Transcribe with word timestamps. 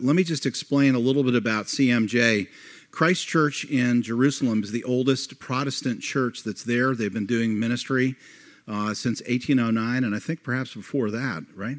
Let 0.00 0.14
me 0.14 0.22
just 0.22 0.46
explain 0.46 0.94
a 0.94 1.00
little 1.00 1.24
bit 1.24 1.34
about 1.34 1.66
CMJ. 1.66 2.46
Christ 2.92 3.26
Church 3.26 3.64
in 3.64 4.00
Jerusalem 4.02 4.62
is 4.62 4.70
the 4.70 4.84
oldest 4.84 5.40
Protestant 5.40 6.02
church 6.02 6.44
that's 6.44 6.62
there. 6.62 6.94
They've 6.94 7.12
been 7.12 7.26
doing 7.26 7.58
ministry 7.58 8.14
uh, 8.68 8.94
since 8.94 9.20
1809, 9.22 10.04
and 10.04 10.14
I 10.14 10.20
think 10.20 10.44
perhaps 10.44 10.74
before 10.74 11.10
that, 11.10 11.42
right? 11.56 11.78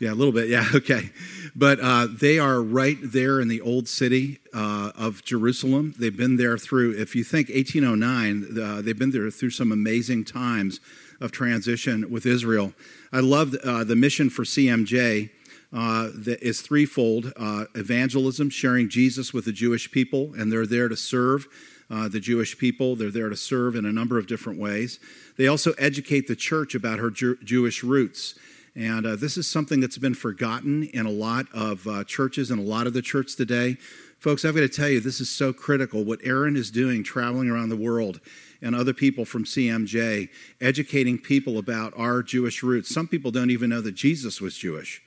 Yeah, 0.00 0.12
a 0.12 0.14
little 0.14 0.32
bit. 0.32 0.48
Yeah, 0.48 0.66
okay. 0.74 1.10
But 1.54 1.78
uh, 1.80 2.08
they 2.10 2.40
are 2.40 2.60
right 2.60 2.98
there 3.00 3.40
in 3.40 3.46
the 3.46 3.60
old 3.60 3.86
city 3.86 4.40
uh, 4.52 4.90
of 4.96 5.24
Jerusalem. 5.24 5.94
They've 5.96 6.16
been 6.16 6.36
there 6.36 6.58
through, 6.58 6.98
if 6.98 7.14
you 7.14 7.22
think 7.22 7.50
1809, 7.50 8.60
uh, 8.60 8.82
they've 8.82 8.98
been 8.98 9.12
there 9.12 9.30
through 9.30 9.50
some 9.50 9.70
amazing 9.70 10.24
times 10.24 10.80
of 11.20 11.30
transition 11.30 12.10
with 12.10 12.26
Israel. 12.26 12.72
I 13.12 13.20
love 13.20 13.54
uh, 13.62 13.84
the 13.84 13.94
mission 13.94 14.28
for 14.28 14.42
CMJ 14.42 15.30
uh, 15.74 16.10
that 16.14 16.40
is 16.40 16.60
threefold 16.60 17.32
uh, 17.36 17.64
evangelism, 17.74 18.48
sharing 18.48 18.88
Jesus 18.88 19.34
with 19.34 19.44
the 19.44 19.52
Jewish 19.52 19.90
people, 19.90 20.32
and 20.38 20.52
they're 20.52 20.66
there 20.66 20.88
to 20.88 20.96
serve 20.96 21.48
uh, 21.90 22.08
the 22.08 22.20
Jewish 22.20 22.56
people. 22.56 22.94
They're 22.94 23.10
there 23.10 23.28
to 23.28 23.36
serve 23.36 23.74
in 23.74 23.84
a 23.84 23.92
number 23.92 24.16
of 24.16 24.28
different 24.28 24.60
ways. 24.60 25.00
They 25.36 25.48
also 25.48 25.72
educate 25.72 26.28
the 26.28 26.36
church 26.36 26.74
about 26.74 27.00
her 27.00 27.10
Jew- 27.10 27.38
Jewish 27.42 27.82
roots. 27.82 28.38
And 28.76 29.04
uh, 29.04 29.16
this 29.16 29.36
is 29.36 29.46
something 29.48 29.80
that's 29.80 29.98
been 29.98 30.14
forgotten 30.14 30.84
in 30.84 31.06
a 31.06 31.10
lot 31.10 31.46
of 31.52 31.86
uh, 31.86 32.04
churches 32.04 32.50
and 32.50 32.60
a 32.60 32.64
lot 32.64 32.86
of 32.86 32.92
the 32.92 33.02
church 33.02 33.36
today. 33.36 33.76
Folks, 34.18 34.44
I've 34.44 34.54
got 34.54 34.62
to 34.62 34.68
tell 34.68 34.88
you, 34.88 35.00
this 35.00 35.20
is 35.20 35.28
so 35.28 35.52
critical. 35.52 36.04
What 36.04 36.20
Aaron 36.24 36.56
is 36.56 36.70
doing, 36.70 37.04
traveling 37.04 37.50
around 37.50 37.68
the 37.68 37.76
world, 37.76 38.20
and 38.62 38.74
other 38.74 38.94
people 38.94 39.24
from 39.24 39.44
CMJ, 39.44 40.28
educating 40.60 41.18
people 41.18 41.58
about 41.58 41.92
our 41.96 42.22
Jewish 42.22 42.62
roots. 42.62 42.92
Some 42.92 43.06
people 43.06 43.30
don't 43.30 43.50
even 43.50 43.70
know 43.70 43.80
that 43.82 43.94
Jesus 43.94 44.40
was 44.40 44.56
Jewish. 44.56 45.02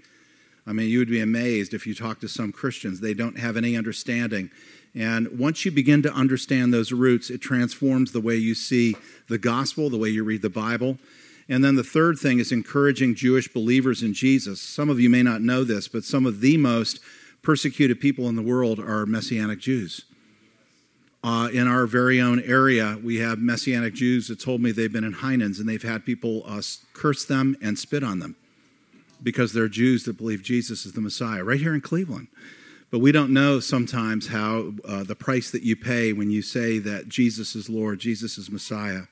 I 0.68 0.74
mean, 0.74 0.90
you 0.90 1.00
would 1.00 1.10
be 1.10 1.22
amazed 1.22 1.74
if 1.74 1.88
you 1.88 1.96
talk 1.96 2.20
to 2.20 2.28
some 2.28 2.52
Christians. 2.52 3.00
They 3.00 3.14
don't 3.14 3.40
have 3.40 3.56
any 3.56 3.78
understanding. 3.78 4.52
And 4.94 5.40
once 5.40 5.64
you 5.64 5.72
begin 5.72 6.02
to 6.04 6.14
understand 6.14 6.74
those 6.74 6.92
roots, 6.92 7.30
it 7.30 7.40
transforms 7.40 8.12
the 8.12 8.20
way 8.20 8.36
you 8.36 8.54
see 8.54 8.96
the 9.30 9.38
gospel, 9.38 9.90
the 9.90 9.98
way 9.98 10.10
you 10.10 10.26
read 10.26 10.42
the 10.42 10.50
Bible. 10.50 10.98
And 11.48 11.64
then 11.64 11.76
the 11.76 11.84
third 11.84 12.20
thing 12.20 12.40
is 12.40 12.52
encouraging 12.52 13.16
Jewish 13.16 13.48
believers 13.48 14.04
in 14.04 14.14
Jesus. 14.14 14.60
Some 14.60 14.90
of 14.90 15.00
you 15.00 15.10
may 15.10 15.24
not 15.24 15.42
know 15.42 15.64
this, 15.64 15.88
but 15.88 16.04
some 16.04 16.26
of 16.26 16.42
the 16.42 16.58
most 16.58 17.00
persecuted 17.42 18.02
people 18.02 18.28
in 18.28 18.36
the 18.36 18.42
world 18.42 18.80
are 18.80 19.06
Messianic 19.06 19.60
Jews. 19.60 20.04
Uh, 21.24 21.50
in 21.54 21.68
our 21.68 21.88
very 21.88 22.20
own 22.20 22.42
area, 22.42 23.00
we 23.02 23.18
have 23.18 23.40
Messianic 23.40 23.94
Jews 23.94 24.28
that 24.28 24.42
told 24.42 24.60
me 24.60 24.72
they've 24.72 24.92
been 24.92 25.06
in 25.06 25.14
Heinen's 25.14 25.60
and 25.60 25.70
they've 25.70 25.82
had 25.82 26.06
people 26.06 26.44
uh, 26.46 26.62
curse 26.94 27.24
them 27.24 27.56
and 27.62 27.80
spit 27.80 28.04
on 28.04 28.20
them 28.20 28.36
because 29.22 29.54
there 29.54 29.64
are 29.64 29.70
Jews 29.70 30.04
that 30.04 30.18
believe 30.18 30.44
Jesus 30.44 30.86
is 30.86 30.94
the 30.94 31.02
Messiah, 31.02 31.44
right 31.44 31.60
here 31.60 31.74
in 31.74 31.82
Cleveland. 31.82 32.28
But 32.90 33.00
we 33.00 33.12
don't 33.12 33.34
know 33.34 33.60
sometimes 33.60 34.28
how 34.28 34.74
uh, 34.88 35.04
the 35.04 35.16
price 35.16 35.52
that 35.52 35.64
you 35.64 35.76
pay 35.76 36.14
when 36.14 36.32
you 36.32 36.42
say 36.42 36.80
that 36.80 37.10
Jesus 37.10 37.56
is 37.56 37.70
Lord, 37.70 38.00
Jesus 38.00 38.38
is 38.38 38.50
Messiah. 38.50 39.04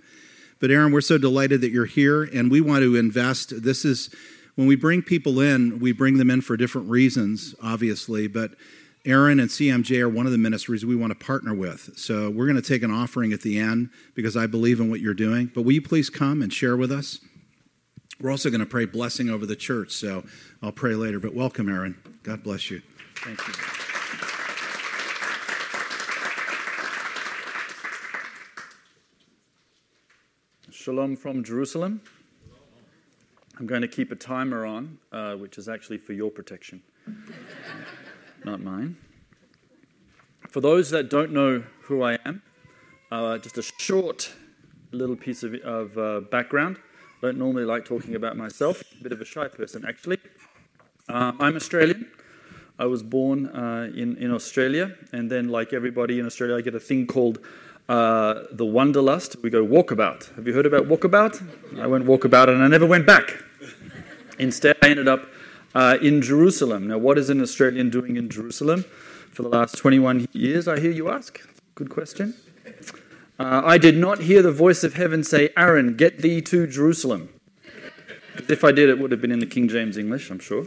But 0.60 0.72
Aaron, 0.72 0.94
we're 0.94 1.02
so 1.02 1.18
delighted 1.18 1.62
that 1.62 1.72
you're 1.72 1.86
here, 1.86 2.24
and 2.24 2.50
we 2.50 2.62
want 2.62 2.84
to 2.84 2.96
invest. 2.96 3.64
This 3.64 3.84
is 3.84 4.10
when 4.56 4.68
we 4.68 4.78
bring 4.78 5.02
people 5.02 5.42
in, 5.42 5.80
we 5.80 5.92
bring 5.92 6.18
them 6.18 6.32
in 6.32 6.40
for 6.42 6.56
different 6.56 6.90
reasons, 6.90 7.54
obviously, 7.62 8.28
but 8.28 8.52
Aaron 9.06 9.40
and 9.40 9.50
CMJ 9.50 10.00
are 10.02 10.10
one 10.10 10.26
of 10.26 10.32
the 10.32 10.38
ministries 10.38 10.86
we 10.86 10.96
want 10.96 11.12
to 11.12 11.26
partner 11.26 11.54
with. 11.54 11.92
So 11.96 12.30
we're 12.30 12.48
going 12.48 12.56
to 12.56 12.68
take 12.68 12.82
an 12.82 12.90
offering 12.90 13.34
at 13.34 13.42
the 13.42 13.60
end 13.60 13.90
because 14.16 14.36
I 14.36 14.48
believe 14.48 14.80
in 14.80 14.90
what 14.90 15.00
you're 15.00 15.14
doing. 15.14 15.52
But 15.54 15.62
will 15.62 15.74
you 15.74 15.82
please 15.82 16.10
come 16.10 16.42
and 16.42 16.52
share 16.52 16.76
with 16.76 16.92
us? 16.92 17.20
We're 18.22 18.32
also 18.32 18.50
going 18.50 18.62
to 18.62 18.66
pray 18.66 18.86
blessing 18.86 19.30
over 19.30 19.46
the 19.46 19.58
church, 19.58 19.92
so 19.92 20.24
I'll 20.62 20.72
pray 20.72 20.96
later. 20.96 21.20
But 21.20 21.34
welcome, 21.34 21.68
Aaron. 21.68 21.98
God 22.24 22.44
bless 22.44 22.72
you. 22.72 22.82
Thank 23.18 23.46
you. 23.46 23.54
Shalom 30.72 31.18
from 31.18 31.44
Jerusalem. 31.44 32.02
I'm 33.60 33.68
going 33.68 33.82
to 33.82 33.88
keep 33.88 34.12
a 34.12 34.16
timer 34.16 34.66
on, 34.66 34.98
uh, 35.12 35.36
which 35.36 35.58
is 35.58 35.68
actually 35.68 35.98
for 35.98 36.14
your 36.14 36.32
protection, 36.32 36.84
not 38.46 38.62
mine. 38.62 38.96
For 40.50 40.62
those 40.62 40.90
that 40.92 41.10
don't 41.10 41.32
know 41.32 41.64
who 41.82 42.02
I 42.02 42.18
am, 42.26 42.42
uh, 43.12 43.40
just 43.40 43.58
a 43.58 43.62
short 43.62 44.32
little 44.92 45.18
piece 45.18 45.44
of, 45.44 45.54
of 45.56 45.98
uh, 45.98 46.22
background 46.22 46.78
don't 47.22 47.38
normally 47.38 47.66
like 47.66 47.86
talking 47.86 48.16
about 48.16 48.38
myself. 48.38 48.84
A 49.00 49.04
bit 49.04 49.12
of 49.12 49.22
a 49.22 49.26
shy 49.26 49.48
person, 49.48 49.86
actually. 49.88 50.18
Uh, 51.08 51.32
I'm 51.40 51.56
Australian. 51.56 52.08
I 52.78 52.86
was 52.86 53.04
born 53.04 53.48
uh, 53.48 53.90
in, 53.96 54.18
in 54.18 54.32
Australia, 54.32 54.96
and 55.14 55.32
then, 55.32 55.50
like 55.50 55.72
everybody 55.72 56.20
in 56.20 56.26
Australia, 56.26 56.58
I 56.58 56.62
get 56.62 56.76
a 56.76 56.80
thing 56.80 57.08
called 57.08 57.40
uh, 57.88 58.44
the 58.52 58.66
Wanderlust. 58.66 59.38
We 59.42 59.50
go 59.50 59.66
walkabout. 59.66 60.36
Have 60.36 60.48
you 60.48 60.54
heard 60.54 60.66
about 60.66 60.88
walkabout? 60.88 61.42
I 61.80 61.88
went 61.88 62.06
walkabout 62.06 62.50
and 62.50 62.64
I 62.64 62.68
never 62.68 62.86
went 62.86 63.06
back. 63.06 63.44
Instead, 64.40 64.78
I 64.82 64.90
ended 64.90 65.08
up 65.08 65.28
uh, 65.74 65.98
in 66.02 66.22
Jerusalem. 66.22 66.88
Now, 66.88 66.98
what 66.98 67.18
is 67.18 67.30
an 67.30 67.42
Australian 67.42 67.90
doing 67.90 68.18
in 68.18 68.30
Jerusalem 68.30 68.84
for 69.32 69.44
the 69.44 69.50
last 69.50 69.78
21 69.78 70.28
years, 70.32 70.68
I 70.68 70.80
hear 70.80 70.92
you 70.92 71.10
ask? 71.10 71.42
Good 71.76 71.90
question. 71.90 72.34
Uh, 73.38 73.62
I 73.66 73.78
did 73.78 73.98
not 73.98 74.22
hear 74.22 74.42
the 74.42 74.52
voice 74.52 74.84
of 74.84 74.94
heaven 74.94 75.24
say, 75.24 75.50
Aaron, 75.58 75.98
get 75.98 76.20
thee 76.20 76.42
to 76.44 76.68
Jerusalem. 76.68 77.30
If 78.48 78.64
I 78.64 78.72
did, 78.72 78.90
it 78.90 78.98
would 79.00 79.12
have 79.12 79.22
been 79.22 79.32
in 79.32 79.40
the 79.40 79.46
King 79.46 79.68
James 79.68 79.98
English, 79.98 80.30
I'm 80.30 80.40
sure. 80.40 80.66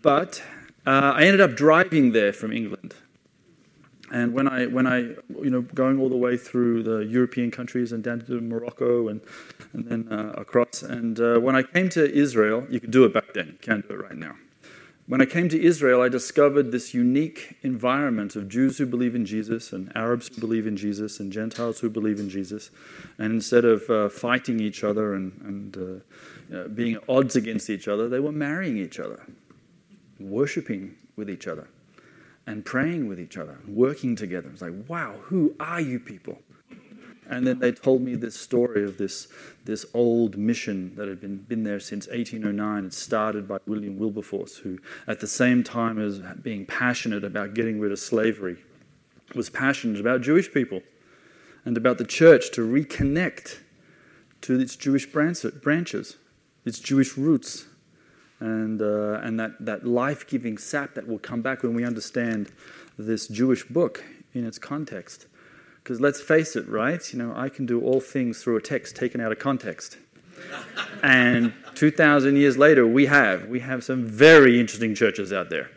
But 0.00 0.42
uh, 0.86 1.12
I 1.14 1.24
ended 1.24 1.40
up 1.40 1.56
driving 1.56 2.12
there 2.12 2.32
from 2.32 2.52
England. 2.52 2.94
And 4.10 4.32
when 4.32 4.46
I, 4.46 4.66
when 4.66 4.86
I, 4.86 4.98
you 4.98 5.50
know, 5.50 5.62
going 5.62 5.98
all 5.98 6.08
the 6.08 6.16
way 6.16 6.36
through 6.36 6.84
the 6.84 6.98
European 6.98 7.50
countries 7.50 7.90
and 7.90 8.02
down 8.02 8.20
to 8.20 8.40
Morocco 8.40 9.08
and, 9.08 9.20
and 9.72 9.84
then 9.86 10.08
uh, 10.10 10.34
across, 10.36 10.82
and 10.82 11.18
uh, 11.18 11.38
when 11.38 11.56
I 11.56 11.62
came 11.62 11.88
to 11.90 12.14
Israel, 12.14 12.66
you 12.70 12.80
could 12.80 12.92
do 12.92 13.04
it 13.04 13.12
back 13.12 13.34
then, 13.34 13.48
you 13.48 13.58
can't 13.60 13.86
do 13.88 13.94
it 13.94 14.00
right 14.00 14.16
now. 14.16 14.36
When 15.06 15.20
I 15.20 15.26
came 15.26 15.50
to 15.50 15.62
Israel, 15.62 16.00
I 16.00 16.08
discovered 16.08 16.72
this 16.72 16.94
unique 16.94 17.58
environment 17.60 18.36
of 18.36 18.48
Jews 18.48 18.78
who 18.78 18.86
believe 18.86 19.14
in 19.14 19.26
Jesus 19.26 19.70
and 19.70 19.94
Arabs 19.94 20.28
who 20.28 20.40
believe 20.40 20.66
in 20.66 20.78
Jesus 20.78 21.20
and 21.20 21.30
Gentiles 21.30 21.80
who 21.80 21.90
believe 21.90 22.18
in 22.18 22.30
Jesus. 22.30 22.70
And 23.18 23.34
instead 23.34 23.66
of 23.66 23.88
uh, 23.90 24.08
fighting 24.08 24.60
each 24.60 24.82
other 24.82 25.12
and, 25.12 25.32
and 25.44 25.76
uh, 25.76 26.56
uh, 26.56 26.68
being 26.68 26.94
at 26.94 27.02
odds 27.06 27.36
against 27.36 27.68
each 27.68 27.86
other, 27.86 28.08
they 28.08 28.18
were 28.18 28.32
marrying 28.32 28.78
each 28.78 28.98
other, 28.98 29.22
worshiping 30.18 30.94
with 31.16 31.28
each 31.28 31.46
other, 31.46 31.68
and 32.46 32.64
praying 32.64 33.06
with 33.06 33.20
each 33.20 33.36
other, 33.36 33.58
working 33.68 34.16
together. 34.16 34.48
It's 34.50 34.62
like, 34.62 34.88
wow, 34.88 35.16
who 35.24 35.54
are 35.60 35.82
you 35.82 36.00
people? 36.00 36.38
And 37.28 37.46
then 37.46 37.58
they 37.58 37.72
told 37.72 38.02
me 38.02 38.16
this 38.16 38.38
story 38.38 38.84
of 38.84 38.98
this, 38.98 39.28
this 39.64 39.86
old 39.94 40.36
mission 40.36 40.94
that 40.96 41.08
had 41.08 41.20
been, 41.20 41.38
been 41.38 41.64
there 41.64 41.80
since 41.80 42.06
1809. 42.06 42.84
It 42.84 42.92
started 42.92 43.48
by 43.48 43.58
William 43.66 43.98
Wilberforce, 43.98 44.58
who, 44.58 44.78
at 45.06 45.20
the 45.20 45.26
same 45.26 45.64
time 45.64 45.98
as 45.98 46.18
being 46.42 46.66
passionate 46.66 47.24
about 47.24 47.54
getting 47.54 47.80
rid 47.80 47.92
of 47.92 47.98
slavery, 47.98 48.58
was 49.34 49.48
passionate 49.48 50.00
about 50.00 50.20
Jewish 50.20 50.52
people 50.52 50.82
and 51.64 51.76
about 51.76 51.98
the 51.98 52.04
church 52.04 52.50
to 52.52 52.60
reconnect 52.60 53.58
to 54.42 54.60
its 54.60 54.76
Jewish 54.76 55.06
branches, 55.06 56.16
its 56.64 56.78
Jewish 56.78 57.16
roots, 57.16 57.64
and, 58.40 58.82
uh, 58.82 59.20
and 59.22 59.40
that, 59.40 59.52
that 59.64 59.86
life 59.86 60.26
giving 60.26 60.58
sap 60.58 60.94
that 60.94 61.06
will 61.06 61.18
come 61.18 61.40
back 61.40 61.62
when 61.62 61.74
we 61.74 61.84
understand 61.84 62.52
this 62.98 63.26
Jewish 63.26 63.64
book 63.64 64.04
in 64.34 64.46
its 64.46 64.58
context. 64.58 65.26
Because 65.84 66.00
let's 66.00 66.18
face 66.18 66.56
it, 66.56 66.66
right? 66.66 67.12
You 67.12 67.18
know, 67.18 67.34
I 67.36 67.50
can 67.50 67.66
do 67.66 67.82
all 67.82 68.00
things 68.00 68.42
through 68.42 68.56
a 68.56 68.62
text 68.62 68.96
taken 68.96 69.20
out 69.20 69.32
of 69.32 69.38
context. 69.38 69.98
and 71.02 71.52
2,000 71.74 72.36
years 72.36 72.56
later, 72.56 72.86
we 72.86 73.04
have. 73.04 73.48
We 73.48 73.60
have 73.60 73.84
some 73.84 74.06
very 74.06 74.58
interesting 74.58 74.94
churches 74.94 75.30
out 75.30 75.50
there. 75.50 75.70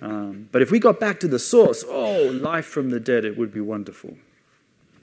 Um, 0.00 0.48
but 0.52 0.62
if 0.62 0.70
we 0.70 0.78
got 0.78 1.00
back 1.00 1.20
to 1.20 1.28
the 1.28 1.40
source, 1.40 1.84
oh, 1.86 2.30
life 2.40 2.64
from 2.64 2.90
the 2.90 3.00
dead, 3.00 3.24
it 3.24 3.36
would 3.36 3.52
be 3.52 3.60
wonderful. 3.60 4.16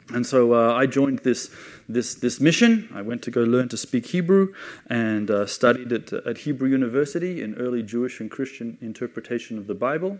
And 0.09 0.25
so 0.25 0.53
uh, 0.53 0.73
I 0.73 0.85
joined 0.85 1.19
this, 1.19 1.51
this, 1.89 2.15
this 2.15 2.39
mission. 2.39 2.89
I 2.95 3.01
went 3.01 3.21
to 3.23 3.31
go 3.31 3.41
learn 3.41 3.67
to 3.69 3.77
speak 3.77 4.07
Hebrew 4.07 4.53
and 4.89 5.29
uh, 5.29 5.45
studied 5.45 5.91
at, 5.91 6.13
at 6.13 6.37
Hebrew 6.39 6.69
University 6.69 7.43
in 7.43 7.55
early 7.55 7.83
Jewish 7.83 8.21
and 8.21 8.31
Christian 8.31 8.77
interpretation 8.81 9.57
of 9.57 9.67
the 9.67 9.75
Bible. 9.75 10.17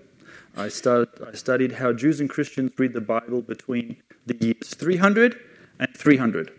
I, 0.57 0.65
I 0.65 1.33
studied 1.33 1.73
how 1.73 1.93
Jews 1.93 2.19
and 2.19 2.29
Christians 2.29 2.71
read 2.77 2.93
the 2.93 3.01
Bible 3.01 3.41
between 3.41 3.97
the 4.25 4.35
years 4.39 4.73
300 4.73 5.39
and 5.79 5.95
300. 5.95 6.51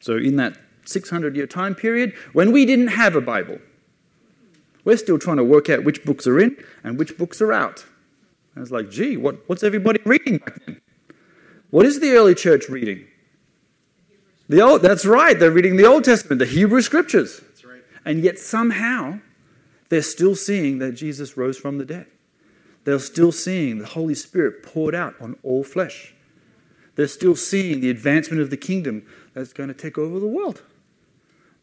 So, 0.00 0.16
in 0.16 0.36
that 0.36 0.58
600 0.84 1.36
year 1.36 1.46
time 1.46 1.74
period, 1.74 2.14
when 2.32 2.52
we 2.52 2.66
didn't 2.66 2.88
have 2.88 3.14
a 3.14 3.20
Bible, 3.20 3.58
we're 4.84 4.96
still 4.96 5.18
trying 5.18 5.36
to 5.36 5.44
work 5.44 5.70
out 5.70 5.84
which 5.84 6.04
books 6.04 6.26
are 6.26 6.38
in 6.38 6.56
and 6.84 6.98
which 6.98 7.16
books 7.16 7.40
are 7.40 7.52
out. 7.52 7.84
I 8.56 8.60
was 8.60 8.72
like, 8.72 8.90
gee, 8.90 9.16
what, 9.16 9.48
what's 9.48 9.62
everybody 9.62 10.00
reading 10.04 10.38
back 10.38 10.64
then? 10.64 10.80
What 11.70 11.86
is 11.86 12.00
the 12.00 12.12
early 12.12 12.34
church 12.34 12.68
reading? 12.68 13.06
The 14.48 14.62
old, 14.62 14.82
that's 14.82 15.04
right, 15.04 15.38
they're 15.38 15.50
reading 15.50 15.76
the 15.76 15.86
Old 15.86 16.04
Testament, 16.04 16.38
the 16.38 16.46
Hebrew 16.46 16.80
Scriptures. 16.80 17.40
That's 17.40 17.64
right. 17.64 17.82
And 18.04 18.22
yet 18.22 18.38
somehow 18.38 19.18
they're 19.88 20.02
still 20.02 20.36
seeing 20.36 20.78
that 20.78 20.92
Jesus 20.92 21.36
rose 21.36 21.58
from 21.58 21.78
the 21.78 21.84
dead. 21.84 22.06
They're 22.86 23.00
still 23.00 23.32
seeing 23.32 23.78
the 23.78 23.86
Holy 23.86 24.14
Spirit 24.14 24.62
poured 24.62 24.94
out 24.94 25.16
on 25.20 25.36
all 25.42 25.64
flesh. 25.64 26.14
They're 26.94 27.08
still 27.08 27.34
seeing 27.34 27.80
the 27.80 27.90
advancement 27.90 28.40
of 28.40 28.50
the 28.50 28.56
kingdom 28.56 29.04
that's 29.34 29.52
going 29.52 29.66
to 29.70 29.74
take 29.74 29.98
over 29.98 30.20
the 30.20 30.28
world. 30.28 30.62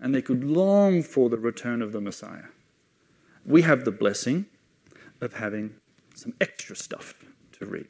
And 0.01 0.13
they 0.13 0.21
could 0.21 0.43
long 0.43 1.01
for 1.01 1.29
the 1.29 1.37
return 1.37 1.81
of 1.81 1.93
the 1.93 2.01
Messiah. 2.01 2.49
We 3.45 3.61
have 3.61 3.85
the 3.85 3.91
blessing 3.91 4.47
of 5.21 5.35
having 5.35 5.75
some 6.13 6.33
extra 6.41 6.75
stuff 6.75 7.13
to 7.53 7.67
read. 7.67 7.87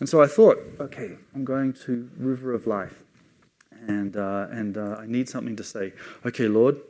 And 0.00 0.08
so 0.08 0.22
I 0.22 0.28
thought, 0.28 0.56
okay, 0.80 1.18
I'm 1.34 1.44
going 1.44 1.74
to 1.84 2.08
River 2.16 2.54
of 2.54 2.66
Life, 2.66 3.04
and, 3.86 4.16
uh, 4.16 4.46
and 4.50 4.78
uh, 4.78 4.96
I 4.98 5.04
need 5.04 5.28
something 5.28 5.56
to 5.56 5.62
say. 5.62 5.92
Okay, 6.24 6.48
Lord, 6.48 6.80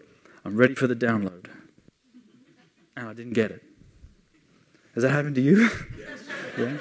I'm 0.45 0.57
ready 0.57 0.77
for 0.77 0.87
the 0.87 0.95
download. 0.95 1.47
And 2.97 3.09
I 3.09 3.13
didn't 3.15 3.33
get 3.33 3.51
it. 3.51 3.65
Has 4.95 5.03
that 5.03 5.11
happened 5.11 5.35
to 5.37 5.41
you? 5.41 5.71
Yes. 5.99 6.21
yeah. 6.59 6.77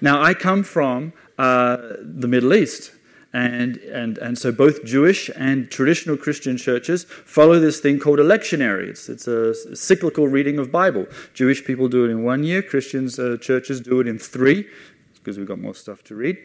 Now, 0.00 0.22
I 0.22 0.34
come 0.34 0.62
from 0.62 1.12
uh, 1.38 1.76
the 2.00 2.28
Middle 2.28 2.54
East. 2.54 2.92
And, 3.32 3.76
and, 3.76 4.16
and 4.18 4.38
so 4.38 4.50
both 4.50 4.84
Jewish 4.84 5.28
and 5.36 5.70
traditional 5.70 6.16
Christian 6.16 6.56
churches 6.56 7.04
follow 7.04 7.60
this 7.60 7.78
thing 7.78 7.98
called 7.98 8.20
a 8.20 8.24
lectionary. 8.24 8.88
It's, 8.88 9.08
it's 9.08 9.26
a 9.28 9.76
cyclical 9.76 10.28
reading 10.28 10.58
of 10.58 10.72
Bible. 10.72 11.06
Jewish 11.34 11.64
people 11.64 11.88
do 11.88 12.06
it 12.06 12.10
in 12.10 12.24
one 12.24 12.42
year. 12.42 12.62
Christians, 12.62 13.18
uh, 13.18 13.36
churches 13.38 13.80
do 13.80 14.00
it 14.00 14.06
in 14.06 14.18
three 14.18 14.66
because 15.14 15.36
we've 15.36 15.46
got 15.46 15.58
more 15.58 15.74
stuff 15.74 16.02
to 16.04 16.14
read. 16.14 16.38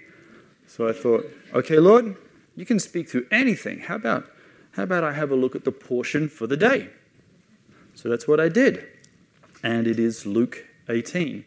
So 0.68 0.88
I 0.88 0.92
thought, 0.92 1.26
okay, 1.54 1.80
Lord, 1.80 2.18
you 2.56 2.66
can 2.66 2.80
speak 2.80 3.10
through 3.10 3.28
anything. 3.32 3.80
How 3.80 3.96
about, 3.96 4.30
how 4.72 4.84
about 4.84 5.06
I 5.06 5.14
have 5.14 5.32
a 5.32 5.36
look 5.36 5.56
at 5.56 5.64
the 5.64 5.72
portion 5.72 6.28
for 6.28 6.48
the 6.48 6.58
day? 6.58 6.90
So 7.96 8.10
that's 8.10 8.28
what 8.28 8.42
I 8.42 8.50
did. 8.50 8.86
And 9.64 9.88
it 9.88 10.00
is 10.00 10.26
Luke 10.26 10.66
18. 10.90 11.46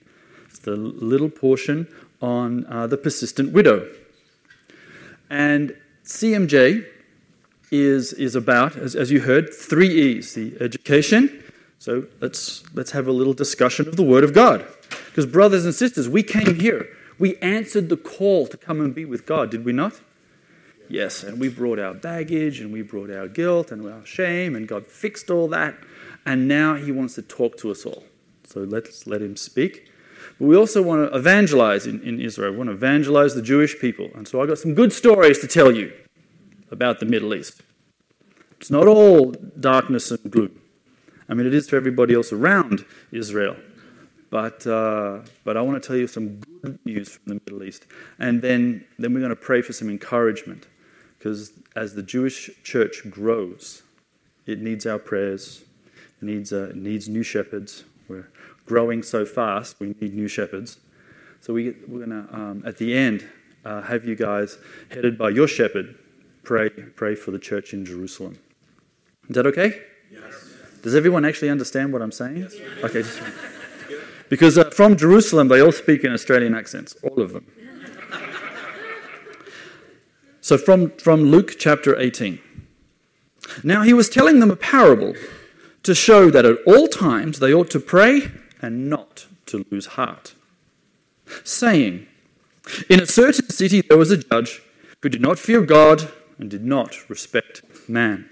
It's 0.48 0.58
the 0.60 0.76
little 0.76 1.28
portion 1.28 1.88
on 2.20 2.66
uh, 2.66 2.86
the 2.86 2.96
persistent 2.96 3.52
widow. 3.52 3.90
And 5.28 5.76
CMJ 6.04 6.86
is, 7.70 8.12
is 8.12 8.34
about, 8.34 8.76
as, 8.76 8.94
as 8.94 9.10
you 9.10 9.20
heard, 9.20 9.52
three 9.52 9.88
E's 9.88 10.34
the 10.34 10.56
education. 10.60 11.42
So 11.78 12.06
let's, 12.20 12.64
let's 12.74 12.92
have 12.92 13.06
a 13.06 13.12
little 13.12 13.34
discussion 13.34 13.88
of 13.88 13.96
the 13.96 14.02
Word 14.02 14.24
of 14.24 14.32
God. 14.32 14.64
Because, 15.06 15.26
brothers 15.26 15.64
and 15.64 15.74
sisters, 15.74 16.08
we 16.08 16.22
came 16.22 16.58
here. 16.60 16.88
We 17.18 17.36
answered 17.36 17.88
the 17.88 17.96
call 17.96 18.46
to 18.48 18.56
come 18.56 18.80
and 18.80 18.94
be 18.94 19.04
with 19.04 19.26
God, 19.26 19.50
did 19.50 19.64
we 19.64 19.72
not? 19.72 20.00
Yes, 20.88 21.22
and 21.24 21.40
we 21.40 21.48
brought 21.48 21.78
our 21.78 21.94
baggage 21.94 22.60
and 22.60 22.72
we 22.72 22.82
brought 22.82 23.10
our 23.10 23.26
guilt 23.26 23.72
and 23.72 23.86
our 23.90 24.06
shame, 24.06 24.54
and 24.54 24.68
God 24.68 24.86
fixed 24.86 25.30
all 25.30 25.48
that. 25.48 25.74
And 26.24 26.46
now 26.46 26.74
He 26.74 26.92
wants 26.92 27.14
to 27.16 27.22
talk 27.22 27.56
to 27.58 27.70
us 27.70 27.84
all. 27.84 28.04
So 28.56 28.62
let's 28.62 29.06
let 29.06 29.20
Him 29.20 29.37
speak. 29.37 29.93
But 30.38 30.47
we 30.47 30.56
also 30.56 30.81
want 30.81 31.11
to 31.11 31.14
evangelize 31.14 31.87
in, 31.87 32.00
in 32.00 32.19
Israel. 32.19 32.53
We 32.53 32.56
want 32.56 32.70
to 32.70 32.75
evangelize 32.75 33.35
the 33.35 33.43
Jewish 33.43 33.79
people. 33.79 34.08
And 34.14 34.26
so 34.26 34.41
I've 34.41 34.49
got 34.49 34.56
some 34.56 34.73
good 34.73 34.94
stories 34.94 35.41
to 35.41 35.47
tell 35.47 35.70
you 35.70 35.93
about 36.70 36.99
the 36.99 37.05
Middle 37.05 37.35
East. 37.35 37.61
It's 38.58 38.70
not 38.70 38.87
all 38.87 39.32
darkness 39.61 40.11
and 40.11 40.31
gloom. 40.31 40.58
I 41.29 41.35
mean, 41.35 41.47
it 41.47 41.53
is 41.53 41.69
for 41.69 41.76
everybody 41.76 42.14
else 42.14 42.32
around 42.32 42.87
Israel. 43.12 43.56
But, 44.31 44.67
uh, 44.67 45.19
but 45.44 45.58
I 45.58 45.61
want 45.61 45.82
to 45.82 45.87
tell 45.87 45.97
you 45.97 46.06
some 46.06 46.41
good 46.62 46.79
news 46.87 47.11
from 47.11 47.35
the 47.35 47.41
Middle 47.44 47.62
East. 47.62 47.85
And 48.19 48.41
then, 48.41 48.87
then 48.99 49.12
we're 49.12 49.20
going 49.20 49.29
to 49.29 49.37
pray 49.37 49.61
for 49.61 49.75
some 49.75 49.91
encouragement. 49.91 50.67
Because 51.19 51.53
as 51.76 51.94
the 51.94 52.03
Jewish 52.03 52.49
church 52.64 53.03
grows, 53.11 53.82
it 54.47 54.62
needs 54.62 54.87
our 54.87 54.99
prayers, 54.99 55.62
it 56.23 56.25
needs, 56.25 56.55
uh, 56.55 56.69
it 56.70 56.76
needs 56.76 57.06
new 57.06 57.23
shepherds. 57.23 57.85
We're, 58.08 58.29
growing 58.67 59.03
so 59.03 59.25
fast, 59.25 59.81
we 59.81 59.94
need 60.00 60.14
new 60.14 60.29
shepherds. 60.29 60.79
So 61.41 61.55
we, 61.55 61.76
we're 61.87 62.05
going 62.05 62.11
to, 62.11 62.35
um, 62.35 62.62
at 62.67 62.76
the 62.79 62.94
end, 62.97 63.25
uh, 63.64 63.82
have 63.82 64.05
you 64.05 64.17
guys, 64.17 64.58
headed 64.91 65.17
by 65.17 65.31
your 65.31 65.49
shepherd, 65.49 65.97
pray, 66.43 66.69
pray 66.69 67.14
for 67.14 67.31
the 67.31 67.38
church 67.38 67.73
in 67.73 67.85
Jerusalem. 67.85 68.38
Is 69.29 69.37
that 69.37 69.47
okay? 69.47 69.82
Yes. 70.11 70.53
Does 70.82 70.94
everyone 70.94 71.25
actually 71.25 71.50
understand 71.50 71.93
what 71.93 72.03
I'm 72.03 72.12
saying? 72.12 72.38
Yes. 72.38 72.56
Okay. 72.85 73.03
Just, 73.03 73.20
because 74.29 74.58
uh, 74.58 74.70
from 74.70 74.97
Jerusalem, 74.97 75.49
they 75.49 75.61
all 75.61 75.73
speak 75.73 76.05
in 76.05 76.12
Australian 76.12 76.55
accents, 76.55 76.97
all 77.03 77.20
of 77.20 77.32
them. 77.32 77.47
so 80.41 80.58
from, 80.58 80.91
from 80.99 81.23
Luke 81.23 81.56
chapter 81.58 81.99
18. 81.99 82.41
Now 83.62 83.82
he 83.82 83.93
was 83.93 84.08
telling 84.08 84.41
them 84.41 84.50
a 84.50 84.56
parable 84.56 85.14
to 85.86 85.94
show 85.94 86.30
that 86.30 86.44
at 86.44 86.58
all 86.66 86.88
times 86.88 87.38
they 87.38 87.54
ought 87.54 87.70
to 87.70 87.80
pray 87.80 88.32
and 88.60 88.90
not 88.90 89.26
to 89.46 89.64
lose 89.70 89.86
heart, 89.86 90.34
saying, 91.44 92.06
In 92.90 93.00
a 93.00 93.06
certain 93.06 93.48
city 93.50 93.80
there 93.80 93.96
was 93.96 94.10
a 94.10 94.16
judge 94.16 94.62
who 95.00 95.08
did 95.08 95.20
not 95.20 95.38
fear 95.38 95.62
God 95.62 96.10
and 96.38 96.50
did 96.50 96.64
not 96.64 97.08
respect 97.08 97.62
man. 97.88 98.28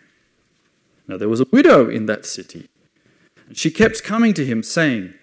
Now 1.06 1.16
there 1.16 1.28
was 1.28 1.40
a 1.40 1.46
widow 1.52 1.88
in 1.88 2.06
that 2.06 2.26
city, 2.26 2.68
and 3.46 3.56
she 3.56 3.70
kept 3.70 4.02
coming 4.02 4.34
to 4.34 4.44
him, 4.44 4.64
saying, 4.64 5.14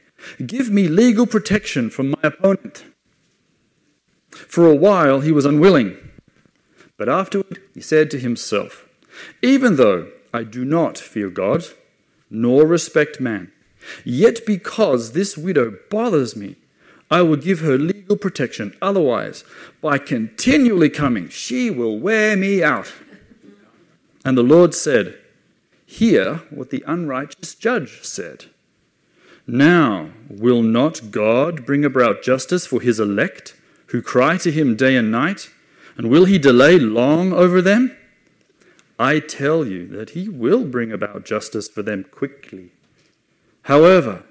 Give 0.46 0.70
me 0.70 0.88
legal 0.88 1.28
protection 1.28 1.90
from 1.90 2.12
my 2.12 2.20
opponent. 2.24 2.86
For 4.30 4.66
a 4.68 4.76
while 4.76 5.20
he 5.20 5.34
was 5.34 5.46
unwilling, 5.46 5.98
but 6.98 7.10
afterward 7.10 7.62
he 7.74 7.82
said 7.82 8.10
to 8.12 8.20
himself, 8.20 8.88
Even 9.42 9.76
though 9.76 10.10
I 10.34 10.44
do 10.44 10.64
not 10.64 10.98
fear 10.98 11.30
God, 11.30 11.66
nor 12.32 12.66
respect 12.66 13.20
man, 13.20 13.52
Yet 14.04 14.46
because 14.46 15.12
this 15.12 15.38
widow 15.38 15.78
bothers 15.90 16.36
me, 16.36 16.56
I 17.10 17.22
will 17.22 17.36
give 17.36 17.60
her 17.60 17.78
legal 17.78 18.16
protection. 18.16 18.76
Otherwise, 18.82 19.44
by 19.82 19.98
continually 19.98 20.90
coming, 20.90 21.30
she 21.30 21.70
will 21.70 22.00
wear 22.00 22.38
me 22.38 22.64
out. 22.64 22.94
And 24.24 24.38
the 24.38 24.44
Lord 24.44 24.74
said, 24.74 25.18
Hear 25.86 26.36
what 26.50 26.70
the 26.70 26.84
unrighteous 26.88 27.56
judge 27.56 28.04
said. 28.04 28.46
Now, 29.46 30.12
will 30.30 30.62
not 30.62 31.12
God 31.12 31.66
bring 31.66 31.84
about 31.84 32.24
justice 32.24 32.66
for 32.66 32.80
his 32.80 33.00
elect, 33.00 33.56
who 33.88 34.02
cry 34.02 34.38
to 34.38 34.52
him 34.52 34.78
day 34.78 34.96
and 34.96 35.12
night? 35.12 35.50
And 35.98 36.10
will 36.10 36.24
he 36.26 36.38
delay 36.38 36.80
long 36.80 37.34
over 37.34 37.62
them? 37.62 37.96
I 39.02 39.20
tell 39.20 39.66
you 39.66 39.88
that 39.88 40.12
he 40.12 40.30
will 40.30 40.64
bring 40.64 40.92
about 40.92 41.26
justice 41.26 41.68
for 41.68 41.82
them 41.82 42.04
quickly. 42.04 42.70
However, 43.64 44.22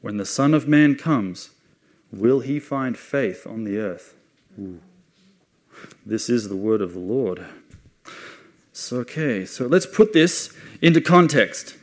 when 0.00 0.16
the 0.16 0.24
Son 0.24 0.54
of 0.54 0.66
Man 0.66 0.94
comes, 0.94 1.50
will 2.10 2.40
he 2.40 2.58
find 2.58 2.96
faith 2.96 3.46
on 3.46 3.64
the 3.64 3.76
earth? 3.76 4.14
Ooh. 4.58 4.80
This 6.06 6.30
is 6.30 6.48
the 6.48 6.56
word 6.56 6.80
of 6.80 6.94
the 6.94 6.98
Lord. 6.98 7.44
So, 8.72 9.00
okay, 9.00 9.44
so 9.44 9.66
let's 9.66 9.84
put 9.84 10.14
this 10.14 10.50
into 10.80 11.02
context. 11.02 11.76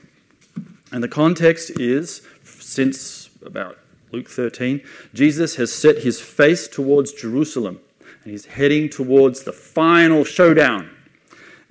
And 0.91 1.03
the 1.03 1.07
context 1.07 1.79
is 1.79 2.23
since 2.43 3.29
about 3.45 3.77
Luke 4.11 4.27
13, 4.27 4.81
Jesus 5.13 5.55
has 5.57 5.71
set 5.71 5.99
his 5.99 6.19
face 6.19 6.67
towards 6.67 7.13
Jerusalem 7.13 7.79
and 8.23 8.31
he's 8.31 8.45
heading 8.45 8.89
towards 8.89 9.43
the 9.43 9.53
final 9.53 10.25
showdown 10.25 10.89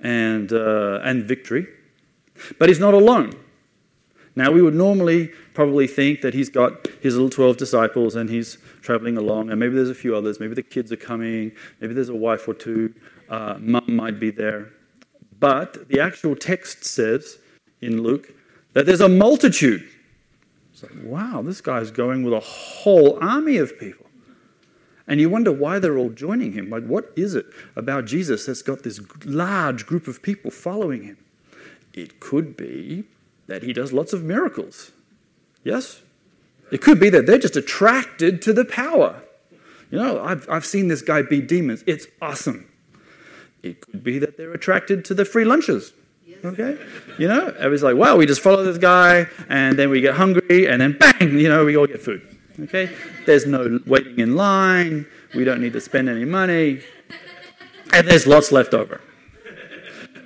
and, 0.01 0.51
uh, 0.51 0.99
and 1.03 1.23
victory. 1.23 1.67
But 2.59 2.69
he's 2.69 2.79
not 2.79 2.93
alone. 2.93 3.33
Now, 4.35 4.51
we 4.51 4.61
would 4.61 4.73
normally 4.73 5.27
probably 5.53 5.87
think 5.87 6.21
that 6.21 6.33
he's 6.33 6.49
got 6.49 6.87
his 7.01 7.15
little 7.15 7.29
12 7.29 7.57
disciples 7.57 8.15
and 8.15 8.29
he's 8.29 8.57
traveling 8.81 9.17
along, 9.17 9.49
and 9.49 9.59
maybe 9.59 9.75
there's 9.75 9.89
a 9.89 9.95
few 9.95 10.15
others. 10.15 10.39
Maybe 10.39 10.53
the 10.53 10.63
kids 10.63 10.91
are 10.91 10.97
coming, 10.97 11.51
maybe 11.79 11.93
there's 11.93 12.09
a 12.09 12.15
wife 12.15 12.47
or 12.47 12.53
two, 12.53 12.93
uh, 13.29 13.57
mum 13.59 13.83
might 13.87 14.19
be 14.19 14.31
there. 14.31 14.71
But 15.39 15.89
the 15.89 15.99
actual 15.99 16.35
text 16.35 16.85
says 16.85 17.39
in 17.81 18.03
Luke 18.03 18.33
that 18.73 18.85
there's 18.85 19.01
a 19.01 19.09
multitude. 19.09 19.87
It's 20.71 20.83
like, 20.83 20.93
wow, 21.03 21.41
this 21.41 21.59
guy's 21.59 21.91
going 21.91 22.23
with 22.23 22.33
a 22.33 22.39
whole 22.39 23.17
army 23.21 23.57
of 23.57 23.77
people. 23.79 24.05
And 25.11 25.19
you 25.19 25.29
wonder 25.29 25.51
why 25.51 25.77
they're 25.77 25.97
all 25.97 26.09
joining 26.09 26.53
him. 26.53 26.69
Like, 26.69 26.85
what 26.85 27.11
is 27.17 27.35
it 27.35 27.45
about 27.75 28.05
Jesus 28.05 28.45
that's 28.45 28.61
got 28.61 28.83
this 28.83 29.01
large 29.25 29.85
group 29.85 30.07
of 30.07 30.21
people 30.21 30.49
following 30.49 31.03
him? 31.03 31.17
It 31.93 32.21
could 32.21 32.55
be 32.55 33.03
that 33.47 33.61
he 33.61 33.73
does 33.73 33.91
lots 33.91 34.13
of 34.13 34.23
miracles. 34.23 34.93
Yes? 35.65 36.01
It 36.71 36.81
could 36.81 36.97
be 36.97 37.09
that 37.09 37.25
they're 37.25 37.37
just 37.37 37.57
attracted 37.57 38.41
to 38.43 38.53
the 38.53 38.63
power. 38.63 39.21
You 39.91 39.97
know, 39.97 40.23
I've, 40.23 40.49
I've 40.49 40.65
seen 40.65 40.87
this 40.87 41.01
guy 41.01 41.23
beat 41.23 41.45
demons. 41.45 41.83
It's 41.85 42.07
awesome. 42.21 42.71
It 43.63 43.81
could 43.81 44.05
be 44.05 44.17
that 44.17 44.37
they're 44.37 44.53
attracted 44.53 45.03
to 45.05 45.13
the 45.13 45.25
free 45.25 45.43
lunches. 45.43 45.91
Okay? 46.45 46.77
You 47.19 47.27
know, 47.27 47.47
everybody's 47.47 47.83
like, 47.83 47.97
wow, 47.97 48.15
we 48.15 48.25
just 48.25 48.39
follow 48.39 48.63
this 48.63 48.77
guy, 48.77 49.27
and 49.49 49.77
then 49.77 49.89
we 49.89 49.99
get 49.99 50.15
hungry, 50.15 50.69
and 50.69 50.81
then 50.81 50.97
bang, 50.97 51.37
you 51.37 51.49
know, 51.49 51.65
we 51.65 51.75
all 51.75 51.85
get 51.85 52.01
food. 52.01 52.30
Okay? 52.63 52.95
There's 53.25 53.45
no 53.45 53.79
waiting 53.85 54.19
in 54.19 54.35
line. 54.35 55.07
We 55.33 55.43
don't 55.43 55.61
need 55.61 55.73
to 55.73 55.81
spend 55.81 56.09
any 56.09 56.25
money. 56.25 56.81
And 57.93 58.07
there's 58.07 58.27
lots 58.27 58.51
left 58.51 58.73
over. 58.73 59.01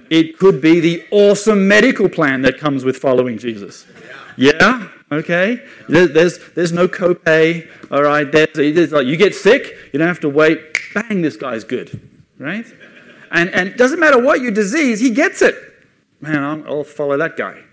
It 0.09 0.37
could 0.37 0.61
be 0.61 0.79
the 0.79 1.03
awesome 1.11 1.67
medical 1.67 2.09
plan 2.09 2.41
that 2.43 2.59
comes 2.59 2.85
with 2.85 2.97
following 2.97 3.37
Jesus. 3.37 3.85
Yeah, 4.37 4.89
okay. 5.11 5.65
There's, 5.89 6.39
there's 6.53 6.71
no 6.71 6.87
copay, 6.87 7.67
all 7.89 8.03
right. 8.03 8.31
There's, 8.31 8.53
there's 8.53 8.91
like 8.91 9.07
you 9.07 9.17
get 9.17 9.33
sick, 9.33 9.75
you 9.91 9.99
don't 9.99 10.07
have 10.07 10.19
to 10.21 10.29
wait. 10.29 10.59
Bang, 10.93 11.21
this 11.21 11.35
guy's 11.35 11.63
good, 11.63 11.99
right? 12.37 12.65
And, 13.31 13.49
and 13.49 13.67
it 13.69 13.77
doesn't 13.77 13.99
matter 13.99 14.21
what 14.21 14.41
your 14.41 14.51
disease, 14.51 14.99
he 14.99 15.09
gets 15.09 15.41
it. 15.41 15.55
Man, 16.21 16.43
I'll 16.67 16.83
follow 16.83 17.17
that 17.17 17.35
guy. 17.35 17.63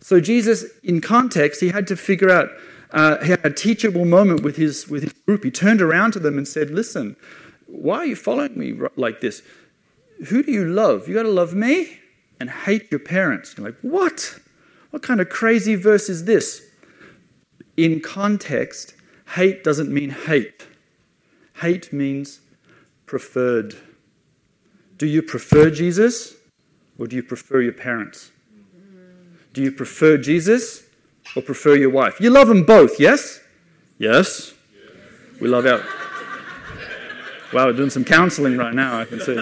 So 0.00 0.20
Jesus, 0.20 0.64
in 0.82 1.00
context, 1.00 1.60
he 1.60 1.68
had 1.68 1.86
to 1.88 1.96
figure 1.96 2.30
out, 2.30 2.50
uh, 2.90 3.22
he 3.22 3.30
had 3.30 3.44
a 3.44 3.50
teachable 3.50 4.04
moment 4.04 4.42
with 4.42 4.56
his, 4.56 4.88
with 4.88 5.02
his 5.02 5.12
group. 5.12 5.44
He 5.44 5.50
turned 5.50 5.82
around 5.82 6.12
to 6.12 6.18
them 6.18 6.38
and 6.38 6.48
said, 6.48 6.70
listen, 6.70 7.16
why 7.66 7.98
are 7.98 8.06
you 8.06 8.16
following 8.16 8.58
me 8.58 8.78
like 8.96 9.20
this? 9.20 9.42
Who 10.28 10.42
do 10.42 10.50
you 10.50 10.64
love? 10.64 11.06
You 11.06 11.14
got 11.14 11.24
to 11.24 11.28
love 11.28 11.54
me 11.54 11.98
and 12.40 12.50
hate 12.50 12.90
your 12.90 13.00
parents. 13.00 13.54
You're 13.56 13.66
like, 13.66 13.78
what? 13.82 14.38
What 14.90 15.02
kind 15.02 15.20
of 15.20 15.28
crazy 15.28 15.74
verse 15.74 16.08
is 16.08 16.24
this? 16.24 16.62
In 17.76 18.00
context, 18.00 18.94
hate 19.34 19.62
doesn't 19.62 19.92
mean 19.92 20.10
hate. 20.10 20.66
Hate 21.56 21.92
means 21.92 22.40
preferred. 23.06 23.76
Do 24.96 25.06
you 25.06 25.22
prefer 25.22 25.70
Jesus 25.70 26.34
or 26.98 27.06
do 27.06 27.16
you 27.16 27.22
prefer 27.22 27.60
your 27.60 27.72
parents? 27.72 28.32
Do 29.52 29.62
you 29.62 29.72
prefer 29.72 30.16
Jesus 30.16 30.87
or 31.36 31.42
prefer 31.42 31.76
your 31.76 31.90
wife? 31.90 32.20
You 32.20 32.30
love 32.30 32.48
them 32.48 32.64
both, 32.64 32.98
yes? 32.98 33.40
Yes. 33.98 34.54
We 35.40 35.48
love 35.48 35.66
our. 35.66 35.82
Wow, 37.52 37.66
we're 37.66 37.72
doing 37.72 37.90
some 37.90 38.04
counseling 38.04 38.58
right 38.58 38.74
now, 38.74 39.00
I 39.00 39.04
can 39.04 39.20
see. 39.20 39.40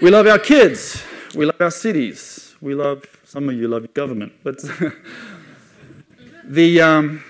We 0.00 0.10
love 0.10 0.26
our 0.26 0.38
kids. 0.38 1.02
We 1.34 1.46
love 1.46 1.60
our 1.60 1.70
cities. 1.70 2.54
We 2.60 2.74
love, 2.74 3.04
some 3.24 3.48
of 3.48 3.56
you 3.56 3.68
love 3.68 3.92
government, 3.94 4.32
but 4.44 4.58
the, 6.44 6.80
um, 6.80 7.24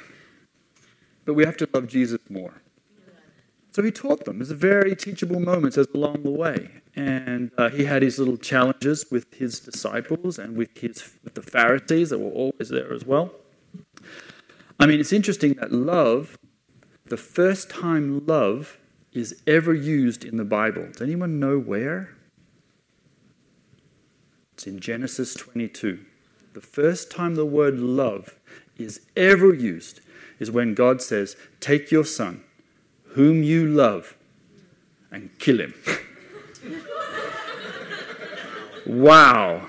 but 1.25 1.35
we 1.35 1.45
have 1.45 1.57
to 1.59 1.69
love 1.73 1.87
Jesus 1.87 2.21
more. 2.29 2.55
So 3.73 3.83
he 3.83 3.91
taught 3.91 4.25
them. 4.25 4.39
There's 4.39 4.51
a 4.51 4.55
very 4.55 4.97
teachable 4.97 5.41
moments 5.41 5.77
as 5.77 5.87
along 5.95 6.23
the 6.23 6.31
way. 6.31 6.71
And 6.97 7.51
uh, 7.59 7.69
he 7.69 7.85
had 7.85 8.03
his 8.03 8.19
little 8.19 8.39
challenges 8.39 9.07
with 9.11 9.33
his 9.35 9.61
disciples 9.61 10.39
and 10.39 10.57
with, 10.57 10.79
his, 10.79 11.13
with 11.23 11.35
the 11.35 11.43
Pharisees 11.43 12.11
that 12.11 12.19
were 12.19 12.31
always 12.31 12.71
there 12.71 12.93
as 12.93 13.05
well. 13.05 13.33
I 14.81 14.87
mean, 14.87 14.99
it's 14.99 15.13
interesting 15.13 15.55
that 15.55 15.73
love, 15.73 16.39
the 17.05 17.19
first 17.19 17.69
time 17.69 18.27
love 18.27 18.79
is 19.13 19.43
ever 19.47 19.75
used 19.75 20.25
in 20.25 20.39
the 20.39 20.45
Bible. 20.45 20.89
Does 20.93 21.03
anyone 21.03 21.39
know 21.39 21.59
where? 21.59 22.17
It's 24.55 24.67
in 24.67 24.81
Genesis 24.81 25.35
22. 25.35 26.01
The 26.55 26.61
first 26.63 27.11
time 27.11 27.35
the 27.35 27.45
word 27.45 27.79
love 27.79 28.39
is 28.79 29.03
ever 29.15 29.53
used 29.53 30.01
is 30.39 30.51
when 30.51 30.75
God 30.75 31.03
says, 31.03 31.37
Take 31.61 31.91
your 31.91 32.05
son 32.05 32.43
whom 33.17 33.43
you 33.43 33.67
love, 33.67 34.15
and 35.11 35.31
kill 35.39 35.59
him. 35.59 35.75
wow. 38.87 39.69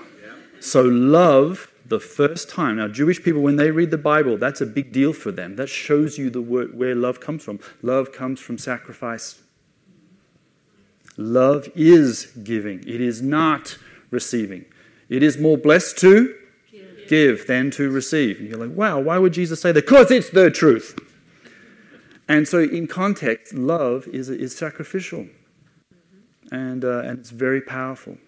So, 0.60 0.82
love 0.82 1.72
the 1.86 2.00
first 2.00 2.50
time. 2.50 2.76
Now, 2.76 2.88
Jewish 2.88 3.22
people, 3.22 3.40
when 3.40 3.56
they 3.56 3.70
read 3.70 3.90
the 3.90 3.98
Bible, 3.98 4.36
that's 4.36 4.60
a 4.60 4.66
big 4.66 4.92
deal 4.92 5.12
for 5.12 5.32
them. 5.32 5.56
That 5.56 5.68
shows 5.68 6.18
you 6.18 6.30
the 6.30 6.42
word, 6.42 6.76
where 6.76 6.94
love 6.94 7.20
comes 7.20 7.42
from. 7.42 7.60
Love 7.82 8.12
comes 8.12 8.40
from 8.40 8.58
sacrifice. 8.58 9.40
Love 11.16 11.68
is 11.74 12.26
giving, 12.44 12.80
it 12.80 13.00
is 13.00 13.20
not 13.20 13.76
receiving. 14.10 14.64
It 15.08 15.22
is 15.22 15.36
more 15.36 15.58
blessed 15.58 15.98
to 15.98 16.34
give, 16.70 17.08
give 17.08 17.46
than 17.46 17.70
to 17.72 17.90
receive. 17.90 18.38
And 18.38 18.48
you're 18.48 18.58
like, 18.58 18.76
wow, 18.76 19.00
why 19.00 19.18
would 19.18 19.32
Jesus 19.32 19.60
say 19.60 19.72
that? 19.72 19.84
Because 19.84 20.10
it's 20.10 20.30
the 20.30 20.50
truth. 20.50 20.98
And 22.28 22.46
so, 22.46 22.60
in 22.60 22.86
context, 22.86 23.54
love 23.54 24.06
is, 24.08 24.28
is 24.28 24.54
sacrificial. 24.54 25.26
And, 26.52 26.84
uh, 26.84 27.00
and 27.00 27.18
it's 27.18 27.30
very 27.30 27.62
powerful. 27.62 28.18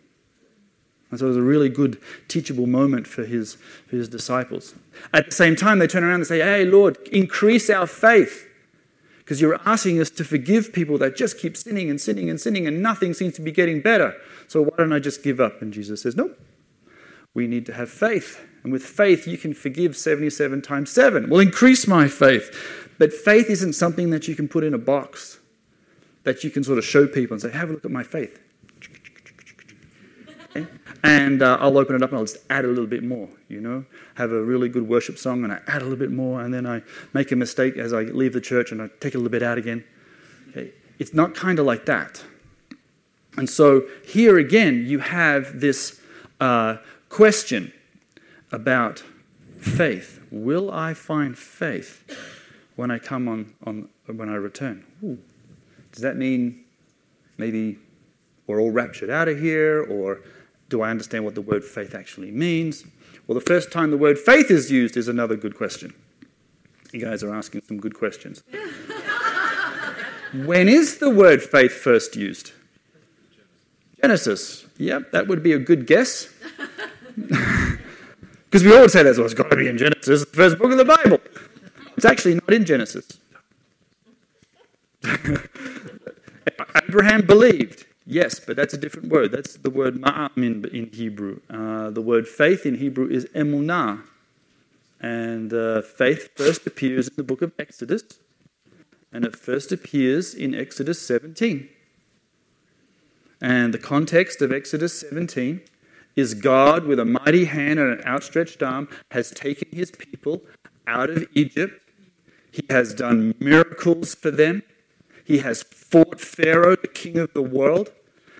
And 1.11 1.19
so 1.19 1.27
it 1.27 1.29
was 1.29 1.37
a 1.37 1.43
really 1.43 1.69
good 1.69 2.01
teachable 2.29 2.67
moment 2.67 3.07
for 3.07 3.25
his, 3.25 3.57
for 3.87 3.97
his 3.97 4.09
disciples. 4.09 4.75
At 5.13 5.27
the 5.27 5.33
same 5.33 5.57
time, 5.57 5.79
they 5.79 5.87
turn 5.87 6.05
around 6.05 6.17
and 6.17 6.27
say, 6.27 6.39
Hey, 6.39 6.65
Lord, 6.65 6.99
increase 7.09 7.69
our 7.69 7.87
faith. 7.87 8.47
Because 9.19 9.41
you're 9.41 9.61
asking 9.65 10.01
us 10.01 10.11
to 10.11 10.25
forgive 10.25 10.73
people 10.73 10.99
that 10.99 11.17
just 11.17 11.39
keep 11.39 11.57
sinning 11.57 11.89
and 11.89 12.01
sinning 12.01 12.29
and 12.29 12.41
sinning, 12.41 12.67
and 12.67 12.83
nothing 12.83 13.15
seems 13.15 13.35
to 13.35 13.43
be 13.43 13.53
getting 13.53 13.81
better. 13.81 14.15
So 14.49 14.63
why 14.63 14.77
don't 14.77 14.93
I 14.93 14.99
just 14.99 15.23
give 15.23 15.41
up? 15.41 15.63
And 15.63 15.73
Jesus 15.73 16.03
says, 16.03 16.17
Nope. 16.17 16.39
We 17.33 17.47
need 17.47 17.65
to 17.67 17.75
have 17.75 17.91
faith. 17.91 18.45
And 18.65 18.73
with 18.73 18.83
faith, 18.83 19.27
you 19.27 19.39
can 19.39 19.55
forgive 19.55 19.97
77 19.97 20.63
times 20.63 20.91
7. 20.91 21.31
Well, 21.31 21.41
increase 21.41 21.87
my 21.87 22.09
faith. 22.09 22.51
But 22.99 23.13
faith 23.13 23.49
isn't 23.49 23.75
something 23.75 24.11
that 24.11 24.29
you 24.29 24.35
can 24.35 24.49
put 24.49 24.65
in 24.65 24.75
a 24.75 24.79
box 24.79 25.39
that 26.25 26.45
you 26.45 26.51
can 26.51 26.63
sort 26.63 26.79
of 26.79 26.85
show 26.85 27.07
people 27.07 27.35
and 27.35 27.41
say, 27.41 27.51
have 27.51 27.71
a 27.71 27.73
look 27.73 27.85
at 27.85 27.91
my 27.91 28.03
faith. 28.03 28.39
And 31.03 31.43
uh, 31.43 31.57
I'll 31.61 31.79
open 31.79 31.97
it 31.97 32.03
up 32.03 32.11
and 32.11 32.19
I'll 32.19 32.25
just 32.25 32.39
add 32.51 32.65
a 32.65 32.69
little 32.69 32.87
bit 32.87 33.03
more, 33.03 33.29
you 33.49 33.61
know. 33.61 33.85
Have 34.17 34.33
a 34.33 34.43
really 34.43 34.69
good 34.69 34.87
worship 34.89 35.19
song 35.19 35.45
and 35.45 35.53
I 35.53 35.61
add 35.67 35.81
a 35.81 35.85
little 35.85 35.99
bit 35.99 36.11
more, 36.11 36.43
and 36.43 36.53
then 36.53 36.67
I 36.67 36.83
make 37.15 37.33
a 37.33 37.37
mistake 37.37 37.77
as 37.77 37.93
I 37.93 38.03
leave 38.03 38.33
the 38.33 38.41
church 38.41 38.71
and 38.71 38.83
I 38.83 38.91
take 39.01 39.15
a 39.15 39.19
little 39.19 39.31
bit 39.31 39.43
out 39.43 39.57
again. 39.57 39.85
Okay? 40.51 40.73
It's 40.99 41.15
not 41.15 41.35
kind 41.35 41.59
of 41.59 41.65
like 41.65 41.87
that. 41.87 42.23
And 43.37 43.49
so 43.49 43.85
here 44.07 44.39
again, 44.39 44.85
you 44.87 44.99
have 44.99 45.61
this 45.61 46.01
uh, 46.41 46.77
question 47.09 47.73
about 48.53 49.03
faith. 49.59 50.21
Will 50.31 50.71
I 50.71 50.93
find 50.93 51.39
faith? 51.39 52.05
when 52.81 52.91
I 52.91 52.99
come 52.99 53.29
on, 53.29 53.53
on 53.67 53.91
when 54.07 54.31
I 54.31 54.37
return. 54.37 54.87
Ooh. 55.05 55.19
Does 55.93 56.01
that 56.01 56.17
mean 56.17 56.65
maybe 57.37 57.79
we're 58.47 58.59
all 58.59 58.71
raptured 58.71 59.11
out 59.11 59.29
of 59.29 59.39
here, 59.39 59.83
or 59.83 60.23
do 60.71 60.81
I 60.81 60.91
understand 60.91 61.25
what 61.27 61.35
the 61.35 61.43
word 61.43 61.63
faith 61.63 61.95
actually 61.95 62.31
means? 62.31 62.85
Well, 63.27 63.39
the 63.39 63.45
first 63.45 63.71
time 63.71 63.91
the 63.91 63.99
word 63.99 64.19
faith 64.19 64.51
is 64.51 64.71
used 64.71 64.97
is 64.97 65.09
another 65.09 65.37
good 65.37 65.55
question. 65.57 65.93
You 66.93 67.01
guys 67.01 67.23
are 67.23 67.35
asking 67.35 67.63
some 67.69 67.79
good 67.79 67.95
questions. 67.95 68.43
when 70.33 70.69
is 70.69 70.99
the 70.99 71.11
word 71.11 71.43
faith 71.43 71.73
first 71.73 72.17
used? 72.17 72.53
Genesis. 74.01 74.67
Yep, 74.79 75.13
that 75.13 75.29
would 75.29 75.43
be 75.43 75.53
a 75.53 75.59
good 75.59 75.87
guess. 75.87 76.29
Because 78.51 78.65
we 78.65 78.75
always 78.75 78.93
say 78.93 79.05
that's 79.05 79.19
what's 79.19 79.33
got 79.33 79.49
to 79.51 79.57
be 79.57 79.69
in 79.69 79.79
Genesis, 79.79 80.25
the 80.25 80.37
first 80.37 80.59
book 80.59 80.73
of 80.73 80.79
the 80.79 80.85
Bible. 80.85 81.21
It's 81.97 82.05
actually 82.05 82.35
not 82.35 82.53
in 82.53 82.65
Genesis. 82.65 83.21
Abraham 86.89 87.25
believed. 87.27 87.87
Yes, 88.07 88.41
but 88.41 88.57
that's 88.57 88.75
a 88.75 88.79
different 88.79 89.09
word. 89.09 89.33
That's 89.33 89.57
the 89.57 89.71
word 89.71 89.97
ma'amin 89.97 90.67
in 90.73 90.91
Hebrew. 90.93 91.41
Uh, 91.49 91.91
the 91.91 92.01
word 92.01 92.27
faith 92.27 92.67
in 92.67 92.77
Hebrew 92.77 93.09
is 93.09 93.27
emunah. 93.27 94.03
And 95.01 95.53
uh, 95.53 95.83
faith 95.83 96.31
first 96.37 96.67
appears 96.67 97.09
in 97.09 97.15
the 97.17 97.23
book 97.23 97.43
of 97.43 97.53
Exodus. 97.59 98.03
And 99.13 99.25
it 99.25 99.37
first 99.37 99.73
appears 99.73 100.35
in 100.35 100.55
Exodus 100.55 101.01
17. 101.01 101.69
And 103.41 103.73
the 103.73 103.79
context 103.79 104.43
of 104.43 104.53
Exodus 104.53 105.01
17 105.01 105.63
is 106.17 106.35
God, 106.35 106.85
with 106.85 106.99
a 106.99 107.05
mighty 107.05 107.47
hand 107.47 107.79
and 107.79 107.99
an 107.99 108.07
outstretched 108.07 108.63
arm, 108.63 108.89
has 109.13 109.31
taken 109.31 109.69
his 109.73 109.91
people 109.91 110.43
out 110.87 111.09
of 111.09 111.27
Egypt 111.35 111.81
he 112.53 112.65
has 112.69 112.95
done 112.95 113.35
miracles 113.39 114.15
for 114.15 114.31
them. 114.31 114.63
He 115.31 115.39
has 115.39 115.63
fought 115.63 116.21
Pharaoh, 116.21 116.75
the 116.75 116.89
king 116.89 117.17
of 117.17 117.33
the 117.35 117.43
world, 117.43 117.93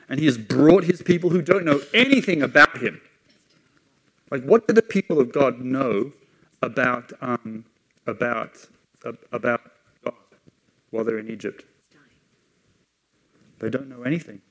and 0.09 0.19
he 0.19 0.27
has 0.27 0.37
brought 0.37 0.83
his 0.83 1.03
people 1.03 1.31
who 1.31 1.41
don't 1.41 1.65
know 1.65 1.81
anything 1.95 2.43
about 2.43 2.79
him. 2.79 3.01
Like, 4.29 4.43
what 4.43 4.67
do 4.67 4.75
the 4.75 4.83
people 4.83 5.21
of 5.21 5.31
God 5.31 5.61
know 5.61 6.13
about, 6.61 7.13
um, 7.21 7.65
about, 8.09 8.67
uh, 9.05 9.13
about 9.31 9.71
God 10.05 10.15
while 10.91 11.05
they're 11.05 11.21
in 11.21 11.31
Egypt? 11.31 11.65
They 13.61 13.71
don't 13.71 13.89
know 13.89 14.03
anything. 14.03 14.43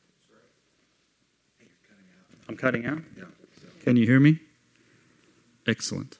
I'm 2.47 2.55
cutting 2.55 2.85
out? 2.85 2.99
Can 3.83 3.97
you 3.97 4.05
hear 4.05 4.21
me? 4.21 4.39
Excellent. 5.67 6.19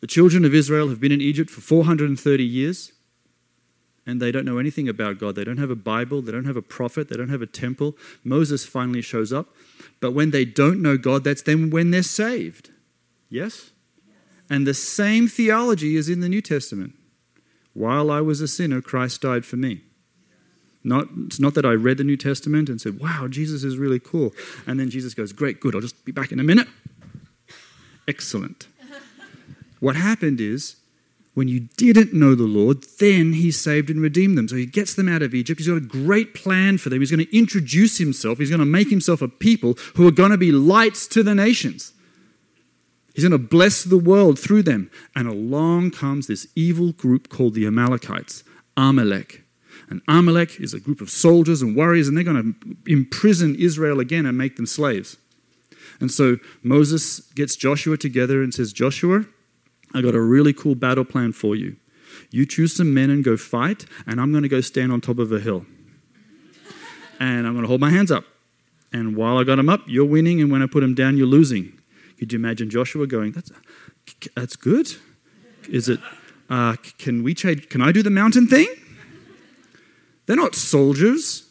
The 0.00 0.08
children 0.08 0.44
of 0.44 0.52
Israel 0.52 0.88
have 0.88 0.98
been 0.98 1.12
in 1.12 1.20
Egypt 1.20 1.50
for 1.50 1.60
430 1.60 2.44
years 2.44 2.90
and 4.06 4.20
they 4.20 4.32
don't 4.32 4.44
know 4.44 4.58
anything 4.58 4.88
about 4.88 5.18
God. 5.18 5.34
They 5.34 5.44
don't 5.44 5.58
have 5.58 5.70
a 5.70 5.76
Bible, 5.76 6.22
they 6.22 6.32
don't 6.32 6.44
have 6.44 6.56
a 6.56 6.62
prophet, 6.62 7.08
they 7.08 7.16
don't 7.16 7.28
have 7.28 7.42
a 7.42 7.46
temple. 7.46 7.96
Moses 8.24 8.64
finally 8.64 9.02
shows 9.02 9.32
up. 9.32 9.48
But 10.00 10.12
when 10.12 10.30
they 10.30 10.44
don't 10.44 10.82
know 10.82 10.96
God, 10.96 11.24
that's 11.24 11.42
then 11.42 11.70
when 11.70 11.90
they're 11.90 12.02
saved. 12.02 12.70
Yes? 13.30 13.70
And 14.50 14.66
the 14.66 14.74
same 14.74 15.28
theology 15.28 15.96
is 15.96 16.08
in 16.08 16.20
the 16.20 16.28
New 16.28 16.42
Testament. 16.42 16.94
While 17.74 18.10
I 18.10 18.20
was 18.20 18.40
a 18.40 18.48
sinner, 18.48 18.82
Christ 18.82 19.22
died 19.22 19.46
for 19.46 19.56
me. 19.56 19.82
Not, 20.84 21.06
it's 21.26 21.38
not 21.38 21.54
that 21.54 21.64
I 21.64 21.72
read 21.72 21.96
the 21.96 22.04
New 22.04 22.16
Testament 22.16 22.68
and 22.68 22.80
said, 22.80 22.98
wow, 22.98 23.28
Jesus 23.30 23.62
is 23.62 23.78
really 23.78 24.00
cool. 24.00 24.34
And 24.66 24.80
then 24.80 24.90
Jesus 24.90 25.14
goes, 25.14 25.32
great, 25.32 25.60
good, 25.60 25.74
I'll 25.74 25.80
just 25.80 26.04
be 26.04 26.12
back 26.12 26.32
in 26.32 26.40
a 26.40 26.42
minute 26.42 26.66
excellent. 28.08 28.66
What 29.80 29.96
happened 29.96 30.40
is, 30.40 30.76
when 31.34 31.48
you 31.48 31.60
didn't 31.76 32.12
know 32.12 32.34
the 32.34 32.42
Lord, 32.42 32.84
then 32.98 33.32
he 33.32 33.50
saved 33.50 33.88
and 33.88 34.00
redeemed 34.00 34.36
them. 34.36 34.48
So 34.48 34.56
he 34.56 34.66
gets 34.66 34.94
them 34.94 35.08
out 35.08 35.22
of 35.22 35.34
Egypt. 35.34 35.58
He's 35.58 35.68
got 35.68 35.78
a 35.78 35.80
great 35.80 36.34
plan 36.34 36.76
for 36.76 36.90
them. 36.90 37.00
He's 37.00 37.10
going 37.10 37.24
to 37.24 37.36
introduce 37.36 37.98
himself. 37.98 38.38
He's 38.38 38.50
going 38.50 38.60
to 38.60 38.66
make 38.66 38.90
himself 38.90 39.22
a 39.22 39.28
people 39.28 39.74
who 39.94 40.06
are 40.06 40.12
going 40.12 40.30
to 40.30 40.36
be 40.36 40.52
lights 40.52 41.06
to 41.08 41.22
the 41.22 41.34
nations. 41.34 41.92
He's 43.14 43.24
going 43.24 43.32
to 43.32 43.38
bless 43.38 43.82
the 43.82 43.98
world 43.98 44.38
through 44.38 44.62
them. 44.64 44.90
And 45.14 45.26
along 45.26 45.92
comes 45.92 46.26
this 46.26 46.46
evil 46.54 46.92
group 46.92 47.30
called 47.30 47.54
the 47.54 47.66
Amalekites, 47.66 48.44
Amalek. 48.76 49.42
And 49.88 50.02
Amalek 50.08 50.60
is 50.60 50.74
a 50.74 50.80
group 50.80 51.00
of 51.00 51.10
soldiers 51.10 51.60
and 51.62 51.76
warriors, 51.76 52.08
and 52.08 52.16
they're 52.16 52.24
going 52.24 52.54
to 52.54 52.76
imprison 52.90 53.54
Israel 53.56 54.00
again 54.00 54.26
and 54.26 54.36
make 54.36 54.56
them 54.56 54.66
slaves. 54.66 55.16
And 56.00 56.10
so 56.10 56.38
Moses 56.62 57.20
gets 57.20 57.56
Joshua 57.56 57.96
together 57.96 58.42
and 58.42 58.52
says, 58.52 58.72
Joshua, 58.72 59.24
I 59.94 60.00
got 60.00 60.14
a 60.14 60.20
really 60.20 60.52
cool 60.52 60.74
battle 60.74 61.04
plan 61.04 61.32
for 61.32 61.54
you. 61.54 61.76
You 62.30 62.46
choose 62.46 62.74
some 62.76 62.92
men 62.94 63.10
and 63.10 63.22
go 63.22 63.36
fight, 63.36 63.84
and 64.06 64.20
I'm 64.20 64.32
going 64.32 64.42
to 64.42 64.48
go 64.48 64.60
stand 64.60 64.92
on 64.92 65.00
top 65.00 65.18
of 65.18 65.32
a 65.32 65.40
hill. 65.40 65.66
And 67.20 67.46
I'm 67.46 67.52
going 67.52 67.62
to 67.62 67.68
hold 67.68 67.80
my 67.80 67.90
hands 67.90 68.10
up. 68.10 68.24
And 68.92 69.16
while 69.16 69.38
I 69.38 69.44
got 69.44 69.56
them 69.56 69.68
up, 69.68 69.82
you're 69.86 70.04
winning, 70.04 70.40
and 70.40 70.50
when 70.50 70.62
I 70.62 70.66
put 70.66 70.80
them 70.80 70.94
down, 70.94 71.16
you're 71.16 71.26
losing. 71.26 71.78
Could 72.18 72.32
you 72.32 72.38
imagine 72.38 72.70
Joshua 72.70 73.06
going, 73.06 73.32
That's, 73.32 73.50
that's 74.34 74.56
good? 74.56 74.88
Is 75.68 75.88
it, 75.88 76.00
uh, 76.50 76.76
can 76.98 77.22
we 77.22 77.34
trade, 77.34 77.70
can 77.70 77.80
I 77.80 77.92
do 77.92 78.02
the 78.02 78.10
mountain 78.10 78.46
thing? 78.46 78.68
They're 80.26 80.36
not 80.36 80.54
soldiers, 80.54 81.48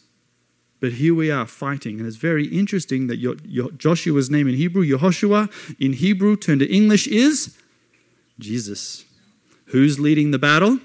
but 0.80 0.94
here 0.94 1.14
we 1.14 1.30
are 1.30 1.46
fighting. 1.46 1.98
And 1.98 2.06
it's 2.06 2.16
very 2.16 2.46
interesting 2.46 3.06
that 3.06 3.18
your, 3.18 3.36
your 3.44 3.70
Joshua's 3.72 4.30
name 4.30 4.48
in 4.48 4.54
Hebrew, 4.54 4.84
Yehoshua, 4.84 5.50
in 5.78 5.92
Hebrew, 5.92 6.36
turned 6.36 6.60
to 6.60 6.72
English 6.72 7.06
is 7.06 7.56
Jesus. 8.38 9.04
Who's 9.66 9.98
leading 9.98 10.30
the 10.30 10.38
battle? 10.38 10.80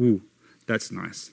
Ooh, 0.00 0.22
that's 0.66 0.90
nice. 0.90 1.30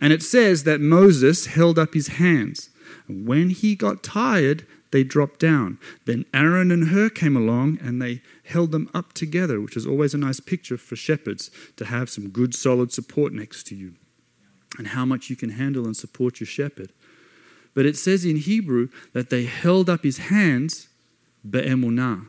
And 0.00 0.12
it 0.12 0.22
says 0.22 0.64
that 0.64 0.80
Moses 0.80 1.46
held 1.46 1.78
up 1.78 1.94
his 1.94 2.08
hands. 2.08 2.70
When 3.08 3.50
he 3.50 3.74
got 3.74 4.02
tired, 4.02 4.66
they 4.90 5.04
dropped 5.04 5.40
down. 5.40 5.78
Then 6.04 6.24
Aaron 6.32 6.70
and 6.70 6.88
Hur 6.88 7.10
came 7.10 7.36
along 7.36 7.78
and 7.82 8.00
they 8.00 8.22
held 8.44 8.70
them 8.70 8.88
up 8.94 9.12
together, 9.12 9.60
which 9.60 9.76
is 9.76 9.86
always 9.86 10.14
a 10.14 10.18
nice 10.18 10.40
picture 10.40 10.76
for 10.76 10.96
shepherds 10.96 11.50
to 11.76 11.86
have 11.86 12.10
some 12.10 12.30
good, 12.30 12.54
solid 12.54 12.92
support 12.92 13.32
next 13.32 13.66
to 13.68 13.74
you 13.74 13.94
and 14.78 14.88
how 14.88 15.04
much 15.04 15.30
you 15.30 15.36
can 15.36 15.50
handle 15.50 15.84
and 15.84 15.96
support 15.96 16.40
your 16.40 16.46
shepherd. 16.46 16.92
But 17.74 17.86
it 17.86 17.96
says 17.96 18.24
in 18.24 18.36
Hebrew 18.36 18.88
that 19.12 19.30
they 19.30 19.44
held 19.44 19.90
up 19.90 20.04
his 20.04 20.18
hands 20.18 20.88
be'emunah, 21.48 22.28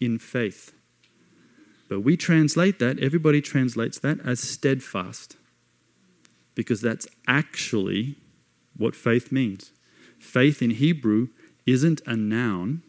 in 0.00 0.18
faith. 0.18 0.72
But 1.88 2.00
we 2.00 2.16
translate 2.16 2.78
that, 2.78 2.98
everybody 2.98 3.40
translates 3.40 3.98
that 4.00 4.20
as 4.24 4.40
steadfast, 4.40 5.36
because 6.54 6.80
that's 6.80 7.06
actually 7.26 8.16
what 8.76 8.94
faith 8.94 9.32
means. 9.32 9.72
Faith 10.18 10.60
in 10.60 10.70
Hebrew 10.70 11.28
isn't 11.66 12.00
a 12.06 12.16
noun, 12.16 12.82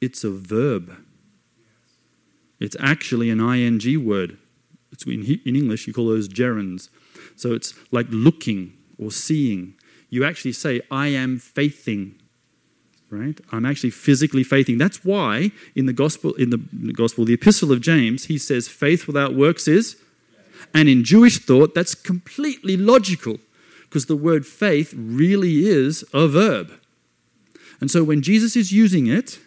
it's 0.00 0.24
a 0.24 0.30
verb. 0.30 0.96
It's 2.60 2.76
actually 2.80 3.30
an 3.30 3.40
ing 3.40 4.04
word. 4.04 4.38
It's 4.90 5.04
in, 5.04 5.40
in 5.44 5.56
English, 5.56 5.86
you 5.86 5.92
call 5.92 6.08
those 6.08 6.28
gerunds. 6.28 6.88
So 7.36 7.52
it's 7.52 7.74
like 7.92 8.06
looking 8.10 8.74
or 8.98 9.10
seeing. 9.12 9.74
You 10.10 10.24
actually 10.24 10.52
say, 10.52 10.80
I 10.90 11.08
am 11.08 11.38
faithing 11.38 12.17
right? 13.10 13.38
I'm 13.52 13.64
actually 13.64 13.90
physically 13.90 14.44
faithing. 14.44 14.78
That's 14.78 15.04
why 15.04 15.50
in 15.74 15.86
the 15.86 15.92
gospel, 15.92 16.34
in 16.34 16.50
the, 16.50 16.92
gospel, 16.92 17.24
the 17.24 17.34
epistle 17.34 17.72
of 17.72 17.80
James, 17.80 18.26
he 18.26 18.38
says 18.38 18.68
faith 18.68 19.06
without 19.06 19.34
works 19.34 19.66
is, 19.66 19.96
and 20.74 20.88
in 20.88 21.04
Jewish 21.04 21.38
thought, 21.38 21.74
that's 21.74 21.94
completely 21.94 22.76
logical 22.76 23.38
because 23.84 24.06
the 24.06 24.16
word 24.16 24.46
faith 24.46 24.92
really 24.96 25.66
is 25.66 26.04
a 26.12 26.28
verb. 26.28 26.72
And 27.80 27.90
so 27.90 28.04
when 28.04 28.22
Jesus 28.22 28.56
is 28.56 28.72
using 28.72 29.06
it, 29.06 29.38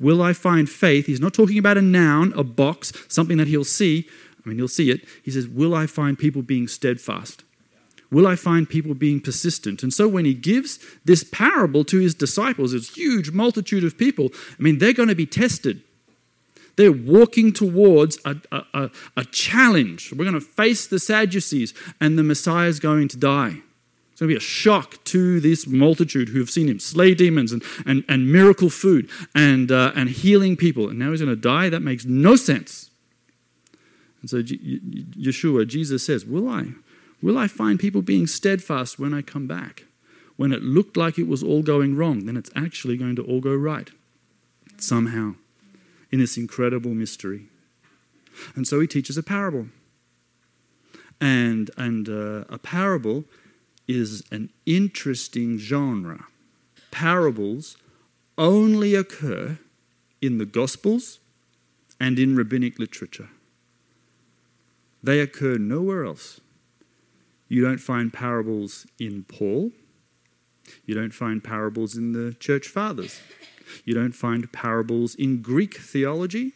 will 0.00 0.22
I 0.22 0.32
find 0.32 0.68
faith? 0.68 1.06
He's 1.06 1.20
not 1.20 1.34
talking 1.34 1.58
about 1.58 1.78
a 1.78 1.82
noun, 1.82 2.32
a 2.34 2.42
box, 2.42 2.92
something 3.08 3.36
that 3.36 3.48
he'll 3.48 3.64
see. 3.64 4.08
I 4.44 4.48
mean, 4.48 4.58
he'll 4.58 4.68
see 4.68 4.90
it. 4.90 5.06
He 5.22 5.30
says, 5.30 5.46
Will 5.46 5.74
I 5.74 5.86
find 5.86 6.18
people 6.18 6.42
being 6.42 6.66
steadfast? 6.66 7.44
Will 8.10 8.26
I 8.26 8.34
find 8.34 8.68
people 8.68 8.94
being 8.94 9.20
persistent? 9.20 9.82
And 9.82 9.94
so 9.94 10.08
when 10.08 10.24
he 10.24 10.34
gives 10.34 10.78
this 11.04 11.22
parable 11.22 11.84
to 11.84 11.98
his 11.98 12.14
disciples, 12.14 12.72
this 12.72 12.94
huge 12.94 13.30
multitude 13.30 13.84
of 13.84 13.96
people, 13.96 14.30
I 14.58 14.62
mean, 14.62 14.78
they're 14.78 14.92
going 14.92 15.08
to 15.08 15.14
be 15.14 15.26
tested. 15.26 15.82
They're 16.76 16.92
walking 16.92 17.52
towards 17.52 18.18
a, 18.24 18.36
a, 18.50 18.90
a, 19.16 19.24
challenge. 19.26 20.12
We're 20.12 20.24
going 20.24 20.34
to 20.34 20.40
face 20.40 20.86
the 20.86 20.98
Sadducees, 20.98 21.74
and 22.00 22.18
the 22.18 22.22
Messiah 22.22 22.68
is 22.68 22.80
going 22.80 23.08
to 23.08 23.16
die. 23.16 23.60
It's 24.12 24.20
going 24.20 24.28
to 24.28 24.34
be 24.34 24.36
a 24.36 24.40
shock 24.40 25.02
to 25.04 25.40
this 25.40 25.66
multitude 25.66 26.30
who 26.30 26.38
have 26.38 26.50
seen 26.50 26.68
him 26.68 26.80
slay 26.80 27.14
demons 27.14 27.52
and, 27.52 27.62
and, 27.86 28.04
and 28.08 28.32
miracle 28.32 28.70
food 28.70 29.08
and, 29.34 29.70
uh, 29.70 29.92
and 29.94 30.08
healing 30.08 30.56
people. 30.56 30.88
And 30.88 30.98
now 30.98 31.10
he's 31.10 31.20
going 31.20 31.34
to 31.34 31.40
die? 31.40 31.68
That 31.68 31.80
makes 31.80 32.04
no 32.04 32.34
sense. 32.36 32.90
And 34.20 34.30
so 34.30 34.42
Yeshua, 34.42 35.66
Jesus 35.66 36.04
says, 36.04 36.24
Will 36.24 36.48
I? 36.48 36.68
Will 37.22 37.36
I 37.36 37.48
find 37.48 37.78
people 37.78 38.02
being 38.02 38.26
steadfast 38.26 38.98
when 38.98 39.12
I 39.12 39.22
come 39.22 39.46
back? 39.46 39.84
When 40.36 40.52
it 40.52 40.62
looked 40.62 40.96
like 40.96 41.18
it 41.18 41.28
was 41.28 41.42
all 41.42 41.62
going 41.62 41.96
wrong, 41.96 42.24
then 42.24 42.36
it's 42.36 42.50
actually 42.56 42.96
going 42.96 43.16
to 43.16 43.22
all 43.22 43.40
go 43.40 43.54
right 43.54 43.90
somehow 44.78 45.34
in 46.10 46.18
this 46.18 46.36
incredible 46.36 46.94
mystery. 46.94 47.46
And 48.54 48.66
so 48.66 48.80
he 48.80 48.86
teaches 48.86 49.18
a 49.18 49.22
parable. 49.22 49.66
And, 51.20 51.70
and 51.76 52.08
uh, 52.08 52.44
a 52.48 52.58
parable 52.58 53.24
is 53.86 54.22
an 54.30 54.50
interesting 54.64 55.58
genre. 55.58 56.26
Parables 56.90 57.76
only 58.38 58.94
occur 58.94 59.58
in 60.22 60.38
the 60.38 60.46
Gospels 60.46 61.18
and 61.98 62.18
in 62.18 62.34
rabbinic 62.34 62.78
literature, 62.78 63.28
they 65.02 65.20
occur 65.20 65.58
nowhere 65.58 66.04
else. 66.04 66.40
You 67.50 67.64
don't 67.64 67.78
find 67.80 68.12
parables 68.12 68.86
in 69.00 69.24
Paul. 69.24 69.72
You 70.86 70.94
don't 70.94 71.12
find 71.12 71.42
parables 71.42 71.96
in 71.96 72.12
the 72.12 72.32
church 72.34 72.68
fathers. 72.68 73.20
You 73.84 73.92
don't 73.92 74.12
find 74.12 74.50
parables 74.52 75.16
in 75.16 75.42
Greek 75.42 75.76
theology 75.76 76.52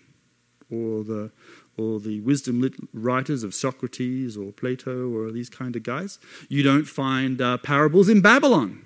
or 0.70 1.02
the, 1.02 1.32
or 1.76 1.98
the 1.98 2.20
wisdom 2.20 2.70
writers 2.92 3.42
of 3.42 3.54
Socrates 3.54 4.36
or 4.36 4.52
Plato 4.52 5.10
or 5.12 5.32
these 5.32 5.50
kind 5.50 5.74
of 5.74 5.82
guys. 5.82 6.20
You 6.48 6.62
don't 6.62 6.86
find 6.86 7.42
uh, 7.42 7.58
parables 7.58 8.08
in 8.08 8.20
Babylon 8.20 8.84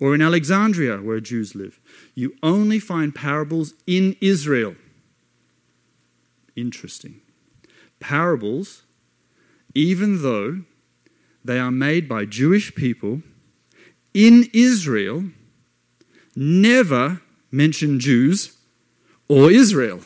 or 0.00 0.16
in 0.16 0.20
Alexandria 0.20 0.96
where 0.96 1.20
Jews 1.20 1.54
live. 1.54 1.78
You 2.16 2.34
only 2.42 2.80
find 2.80 3.14
parables 3.14 3.74
in 3.86 4.16
Israel. 4.20 4.74
Interesting. 6.56 7.20
Parables, 8.00 8.82
even 9.76 10.22
though 10.22 10.64
they 11.44 11.58
are 11.58 11.70
made 11.70 12.08
by 12.08 12.24
Jewish 12.24 12.74
people 12.74 13.22
in 14.14 14.48
Israel, 14.52 15.24
never 16.34 17.20
mention 17.50 18.00
Jews 18.00 18.56
or 19.28 19.50
Israel. 19.50 20.00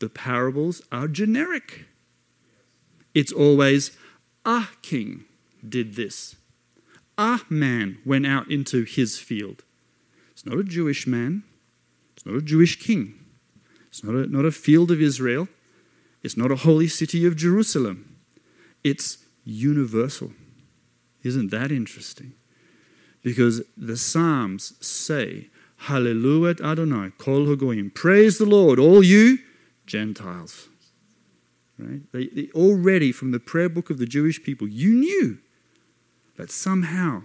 The 0.00 0.08
parables 0.08 0.82
are 0.90 1.08
generic. 1.08 1.84
It's 3.14 3.32
always 3.32 3.96
a 4.44 4.68
king 4.82 5.24
did 5.66 5.94
this. 5.94 6.36
A 7.18 7.40
man 7.48 7.98
went 8.04 8.26
out 8.26 8.50
into 8.50 8.84
his 8.84 9.18
field. 9.18 9.62
It's 10.32 10.46
not 10.46 10.58
a 10.58 10.64
Jewish 10.64 11.06
man. 11.06 11.44
It's 12.16 12.24
not 12.24 12.36
a 12.36 12.42
Jewish 12.42 12.80
king. 12.80 13.14
It's 13.88 14.02
not 14.02 14.14
a, 14.14 14.26
not 14.26 14.44
a 14.44 14.52
field 14.52 14.90
of 14.90 15.00
Israel. 15.00 15.48
It's 16.22 16.36
not 16.36 16.50
a 16.50 16.56
holy 16.56 16.88
city 16.88 17.26
of 17.26 17.36
Jerusalem. 17.36 18.16
It's 18.84 19.18
universal. 19.50 20.32
Isn't 21.22 21.50
that 21.50 21.70
interesting? 21.70 22.32
Because 23.22 23.62
the 23.76 23.96
Psalms 23.96 24.74
say, 24.84 25.48
Hallelujah 25.76 26.56
Adonai, 26.62 27.12
Kol 27.18 27.46
Hagoyim. 27.46 27.94
Praise 27.94 28.38
the 28.38 28.46
Lord, 28.46 28.78
all 28.78 29.02
you 29.02 29.38
Gentiles. 29.86 30.68
Right? 31.78 32.00
They, 32.12 32.26
they, 32.28 32.50
already, 32.54 33.12
from 33.12 33.30
the 33.30 33.40
prayer 33.40 33.68
book 33.68 33.90
of 33.90 33.98
the 33.98 34.06
Jewish 34.06 34.42
people, 34.42 34.68
you 34.68 34.92
knew 34.92 35.38
that 36.36 36.50
somehow 36.50 37.22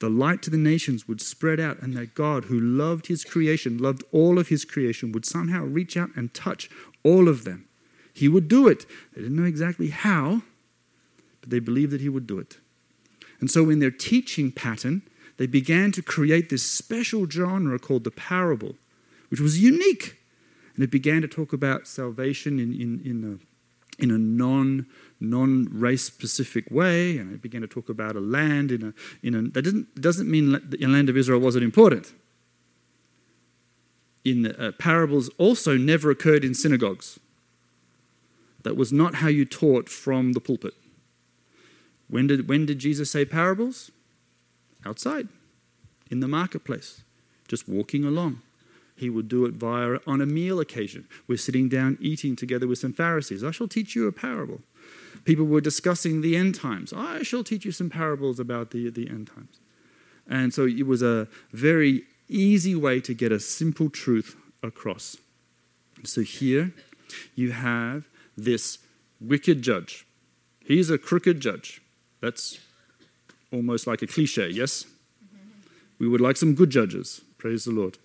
the 0.00 0.08
light 0.08 0.42
to 0.42 0.50
the 0.50 0.58
nations 0.58 1.08
would 1.08 1.20
spread 1.20 1.58
out 1.58 1.80
and 1.80 1.94
that 1.94 2.14
God, 2.14 2.44
who 2.44 2.60
loved 2.60 3.06
his 3.06 3.24
creation, 3.24 3.78
loved 3.78 4.04
all 4.12 4.38
of 4.38 4.48
his 4.48 4.64
creation, 4.64 5.12
would 5.12 5.26
somehow 5.26 5.64
reach 5.64 5.96
out 5.96 6.10
and 6.14 6.32
touch 6.32 6.70
all 7.02 7.28
of 7.28 7.44
them. 7.44 7.66
He 8.12 8.28
would 8.28 8.48
do 8.48 8.68
it. 8.68 8.86
They 9.14 9.22
didn't 9.22 9.36
know 9.36 9.44
exactly 9.44 9.88
how, 9.88 10.42
but 11.40 11.50
they 11.50 11.58
believed 11.58 11.92
that 11.92 12.00
he 12.00 12.08
would 12.08 12.26
do 12.26 12.38
it. 12.38 12.58
And 13.40 13.50
so, 13.50 13.70
in 13.70 13.78
their 13.78 13.90
teaching 13.90 14.50
pattern, 14.50 15.02
they 15.38 15.46
began 15.46 15.92
to 15.92 16.02
create 16.02 16.50
this 16.50 16.64
special 16.64 17.28
genre 17.28 17.78
called 17.78 18.04
the 18.04 18.10
parable, 18.10 18.74
which 19.30 19.40
was 19.40 19.60
unique. 19.60 20.16
And 20.74 20.84
it 20.84 20.90
began 20.90 21.22
to 21.22 21.28
talk 21.28 21.52
about 21.52 21.86
salvation 21.86 22.58
in, 22.58 22.72
in, 22.72 23.00
in 23.04 23.24
a, 23.24 24.02
in 24.02 24.10
a 24.10 24.18
non, 24.18 24.86
non-race 25.20 26.04
specific 26.04 26.70
way. 26.70 27.18
And 27.18 27.32
it 27.32 27.40
began 27.40 27.62
to 27.62 27.66
talk 27.66 27.88
about 27.88 28.16
a 28.16 28.20
land 28.20 28.70
in 28.72 28.82
a, 28.84 28.94
in 29.26 29.34
a 29.34 29.42
that 29.50 29.62
doesn't, 29.62 30.00
doesn't 30.00 30.30
mean 30.30 30.52
the 30.52 30.86
land 30.86 31.08
of 31.08 31.16
Israel 31.16 31.40
wasn't 31.40 31.64
important. 31.64 32.12
In 34.24 34.42
the, 34.42 34.68
uh, 34.68 34.72
parables 34.72 35.30
also 35.38 35.76
never 35.76 36.10
occurred 36.10 36.44
in 36.44 36.54
synagogues. 36.54 37.18
That 38.64 38.76
was 38.76 38.92
not 38.92 39.16
how 39.16 39.28
you 39.28 39.44
taught 39.44 39.88
from 39.88 40.32
the 40.32 40.40
pulpit. 40.40 40.74
When 42.08 42.26
did, 42.26 42.48
when 42.48 42.66
did 42.66 42.78
Jesus 42.78 43.10
say 43.10 43.24
parables? 43.24 43.90
Outside, 44.86 45.28
in 46.10 46.20
the 46.20 46.28
marketplace, 46.28 47.02
just 47.48 47.68
walking 47.68 48.04
along. 48.04 48.40
He 48.96 49.10
would 49.10 49.28
do 49.28 49.44
it 49.44 49.54
via 49.54 49.98
on 50.06 50.20
a 50.20 50.26
meal 50.26 50.60
occasion. 50.60 51.06
We're 51.26 51.38
sitting 51.38 51.68
down 51.68 51.98
eating 52.00 52.36
together 52.36 52.66
with 52.66 52.78
some 52.78 52.92
Pharisees. 52.92 53.44
I 53.44 53.50
shall 53.50 53.68
teach 53.68 53.94
you 53.94 54.06
a 54.06 54.12
parable. 54.12 54.60
People 55.24 55.46
were 55.46 55.60
discussing 55.60 56.20
the 56.20 56.36
end 56.36 56.54
times. 56.54 56.92
I 56.92 57.22
shall 57.22 57.44
teach 57.44 57.64
you 57.64 57.72
some 57.72 57.90
parables 57.90 58.40
about 58.40 58.70
the, 58.70 58.90
the 58.90 59.08
end 59.08 59.28
times. 59.34 59.60
And 60.28 60.52
so 60.52 60.66
it 60.66 60.86
was 60.86 61.02
a 61.02 61.28
very 61.52 62.04
easy 62.28 62.74
way 62.74 63.00
to 63.00 63.14
get 63.14 63.32
a 63.32 63.40
simple 63.40 63.88
truth 63.88 64.36
across. 64.62 65.16
So 66.04 66.22
here 66.22 66.72
you 67.34 67.52
have 67.52 68.08
this 68.36 68.78
wicked 69.20 69.62
judge. 69.62 70.06
He's 70.64 70.90
a 70.90 70.98
crooked 70.98 71.40
judge. 71.40 71.80
That's 72.20 72.58
almost 73.52 73.86
like 73.86 74.02
a 74.02 74.06
cliche, 74.06 74.48
yes? 74.48 74.84
We 75.98 76.08
would 76.08 76.20
like 76.20 76.36
some 76.36 76.54
good 76.54 76.70
judges. 76.70 77.22
Praise 77.38 77.64
the 77.64 77.72
Lord. 77.72 77.98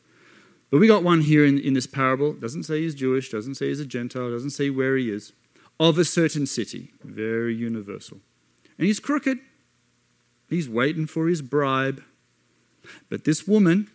But 0.72 0.80
we 0.80 0.88
got 0.88 1.04
one 1.04 1.22
here 1.22 1.46
in, 1.46 1.60
in 1.60 1.74
this 1.74 1.86
parable. 1.86 2.34
Doesn't 2.34 2.64
say 2.64 2.82
he's 2.82 2.96
Jewish, 2.96 3.30
doesn't 3.30 3.56
say 3.56 3.68
he's 3.68 3.80
a 3.80 3.86
Gentile, 3.86 4.32
doesn't 4.32 4.52
say 4.52 4.70
where 4.70 4.98
he 4.98 5.12
is. 5.12 5.32
Of 5.80 5.98
a 5.98 6.06
certain 6.06 6.46
city. 6.46 6.92
Very 7.04 7.56
universal. 7.56 8.20
And 8.78 8.88
he's 8.88 9.00
crooked. 9.00 9.40
He's 10.50 10.70
waiting 10.70 11.06
for 11.08 11.28
his 11.28 11.42
bribe. 11.42 12.04
But 13.10 13.24
this 13.24 13.48
woman, 13.48 13.90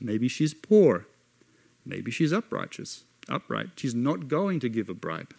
maybe 0.00 0.28
she's 0.28 0.54
poor. 0.54 1.06
Maybe 1.84 2.10
she's 2.10 2.32
upright. 2.32 2.76
Upright. 3.28 3.68
She's 3.76 3.94
not 3.94 4.28
going 4.28 4.60
to 4.60 4.68
give 4.68 4.88
a 4.88 4.94
bribe. 4.94 5.34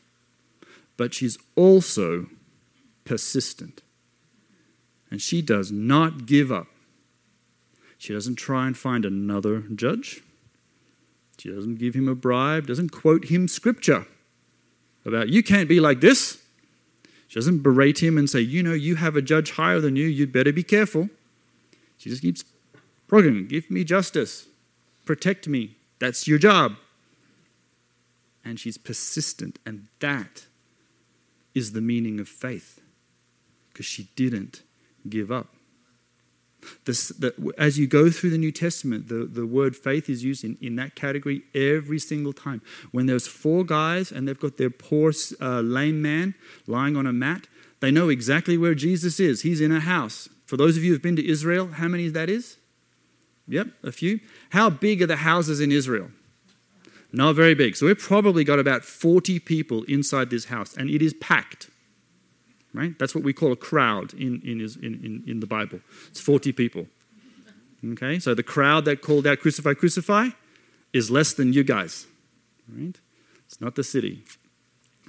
But 0.98 1.14
she's 1.14 1.38
also 1.56 2.28
persistent. 3.06 3.82
And 5.12 5.22
she 5.22 5.42
does 5.42 5.72
not 5.72 6.26
give 6.26 6.52
up. 6.52 6.68
She 7.98 8.14
doesn't 8.14 8.36
try 8.36 8.68
and 8.68 8.78
find 8.78 9.06
another 9.06 9.62
judge. 9.76 10.22
She 11.38 11.50
doesn't 11.50 11.76
give 11.76 11.96
him 11.96 12.08
a 12.08 12.16
bribe, 12.16 12.68
doesn't 12.68 12.90
quote 12.90 13.26
him 13.26 13.48
scripture 13.48 14.06
about, 15.06 15.30
you 15.30 15.42
can't 15.42 15.70
be 15.70 15.80
like 15.80 16.02
this. 16.02 16.42
She 17.28 17.36
doesn't 17.36 17.60
berate 17.60 18.02
him 18.02 18.18
and 18.18 18.30
say, 18.30 18.40
you 18.42 18.64
know, 18.64 18.74
you 18.74 18.96
have 18.96 19.16
a 19.16 19.22
judge 19.22 19.52
higher 19.52 19.80
than 19.80 19.96
you, 19.96 20.06
you'd 20.06 20.32
better 20.32 20.52
be 20.52 20.64
careful. 20.64 21.10
She 21.98 22.10
just 22.10 22.22
keeps 22.22 22.44
progging, 23.08 23.48
give 23.48 23.70
me 23.70 23.84
justice, 23.84 24.48
protect 25.06 25.48
me, 25.48 25.76
that's 26.00 26.28
your 26.28 26.38
job. 26.38 26.76
And 28.44 28.60
she's 28.60 28.78
persistent, 28.78 29.60
and 29.66 29.88
that 30.00 30.46
is 31.54 31.74
the 31.74 31.82
meaning 31.82 32.20
of 32.20 32.28
faith 32.28 32.82
because 33.70 33.86
she 33.86 34.10
didn't 34.16 34.64
give 35.08 35.32
up. 35.32 35.48
This, 36.86 37.10
the, 37.10 37.54
as 37.58 37.80
you 37.80 37.88
go 37.88 38.10
through 38.10 38.32
the 38.32 38.38
New 38.38 38.52
Testament, 38.52 39.08
the, 39.08 39.26
the 39.26 39.46
word 39.46 39.76
faith 39.76 40.10
is 40.10 40.24
used 40.24 40.44
in, 40.44 40.58
in 40.62 40.76
that 40.76 40.96
category 40.96 41.44
every 41.56 42.00
single 42.00 42.34
time. 42.34 42.62
When 42.92 43.06
there's 43.06 43.28
four 43.28 43.64
guys 43.64 44.12
and 44.12 44.28
they've 44.28 44.40
got 44.40 44.58
their 44.58 44.70
poor 44.70 45.14
uh, 45.40 45.62
lame 45.62 46.02
man 46.02 46.36
lying 46.68 46.98
on 46.98 47.06
a 47.06 47.14
mat, 47.14 47.48
they 47.80 47.92
know 47.92 48.10
exactly 48.10 48.58
where 48.58 48.76
Jesus 48.76 49.20
is. 49.20 49.42
He's 49.42 49.62
in 49.62 49.72
a 49.72 49.80
house. 49.80 50.28
For 50.46 50.58
those 50.58 50.76
of 50.76 50.84
you 50.84 50.92
who've 50.92 51.02
been 51.02 51.16
to 51.16 51.28
Israel, 51.28 51.68
how 51.68 51.88
many 51.88 52.10
that 52.10 52.30
is? 52.30 52.58
Yep, 53.48 53.68
a 53.84 53.92
few. 53.92 54.20
How 54.50 54.70
big 54.70 55.02
are 55.02 55.08
the 55.08 55.18
houses 55.18 55.60
in 55.60 55.72
Israel? 55.72 56.12
Not 57.12 57.36
very 57.36 57.56
big. 57.56 57.76
So 57.76 57.88
we've 57.88 57.98
probably 57.98 58.44
got 58.44 58.60
about 58.60 58.84
40 58.84 59.40
people 59.40 59.84
inside 59.84 60.30
this 60.30 60.46
house, 60.46 60.76
and 60.76 60.90
it 60.90 61.02
is 61.02 61.14
packed 61.16 61.70
right? 62.74 62.98
That's 63.00 63.16
what 63.16 63.24
we 63.24 63.34
call 63.34 63.52
a 63.52 63.56
crowd 63.56 64.14
in, 64.14 64.42
in, 64.44 64.62
in, 64.82 65.24
in 65.28 65.40
the 65.40 65.48
Bible. 65.48 65.80
It's 66.10 66.22
40 66.22 66.52
people. 66.52 66.88
Okay, 67.94 68.20
so 68.20 68.34
the 68.34 68.44
crowd 68.44 68.86
that 68.86 69.02
called 69.02 69.26
out 69.26 69.40
crucify, 69.40 69.74
crucify 69.74 70.30
is 70.92 71.10
less 71.10 71.34
than 71.34 71.54
you 71.54 71.64
guys, 71.64 72.08
right? 72.68 72.96
It's 73.46 73.62
not 73.62 73.76
the 73.76 73.84
city. 73.84 74.24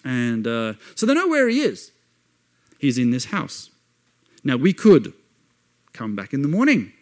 And 0.04 0.46
uh, 0.46 0.74
so 0.94 1.04
they 1.04 1.14
know 1.14 1.28
where 1.28 1.48
he 1.48 1.60
is. 1.60 1.90
He's 2.78 2.96
in 2.96 3.10
this 3.10 3.26
house. 3.26 3.70
Now, 4.44 4.56
we 4.56 4.72
could 4.72 5.12
come 5.92 6.16
back 6.16 6.32
in 6.32 6.42
the 6.42 6.48
morning, 6.48 6.92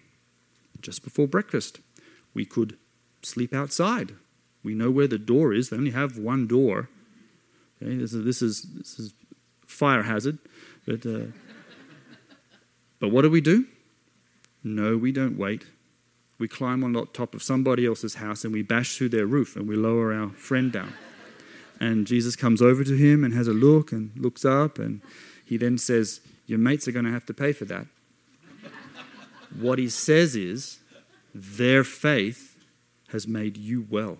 just 0.80 1.04
before 1.04 1.28
breakfast. 1.28 1.80
We 2.34 2.44
could 2.44 2.76
sleep 3.22 3.54
outside. 3.54 4.14
We 4.64 4.74
know 4.74 4.90
where 4.90 5.06
the 5.06 5.18
door 5.18 5.52
is. 5.52 5.68
They 5.68 5.76
only 5.76 5.92
have 5.92 6.18
one 6.18 6.46
door. 6.46 6.88
Okay, 7.80 7.94
this 7.94 8.12
is, 8.12 8.24
this 8.24 8.42
is, 8.42 8.62
this 8.62 8.98
is 8.98 9.14
fire 9.78 10.02
hazard. 10.02 10.38
But, 10.86 11.06
uh, 11.06 11.26
but 12.98 13.10
what 13.10 13.22
do 13.22 13.30
we 13.30 13.40
do? 13.40 13.66
No, 14.64 14.96
we 14.96 15.12
don't 15.12 15.38
wait. 15.38 15.66
We 16.38 16.48
climb 16.48 16.82
on 16.82 16.94
top 17.12 17.34
of 17.34 17.42
somebody 17.42 17.86
else's 17.86 18.16
house 18.16 18.44
and 18.44 18.52
we 18.52 18.62
bash 18.62 18.96
through 18.96 19.10
their 19.10 19.26
roof 19.26 19.56
and 19.56 19.68
we 19.68 19.76
lower 19.76 20.12
our 20.12 20.30
friend 20.30 20.72
down. 20.72 20.94
And 21.80 22.06
Jesus 22.06 22.34
comes 22.34 22.60
over 22.60 22.82
to 22.82 22.96
him 22.96 23.22
and 23.22 23.32
has 23.34 23.46
a 23.46 23.52
look 23.52 23.92
and 23.92 24.10
looks 24.16 24.44
up 24.44 24.78
and 24.78 25.00
he 25.44 25.56
then 25.56 25.78
says, 25.78 26.20
Your 26.46 26.58
mates 26.58 26.88
are 26.88 26.92
going 26.92 27.04
to 27.04 27.12
have 27.12 27.26
to 27.26 27.34
pay 27.34 27.52
for 27.52 27.64
that. 27.66 27.86
what 29.58 29.78
he 29.78 29.88
says 29.88 30.34
is, 30.34 30.80
Their 31.34 31.84
faith 31.84 32.56
has 33.08 33.26
made 33.26 33.56
you 33.56 33.86
well. 33.88 34.18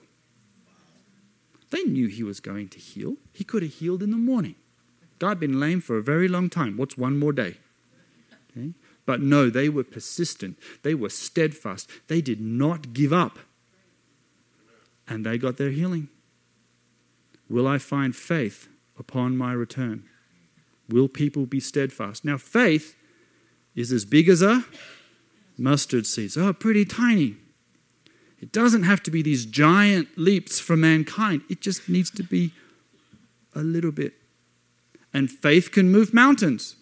They 1.71 1.83
knew 1.83 2.07
he 2.07 2.23
was 2.23 2.41
going 2.41 2.69
to 2.69 2.79
heal. 2.79 3.17
He 3.33 3.45
could 3.45 3.63
have 3.63 3.75
healed 3.75 4.03
in 4.03 4.11
the 4.11 4.17
morning. 4.17 4.55
Had 5.21 5.41
been 5.41 5.59
lame 5.61 5.81
for 5.81 5.99
a 5.99 6.03
very 6.03 6.29
long 6.29 6.49
time. 6.51 6.77
What's 6.77 6.97
one 6.97 7.19
more 7.19 7.33
day? 7.33 7.57
Okay? 8.51 8.73
But 9.07 9.21
no, 9.21 9.49
they 9.49 9.69
were 9.69 9.85
persistent. 9.85 10.59
They 10.83 10.95
were 10.95 11.09
steadfast. 11.09 11.91
They 12.09 12.21
did 12.21 12.41
not 12.41 12.93
give 12.93 13.13
up. 13.13 13.39
And 15.07 15.25
they 15.25 15.39
got 15.39 15.57
their 15.57 15.71
healing. 15.71 16.09
Will 17.49 17.67
I 17.67 17.79
find 17.79 18.15
faith 18.15 18.69
upon 18.99 19.37
my 19.37 19.53
return? 19.53 20.05
Will 20.89 21.09
people 21.09 21.47
be 21.47 21.61
steadfast? 21.61 22.25
Now, 22.25 22.37
faith 22.37 22.97
is 23.75 23.93
as 23.93 24.05
big 24.05 24.29
as 24.29 24.43
a 24.43 24.65
mustard 25.57 26.07
seed. 26.07 26.33
Oh, 26.37 26.53
pretty 26.53 26.85
tiny. 26.85 27.37
It 28.41 28.53
doesn't 28.53 28.85
have 28.85 29.03
to 29.05 29.11
be 29.11 29.23
these 29.23 29.47
giant 29.47 30.09
leaps 30.17 30.61
for 30.61 30.77
mankind, 30.77 31.43
it 31.49 31.61
just 31.61 31.89
needs 31.89 32.11
to 32.13 32.23
be 32.23 32.53
a 33.55 33.61
little 33.61 33.91
bit 33.91 34.15
and 35.13 35.31
faith 35.31 35.71
can 35.71 35.91
move 35.91 36.13
mountains. 36.13 36.77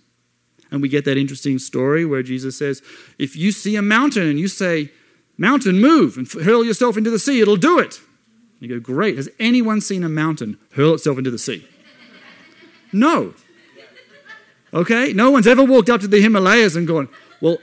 And 0.70 0.82
we 0.82 0.88
get 0.88 1.04
that 1.04 1.16
interesting 1.16 1.58
story 1.58 2.04
where 2.04 2.22
Jesus 2.22 2.58
says, 2.58 2.82
if 3.18 3.36
you 3.36 3.52
see 3.52 3.76
a 3.76 3.82
mountain 3.82 4.26
and 4.26 4.38
you 4.38 4.48
say, 4.48 4.90
Mountain, 5.38 5.78
move 5.80 6.16
and 6.16 6.30
hurl 6.30 6.64
yourself 6.64 6.96
into 6.96 7.10
the 7.10 7.18
sea, 7.18 7.40
it'll 7.40 7.56
do 7.56 7.78
it. 7.78 8.00
You 8.58 8.68
go, 8.68 8.80
Great. 8.80 9.16
Has 9.16 9.28
anyone 9.38 9.80
seen 9.80 10.02
a 10.02 10.08
mountain 10.08 10.58
hurl 10.72 10.94
itself 10.94 11.18
into 11.18 11.30
the 11.30 11.38
sea? 11.38 11.66
No. 12.92 13.34
Okay? 14.72 15.12
No 15.12 15.30
one's 15.30 15.46
ever 15.46 15.62
walked 15.62 15.90
up 15.90 16.00
to 16.00 16.08
the 16.08 16.20
Himalayas 16.20 16.74
and 16.74 16.86
gone, 16.86 17.08
Well, 17.40 17.58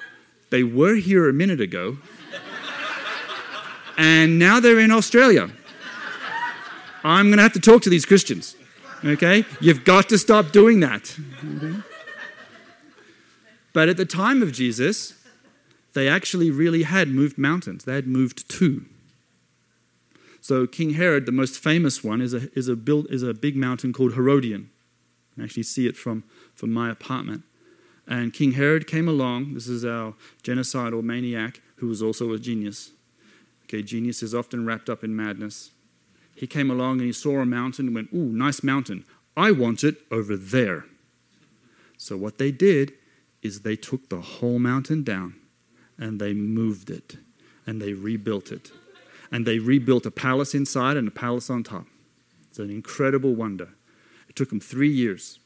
they 0.51 0.63
were 0.63 0.95
here 0.95 1.27
a 1.27 1.33
minute 1.33 1.59
ago, 1.59 1.97
and 3.97 4.37
now 4.37 4.59
they're 4.59 4.79
in 4.79 4.91
Australia. 4.91 5.49
I'm 7.03 7.25
going 7.25 7.37
to 7.37 7.43
have 7.43 7.53
to 7.53 7.59
talk 7.59 7.81
to 7.81 7.89
these 7.89 8.05
Christians. 8.05 8.55
Okay? 9.05 9.45
You've 9.59 9.83
got 9.83 10.09
to 10.09 10.17
stop 10.17 10.51
doing 10.51 10.79
that. 10.79 11.17
Okay? 11.55 11.75
But 13.73 13.89
at 13.89 13.97
the 13.97 14.05
time 14.05 14.41
of 14.41 14.51
Jesus, 14.51 15.15
they 15.93 16.07
actually 16.07 16.51
really 16.51 16.83
had 16.83 17.09
moved 17.09 17.37
mountains. 17.37 17.83
They 17.85 17.95
had 17.95 18.07
moved 18.07 18.47
two. 18.47 18.85
So 20.41 20.67
King 20.67 20.91
Herod, 20.91 21.25
the 21.25 21.31
most 21.31 21.59
famous 21.59 22.03
one, 22.03 22.21
is 22.21 22.33
a, 22.33 22.49
is 22.57 22.67
a, 22.67 22.75
build, 22.75 23.09
is 23.09 23.23
a 23.23 23.33
big 23.33 23.55
mountain 23.55 23.93
called 23.93 24.13
Herodium. 24.13 24.69
You 25.31 25.35
can 25.35 25.43
actually 25.45 25.63
see 25.63 25.87
it 25.87 25.97
from, 25.97 26.23
from 26.53 26.71
my 26.71 26.91
apartment. 26.91 27.43
And 28.07 28.33
King 28.33 28.53
Herod 28.53 28.85
came 28.85 29.07
along. 29.07 29.53
This 29.53 29.67
is 29.67 29.85
our 29.85 30.13
genocidal 30.43 31.01
maniac 31.01 31.61
who 31.77 31.87
was 31.87 32.03
also 32.03 32.33
a 32.33 32.39
genius. 32.39 32.91
Okay, 33.63 33.81
genius 33.81 34.21
is 34.21 34.35
often 34.35 34.65
wrapped 34.65 34.89
up 34.89 35.03
in 35.03 35.15
madness 35.15 35.71
he 36.35 36.47
came 36.47 36.69
along 36.69 36.99
and 36.99 37.07
he 37.07 37.13
saw 37.13 37.39
a 37.39 37.45
mountain 37.45 37.87
and 37.87 37.95
went, 37.95 38.13
Ooh, 38.13 38.31
nice 38.31 38.63
mountain. 38.63 39.05
I 39.35 39.51
want 39.51 39.83
it 39.83 39.97
over 40.11 40.35
there. 40.35 40.85
So 41.97 42.17
what 42.17 42.37
they 42.37 42.51
did 42.51 42.93
is 43.41 43.61
they 43.61 43.75
took 43.75 44.09
the 44.09 44.21
whole 44.21 44.59
mountain 44.59 45.03
down 45.03 45.35
and 45.97 46.19
they 46.19 46.33
moved 46.33 46.89
it 46.89 47.17
and 47.65 47.81
they 47.81 47.93
rebuilt 47.93 48.51
it. 48.51 48.71
And 49.31 49.45
they 49.45 49.59
rebuilt 49.59 50.05
a 50.05 50.11
palace 50.11 50.53
inside 50.53 50.95
and 50.95 51.07
a 51.07 51.11
palace 51.11 51.49
on 51.49 51.63
top. 51.63 51.87
It's 52.49 52.59
an 52.59 52.69
incredible 52.69 53.33
wonder. 53.33 53.69
It 54.29 54.35
took 54.35 54.49
them 54.49 54.59
three 54.59 54.91
years. 54.91 55.39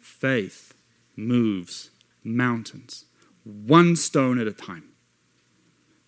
Faith 0.00 0.74
moves 1.16 1.90
mountains, 2.24 3.04
one 3.44 3.96
stone 3.96 4.38
at 4.38 4.46
a 4.46 4.52
time. 4.52 4.84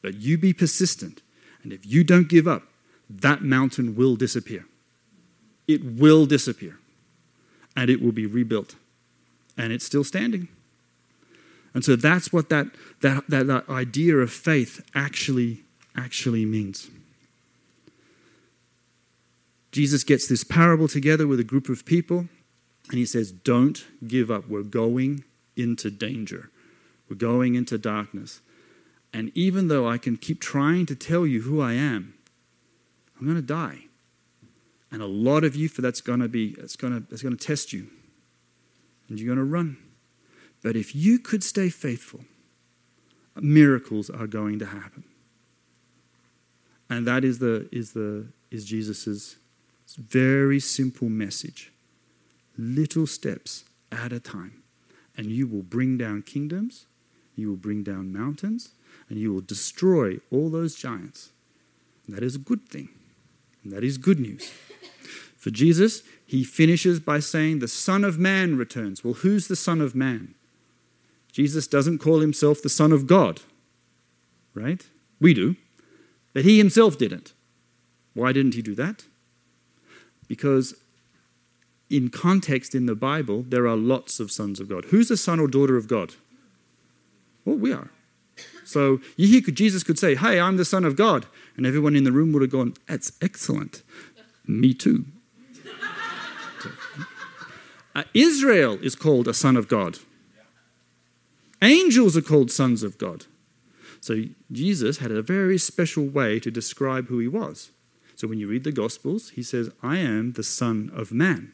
But 0.02 0.14
you 0.14 0.38
be 0.38 0.52
persistent, 0.52 1.22
and 1.62 1.72
if 1.72 1.86
you 1.86 2.02
don't 2.04 2.28
give 2.28 2.48
up, 2.48 2.64
that 3.10 3.42
mountain 3.42 3.96
will 3.96 4.16
disappear. 4.16 4.64
It 5.66 5.84
will 5.84 6.26
disappear, 6.26 6.78
and 7.76 7.90
it 7.90 8.00
will 8.00 8.12
be 8.12 8.26
rebuilt. 8.26 8.76
And 9.56 9.72
it's 9.72 9.84
still 9.84 10.04
standing. 10.04 10.48
And 11.74 11.84
so 11.84 11.96
that's 11.96 12.32
what 12.32 12.48
that, 12.48 12.68
that, 13.02 13.24
that, 13.28 13.46
that 13.46 13.68
idea 13.68 14.16
of 14.16 14.32
faith 14.32 14.84
actually, 14.94 15.62
actually 15.96 16.44
means. 16.44 16.90
Jesus 19.72 20.02
gets 20.02 20.26
this 20.26 20.42
parable 20.42 20.88
together 20.88 21.26
with 21.26 21.38
a 21.38 21.44
group 21.44 21.68
of 21.68 21.84
people, 21.84 22.28
and 22.88 22.98
he 22.98 23.06
says, 23.06 23.30
Don't 23.30 23.84
give 24.06 24.30
up. 24.30 24.48
We're 24.48 24.62
going 24.62 25.24
into 25.56 25.90
danger, 25.90 26.50
we're 27.08 27.16
going 27.16 27.54
into 27.54 27.78
darkness. 27.78 28.40
And 29.12 29.32
even 29.34 29.66
though 29.66 29.88
I 29.88 29.98
can 29.98 30.16
keep 30.16 30.40
trying 30.40 30.86
to 30.86 30.94
tell 30.94 31.26
you 31.26 31.42
who 31.42 31.60
I 31.60 31.72
am, 31.72 32.14
I'm 33.20 33.26
going 33.26 33.36
to 33.36 33.42
die. 33.42 33.84
And 34.90 35.02
a 35.02 35.06
lot 35.06 35.44
of 35.44 35.54
you 35.54 35.68
for 35.68 35.82
that's 35.82 36.00
going 36.00 36.20
to 36.20 36.28
be 36.28 36.56
it's 36.58 36.74
going 36.74 36.92
to 36.92 37.12
it's 37.12 37.22
going 37.22 37.36
to 37.36 37.46
test 37.46 37.72
you. 37.72 37.88
And 39.08 39.20
you're 39.20 39.26
going 39.26 39.38
to 39.38 39.44
run. 39.44 39.76
But 40.62 40.74
if 40.74 40.96
you 40.96 41.18
could 41.18 41.44
stay 41.44 41.68
faithful, 41.68 42.20
miracles 43.36 44.10
are 44.10 44.26
going 44.26 44.58
to 44.58 44.66
happen. 44.66 45.04
And 46.88 47.06
that 47.06 47.24
is 47.24 47.38
the 47.38 47.68
is 47.70 47.92
the 47.92 48.26
is 48.50 48.64
Jesus's 48.64 49.36
very 49.96 50.58
simple 50.58 51.08
message. 51.08 51.72
Little 52.56 53.06
steps 53.06 53.64
at 53.92 54.12
a 54.12 54.20
time. 54.20 54.62
And 55.16 55.26
you 55.26 55.46
will 55.46 55.62
bring 55.62 55.98
down 55.98 56.22
kingdoms, 56.22 56.86
you 57.36 57.48
will 57.48 57.56
bring 57.56 57.82
down 57.82 58.12
mountains, 58.12 58.70
and 59.08 59.18
you 59.18 59.32
will 59.32 59.40
destroy 59.40 60.18
all 60.30 60.48
those 60.48 60.74
giants. 60.74 61.30
And 62.06 62.16
that 62.16 62.22
is 62.22 62.34
a 62.34 62.38
good 62.38 62.68
thing. 62.68 62.88
And 63.62 63.72
that 63.72 63.84
is 63.84 63.98
good 63.98 64.18
news. 64.18 64.52
For 65.36 65.50
Jesus, 65.50 66.02
he 66.26 66.44
finishes 66.44 67.00
by 67.00 67.18
saying, 67.18 67.58
The 67.58 67.68
Son 67.68 68.04
of 68.04 68.18
Man 68.18 68.56
returns. 68.56 69.02
Well, 69.02 69.14
who's 69.14 69.48
the 69.48 69.56
Son 69.56 69.80
of 69.80 69.94
Man? 69.94 70.34
Jesus 71.32 71.66
doesn't 71.66 71.98
call 71.98 72.20
himself 72.20 72.62
the 72.62 72.68
Son 72.68 72.92
of 72.92 73.06
God, 73.06 73.40
right? 74.54 74.86
We 75.20 75.34
do. 75.34 75.56
But 76.32 76.44
he 76.44 76.58
himself 76.58 76.98
didn't. 76.98 77.32
Why 78.14 78.32
didn't 78.32 78.54
he 78.54 78.62
do 78.62 78.74
that? 78.74 79.04
Because 80.28 80.74
in 81.88 82.08
context 82.08 82.74
in 82.74 82.86
the 82.86 82.94
Bible, 82.94 83.42
there 83.42 83.66
are 83.66 83.76
lots 83.76 84.20
of 84.20 84.30
sons 84.30 84.60
of 84.60 84.68
God. 84.68 84.86
Who's 84.86 85.08
the 85.08 85.16
son 85.16 85.40
or 85.40 85.48
daughter 85.48 85.76
of 85.76 85.88
God? 85.88 86.14
Well, 87.44 87.56
we 87.56 87.72
are. 87.72 87.90
So 88.64 89.00
you 89.16 89.42
could, 89.42 89.56
Jesus 89.56 89.82
could 89.82 89.98
say, 89.98 90.14
Hey, 90.14 90.40
I'm 90.40 90.56
the 90.56 90.64
Son 90.64 90.84
of 90.84 90.96
God. 90.96 91.26
And 91.56 91.66
everyone 91.66 91.96
in 91.96 92.04
the 92.04 92.12
room 92.12 92.32
would 92.32 92.42
have 92.42 92.50
gone, 92.50 92.74
That's 92.86 93.12
excellent. 93.20 93.82
Me 94.46 94.74
too. 94.74 95.04
uh, 97.94 98.04
Israel 98.14 98.78
is 98.82 98.94
called 98.94 99.28
a 99.28 99.34
son 99.34 99.56
of 99.56 99.68
God. 99.68 99.98
Angels 101.62 102.16
are 102.16 102.22
called 102.22 102.50
sons 102.50 102.82
of 102.82 102.98
God. 102.98 103.26
So 104.00 104.24
Jesus 104.50 104.98
had 104.98 105.10
a 105.10 105.22
very 105.22 105.58
special 105.58 106.06
way 106.06 106.40
to 106.40 106.50
describe 106.50 107.08
who 107.08 107.18
he 107.18 107.28
was. 107.28 107.70
So 108.16 108.26
when 108.26 108.38
you 108.38 108.48
read 108.48 108.64
the 108.64 108.72
Gospels, 108.72 109.30
he 109.30 109.42
says, 109.42 109.70
I 109.82 109.98
am 109.98 110.32
the 110.32 110.42
Son 110.42 110.90
of 110.94 111.12
Man, 111.12 111.52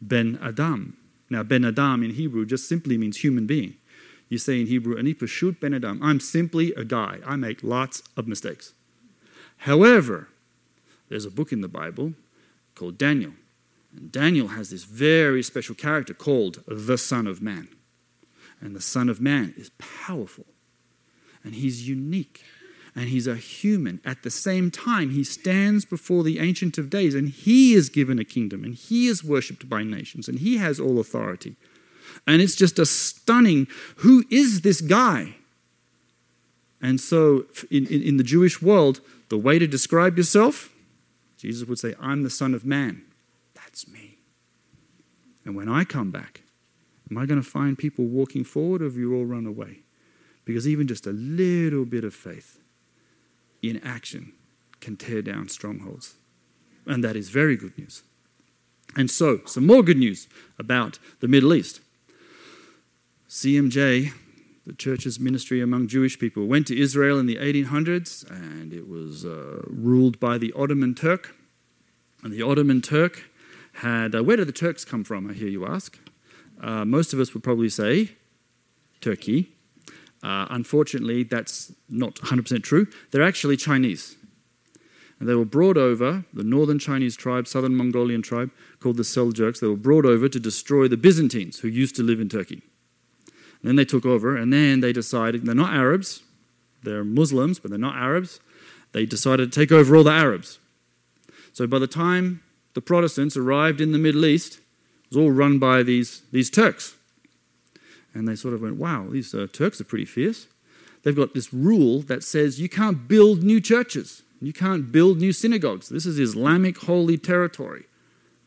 Ben 0.00 0.38
Adam. 0.42 0.96
Now, 1.28 1.42
Ben 1.42 1.64
Adam 1.64 2.02
in 2.02 2.12
Hebrew 2.12 2.44
just 2.44 2.68
simply 2.68 2.98
means 2.98 3.18
human 3.18 3.46
being. 3.46 3.74
You 4.30 4.38
say 4.38 4.60
in 4.60 4.68
Hebrew, 4.68 4.96
Ani 4.96 5.12
pashut 5.12 5.60
ben 5.60 5.74
Adam. 5.74 6.00
I'm 6.02 6.20
simply 6.20 6.72
a 6.74 6.84
guy. 6.84 7.18
I 7.26 7.36
make 7.36 7.62
lots 7.62 8.02
of 8.16 8.26
mistakes. 8.28 8.72
However, 9.58 10.28
there's 11.08 11.26
a 11.26 11.30
book 11.30 11.52
in 11.52 11.60
the 11.60 11.68
Bible 11.68 12.14
called 12.76 12.96
Daniel. 12.96 13.32
And 13.94 14.10
Daniel 14.12 14.48
has 14.48 14.70
this 14.70 14.84
very 14.84 15.42
special 15.42 15.74
character 15.74 16.14
called 16.14 16.62
the 16.66 16.96
Son 16.96 17.26
of 17.26 17.42
Man. 17.42 17.68
And 18.60 18.74
the 18.74 18.80
Son 18.80 19.08
of 19.08 19.20
Man 19.20 19.52
is 19.56 19.70
powerful. 19.78 20.46
And 21.42 21.56
he's 21.56 21.88
unique 21.88 22.44
and 22.94 23.08
he's 23.08 23.26
a 23.26 23.36
human. 23.36 24.00
At 24.04 24.22
the 24.22 24.30
same 24.30 24.70
time, 24.70 25.10
he 25.10 25.24
stands 25.24 25.84
before 25.84 26.22
the 26.22 26.38
Ancient 26.38 26.78
of 26.78 26.88
Days 26.88 27.14
and 27.14 27.28
he 27.28 27.74
is 27.74 27.88
given 27.88 28.18
a 28.18 28.24
kingdom 28.24 28.62
and 28.62 28.74
he 28.74 29.08
is 29.08 29.24
worshipped 29.24 29.68
by 29.68 29.82
nations 29.82 30.28
and 30.28 30.38
he 30.38 30.58
has 30.58 30.78
all 30.78 31.00
authority. 31.00 31.56
And 32.26 32.40
it's 32.42 32.54
just 32.54 32.78
a 32.78 32.86
stunning 32.86 33.66
who 33.96 34.24
is 34.30 34.62
this 34.62 34.80
guy? 34.80 35.36
And 36.82 37.00
so, 37.00 37.44
in, 37.70 37.86
in, 37.86 38.02
in 38.02 38.16
the 38.16 38.24
Jewish 38.24 38.62
world, 38.62 39.00
the 39.28 39.36
way 39.36 39.58
to 39.58 39.66
describe 39.66 40.16
yourself, 40.16 40.72
Jesus 41.36 41.68
would 41.68 41.78
say, 41.78 41.94
I'm 42.00 42.22
the 42.22 42.30
Son 42.30 42.54
of 42.54 42.64
Man. 42.64 43.02
That's 43.54 43.86
me. 43.86 44.18
And 45.44 45.56
when 45.56 45.68
I 45.68 45.84
come 45.84 46.10
back, 46.10 46.42
am 47.10 47.18
I 47.18 47.26
going 47.26 47.40
to 47.40 47.48
find 47.48 47.76
people 47.76 48.06
walking 48.06 48.44
forward 48.44 48.82
or 48.82 48.86
have 48.86 48.96
you 48.96 49.14
all 49.14 49.24
run 49.24 49.46
away? 49.46 49.80
Because 50.44 50.66
even 50.66 50.86
just 50.86 51.06
a 51.06 51.12
little 51.12 51.84
bit 51.84 52.04
of 52.04 52.14
faith 52.14 52.58
in 53.62 53.80
action 53.84 54.32
can 54.80 54.96
tear 54.96 55.22
down 55.22 55.48
strongholds. 55.48 56.14
And 56.86 57.04
that 57.04 57.16
is 57.16 57.28
very 57.28 57.56
good 57.56 57.76
news. 57.78 58.02
And 58.96 59.10
so, 59.10 59.40
some 59.44 59.66
more 59.66 59.82
good 59.82 59.98
news 59.98 60.28
about 60.58 60.98
the 61.20 61.28
Middle 61.28 61.54
East. 61.54 61.80
CMJ, 63.30 64.12
the 64.66 64.72
church's 64.72 65.20
ministry 65.20 65.60
among 65.60 65.86
Jewish 65.86 66.18
people, 66.18 66.46
went 66.46 66.66
to 66.66 66.76
Israel 66.76 67.16
in 67.16 67.26
the 67.26 67.36
1800s 67.36 68.28
and 68.28 68.72
it 68.72 68.88
was 68.88 69.24
uh, 69.24 69.62
ruled 69.68 70.18
by 70.18 70.36
the 70.36 70.52
Ottoman 70.56 70.96
Turk. 70.96 71.36
And 72.24 72.32
the 72.32 72.42
Ottoman 72.42 72.82
Turk 72.82 73.30
had, 73.74 74.16
uh, 74.16 74.24
where 74.24 74.36
did 74.36 74.48
the 74.48 74.52
Turks 74.52 74.84
come 74.84 75.04
from, 75.04 75.30
I 75.30 75.34
hear 75.34 75.46
you 75.46 75.64
ask? 75.64 75.96
Uh, 76.60 76.84
most 76.84 77.12
of 77.12 77.20
us 77.20 77.32
would 77.32 77.44
probably 77.44 77.68
say 77.68 78.16
Turkey. 79.00 79.52
Uh, 80.24 80.46
unfortunately, 80.50 81.22
that's 81.22 81.72
not 81.88 82.16
100% 82.16 82.64
true. 82.64 82.88
They're 83.12 83.22
actually 83.22 83.56
Chinese. 83.56 84.16
And 85.20 85.28
they 85.28 85.36
were 85.36 85.44
brought 85.44 85.76
over, 85.76 86.24
the 86.34 86.42
northern 86.42 86.80
Chinese 86.80 87.14
tribe, 87.14 87.46
southern 87.46 87.76
Mongolian 87.76 88.22
tribe, 88.22 88.50
called 88.80 88.96
the 88.96 89.04
Seljuks, 89.04 89.60
they 89.60 89.68
were 89.68 89.76
brought 89.76 90.04
over 90.04 90.28
to 90.28 90.40
destroy 90.40 90.88
the 90.88 90.96
Byzantines 90.96 91.60
who 91.60 91.68
used 91.68 91.94
to 91.94 92.02
live 92.02 92.18
in 92.18 92.28
Turkey. 92.28 92.62
Then 93.62 93.76
they 93.76 93.84
took 93.84 94.06
over, 94.06 94.36
and 94.36 94.52
then 94.52 94.80
they 94.80 94.92
decided 94.92 95.44
they're 95.44 95.54
not 95.54 95.72
Arabs, 95.72 96.22
they're 96.82 97.04
Muslims, 97.04 97.58
but 97.58 97.70
they're 97.70 97.78
not 97.78 97.96
Arabs. 97.96 98.40
They 98.92 99.06
decided 99.06 99.52
to 99.52 99.60
take 99.60 99.70
over 99.70 99.94
all 99.94 100.04
the 100.04 100.10
Arabs. 100.10 100.58
So 101.52 101.66
by 101.66 101.78
the 101.78 101.86
time 101.86 102.42
the 102.74 102.80
Protestants 102.80 103.36
arrived 103.36 103.80
in 103.80 103.92
the 103.92 103.98
Middle 103.98 104.24
East, 104.24 104.56
it 104.56 105.16
was 105.16 105.16
all 105.18 105.30
run 105.30 105.58
by 105.58 105.82
these, 105.82 106.22
these 106.32 106.50
Turks. 106.50 106.94
And 108.14 108.26
they 108.26 108.34
sort 108.34 108.54
of 108.54 108.62
went, 108.62 108.76
wow, 108.76 109.06
these 109.10 109.34
uh, 109.34 109.46
Turks 109.52 109.80
are 109.80 109.84
pretty 109.84 110.04
fierce. 110.04 110.46
They've 111.02 111.16
got 111.16 111.34
this 111.34 111.52
rule 111.52 112.00
that 112.02 112.22
says 112.24 112.60
you 112.60 112.68
can't 112.68 113.08
build 113.08 113.42
new 113.42 113.60
churches, 113.60 114.22
you 114.40 114.52
can't 114.52 114.90
build 114.90 115.18
new 115.18 115.32
synagogues. 115.32 115.88
This 115.88 116.06
is 116.06 116.18
Islamic 116.18 116.78
holy 116.78 117.18
territory. 117.18 117.84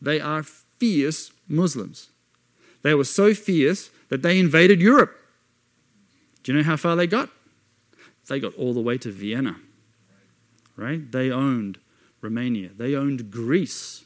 They 0.02 0.20
are 0.20 0.42
fierce 0.42 1.32
Muslims. 1.48 2.08
They 2.82 2.94
were 2.94 3.04
so 3.04 3.32
fierce 3.32 3.90
that 4.08 4.22
they 4.22 4.38
invaded 4.38 4.80
Europe. 4.80 5.14
Do 6.42 6.52
you 6.52 6.58
know 6.58 6.64
how 6.64 6.76
far 6.76 6.96
they 6.96 7.06
got? 7.06 7.30
They 8.28 8.40
got 8.40 8.54
all 8.54 8.74
the 8.74 8.80
way 8.80 8.98
to 8.98 9.10
Vienna. 9.10 9.56
Right? 10.76 11.10
They 11.10 11.30
owned 11.30 11.78
Romania. 12.20 12.70
They 12.76 12.94
owned 12.94 13.30
Greece 13.30 14.04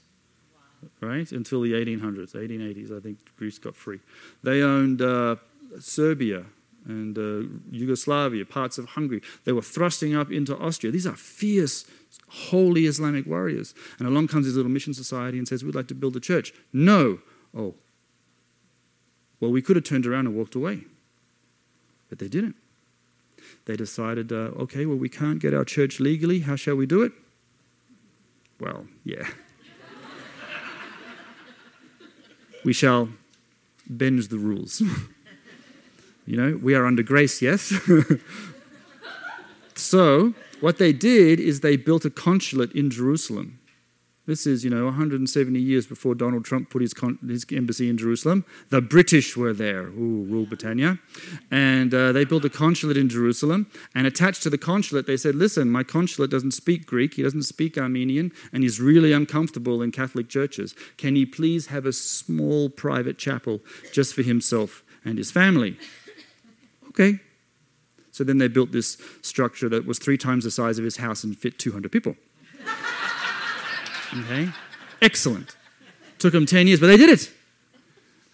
right? 1.00 1.30
Until 1.32 1.62
the 1.62 1.72
1800s, 1.72 2.34
1880s, 2.34 2.96
I 2.96 3.00
think 3.00 3.18
Greece 3.36 3.58
got 3.58 3.76
free. 3.76 4.00
They 4.42 4.62
owned 4.62 5.02
uh, 5.02 5.36
Serbia 5.80 6.44
and 6.86 7.18
uh, 7.18 7.48
Yugoslavia, 7.70 8.44
parts 8.44 8.78
of 8.78 8.90
Hungary. 8.90 9.22
They 9.44 9.52
were 9.52 9.62
thrusting 9.62 10.14
up 10.14 10.30
into 10.30 10.56
Austria. 10.56 10.92
These 10.92 11.06
are 11.06 11.16
fierce, 11.16 11.86
holy 12.28 12.86
Islamic 12.86 13.26
warriors. 13.26 13.74
And 13.98 14.08
along 14.08 14.28
comes 14.28 14.46
this 14.46 14.54
little 14.54 14.70
mission 14.70 14.94
society 14.94 15.38
and 15.38 15.46
says, 15.46 15.64
We'd 15.64 15.74
like 15.74 15.88
to 15.88 15.94
build 15.94 16.16
a 16.16 16.20
church. 16.20 16.52
No. 16.72 17.18
Oh. 17.56 17.74
Well, 19.40 19.50
we 19.50 19.62
could 19.62 19.76
have 19.76 19.84
turned 19.84 20.06
around 20.06 20.26
and 20.26 20.34
walked 20.34 20.54
away. 20.54 20.84
But 22.08 22.18
they 22.18 22.28
didn't. 22.28 22.56
They 23.66 23.76
decided, 23.76 24.32
uh, 24.32 24.50
okay, 24.64 24.86
well, 24.86 24.96
we 24.96 25.08
can't 25.08 25.38
get 25.38 25.54
our 25.54 25.64
church 25.64 26.00
legally. 26.00 26.40
How 26.40 26.56
shall 26.56 26.74
we 26.74 26.86
do 26.86 27.02
it? 27.02 27.12
Well, 28.60 28.86
yeah. 29.04 29.28
we 32.64 32.72
shall 32.72 33.10
bend 33.88 34.22
the 34.24 34.38
rules. 34.38 34.80
you 36.26 36.36
know, 36.36 36.58
we 36.60 36.74
are 36.74 36.84
under 36.84 37.02
grace, 37.02 37.40
yes? 37.40 37.72
So, 39.78 40.34
what 40.60 40.78
they 40.78 40.92
did 40.92 41.38
is 41.38 41.60
they 41.60 41.76
built 41.76 42.04
a 42.04 42.10
consulate 42.10 42.72
in 42.72 42.90
Jerusalem. 42.90 43.57
This 44.28 44.46
is, 44.46 44.62
you 44.62 44.68
know, 44.68 44.84
170 44.84 45.58
years 45.58 45.86
before 45.86 46.14
Donald 46.14 46.44
Trump 46.44 46.68
put 46.68 46.82
his, 46.82 46.92
con- 46.92 47.18
his 47.26 47.46
embassy 47.50 47.88
in 47.88 47.96
Jerusalem. 47.96 48.44
The 48.68 48.82
British 48.82 49.38
were 49.38 49.54
there, 49.54 49.84
ooh, 49.84 50.26
rule 50.28 50.44
Britannia. 50.44 50.98
And 51.50 51.94
uh, 51.94 52.12
they 52.12 52.26
built 52.26 52.44
a 52.44 52.50
consulate 52.50 52.98
in 52.98 53.08
Jerusalem. 53.08 53.70
And 53.94 54.06
attached 54.06 54.42
to 54.42 54.50
the 54.50 54.58
consulate, 54.58 55.06
they 55.06 55.16
said, 55.16 55.34
listen, 55.34 55.70
my 55.70 55.82
consulate 55.82 56.30
doesn't 56.30 56.50
speak 56.50 56.84
Greek, 56.84 57.14
he 57.14 57.22
doesn't 57.22 57.44
speak 57.44 57.78
Armenian, 57.78 58.30
and 58.52 58.62
he's 58.62 58.82
really 58.82 59.14
uncomfortable 59.14 59.80
in 59.80 59.92
Catholic 59.92 60.28
churches. 60.28 60.74
Can 60.98 61.16
he 61.16 61.24
please 61.24 61.68
have 61.68 61.86
a 61.86 61.92
small 61.94 62.68
private 62.68 63.16
chapel 63.16 63.60
just 63.94 64.12
for 64.12 64.22
himself 64.22 64.84
and 65.06 65.16
his 65.16 65.30
family? 65.30 65.78
Okay. 66.88 67.18
So 68.12 68.24
then 68.24 68.36
they 68.36 68.48
built 68.48 68.72
this 68.72 68.98
structure 69.22 69.70
that 69.70 69.86
was 69.86 69.98
three 69.98 70.18
times 70.18 70.44
the 70.44 70.50
size 70.50 70.78
of 70.78 70.84
his 70.84 70.98
house 70.98 71.24
and 71.24 71.34
fit 71.34 71.58
200 71.58 71.90
people. 71.90 72.14
Okay? 74.16 74.50
Excellent. 75.02 75.56
Took 76.18 76.32
them 76.32 76.46
10 76.46 76.66
years, 76.66 76.80
but 76.80 76.88
they 76.88 76.96
did 76.96 77.10
it. 77.10 77.30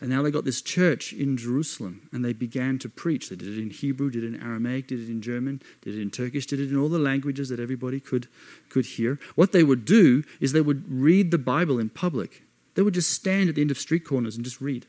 And 0.00 0.10
now 0.10 0.22
they 0.22 0.30
got 0.30 0.44
this 0.44 0.60
church 0.60 1.12
in 1.12 1.37
Jerusalem 1.37 2.08
and 2.12 2.24
they 2.24 2.32
began 2.32 2.78
to 2.80 2.88
preach. 2.88 3.30
They 3.30 3.37
did 3.37 3.56
it 3.56 3.60
in 3.60 3.70
Hebrew, 3.70 4.10
did 4.10 4.24
it 4.24 4.34
in 4.34 4.42
Aramaic, 4.42 4.88
did 4.88 5.00
it 5.00 5.08
in 5.08 5.22
German, 5.22 5.62
did 5.82 5.94
it 5.94 6.02
in 6.02 6.10
Turkish, 6.10 6.46
did 6.46 6.60
it 6.60 6.70
in 6.70 6.76
all 6.76 6.88
the 6.88 6.98
languages 6.98 7.48
that 7.48 7.60
everybody 7.60 8.00
could, 8.00 8.28
could 8.68 8.84
hear. 8.84 9.18
What 9.34 9.52
they 9.52 9.62
would 9.62 9.84
do 9.84 10.24
is 10.40 10.52
they 10.52 10.60
would 10.60 10.84
read 10.90 11.30
the 11.30 11.38
Bible 11.38 11.78
in 11.78 11.88
public. 11.88 12.42
They 12.74 12.82
would 12.82 12.94
just 12.94 13.12
stand 13.12 13.48
at 13.48 13.54
the 13.54 13.62
end 13.62 13.70
of 13.70 13.78
street 13.78 14.04
corners 14.04 14.37
and 14.37 14.44
just 14.44 14.60
read. 14.60 14.87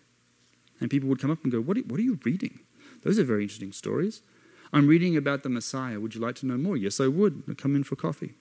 And 0.81 0.89
people 0.89 1.07
would 1.07 1.21
come 1.21 1.31
up 1.31 1.43
and 1.43 1.51
go, 1.51 1.61
What 1.61 1.77
are, 1.77 1.81
what 1.81 1.99
are 1.99 2.03
you 2.03 2.19
reading? 2.25 2.59
Those 3.03 3.17
are 3.19 3.23
very 3.23 3.43
interesting 3.43 3.71
stories. 3.71 4.21
I'm 4.73 4.87
reading 4.87 5.15
about 5.15 5.43
the 5.43 5.49
Messiah. 5.49 5.99
Would 5.99 6.15
you 6.15 6.21
like 6.21 6.35
to 6.37 6.45
know 6.45 6.57
more? 6.57 6.75
Yes, 6.75 6.99
I 6.99 7.07
would. 7.07 7.57
Come 7.57 7.75
in 7.75 7.83
for 7.83 7.95
coffee 7.95 8.33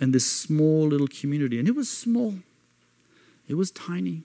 and 0.00 0.14
this 0.14 0.30
small 0.30 0.86
little 0.86 1.08
community. 1.08 1.58
And 1.58 1.68
it 1.68 1.74
was 1.74 1.90
small, 1.90 2.34
it 3.46 3.54
was 3.54 3.70
tiny. 3.70 4.22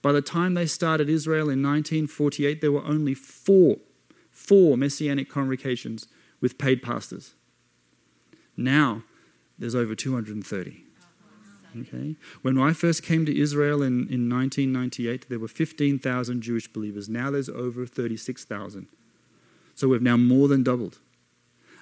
By 0.00 0.10
the 0.10 0.22
time 0.22 0.54
they 0.54 0.66
started 0.66 1.08
Israel 1.08 1.48
in 1.48 1.62
1948, 1.62 2.60
there 2.60 2.72
were 2.72 2.84
only 2.84 3.14
four, 3.14 3.76
four 4.32 4.76
messianic 4.76 5.30
congregations 5.30 6.08
with 6.40 6.58
paid 6.58 6.82
pastors. 6.82 7.34
Now, 8.56 9.04
there's 9.58 9.76
over 9.76 9.94
230. 9.94 10.84
Okay? 11.80 12.16
When 12.42 12.58
I 12.58 12.72
first 12.72 13.02
came 13.02 13.24
to 13.26 13.38
Israel 13.38 13.82
in, 13.82 14.08
in 14.08 14.28
1998, 14.28 15.28
there 15.28 15.38
were 15.38 15.48
15,000 15.48 16.42
Jewish 16.42 16.68
believers. 16.68 17.08
Now 17.08 17.30
there's 17.30 17.48
over 17.48 17.86
36,000. 17.86 18.88
So 19.74 19.88
we've 19.88 20.02
now 20.02 20.16
more 20.16 20.48
than 20.48 20.62
doubled. 20.62 20.98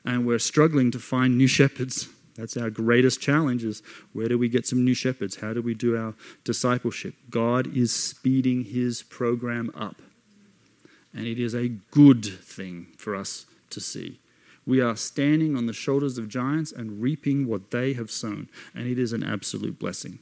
And 0.04 0.26
we're 0.26 0.38
struggling 0.38 0.90
to 0.92 0.98
find 0.98 1.36
new 1.36 1.46
shepherds. 1.46 2.08
That's 2.36 2.56
our 2.56 2.70
greatest 2.70 3.20
challenge 3.20 3.64
is 3.64 3.82
where 4.12 4.28
do 4.28 4.38
we 4.38 4.48
get 4.48 4.66
some 4.66 4.84
new 4.84 4.94
shepherds? 4.94 5.36
How 5.36 5.52
do 5.52 5.62
we 5.62 5.74
do 5.74 5.96
our 5.96 6.14
discipleship? 6.44 7.14
God 7.28 7.76
is 7.76 7.92
speeding 7.92 8.64
his 8.64 9.02
program 9.02 9.70
up. 9.74 9.96
And 11.12 11.26
it 11.26 11.40
is 11.40 11.54
a 11.54 11.68
good 11.68 12.24
thing 12.24 12.88
for 12.96 13.16
us 13.16 13.46
to 13.70 13.80
see. 13.80 14.20
We 14.66 14.80
are 14.80 14.96
standing 14.96 15.56
on 15.56 15.66
the 15.66 15.72
shoulders 15.72 16.18
of 16.18 16.28
giants 16.28 16.70
and 16.70 17.02
reaping 17.02 17.46
what 17.46 17.70
they 17.70 17.94
have 17.94 18.10
sown. 18.10 18.48
And 18.74 18.86
it 18.86 18.98
is 18.98 19.12
an 19.12 19.24
absolute 19.24 19.78
blessing. 19.78 20.20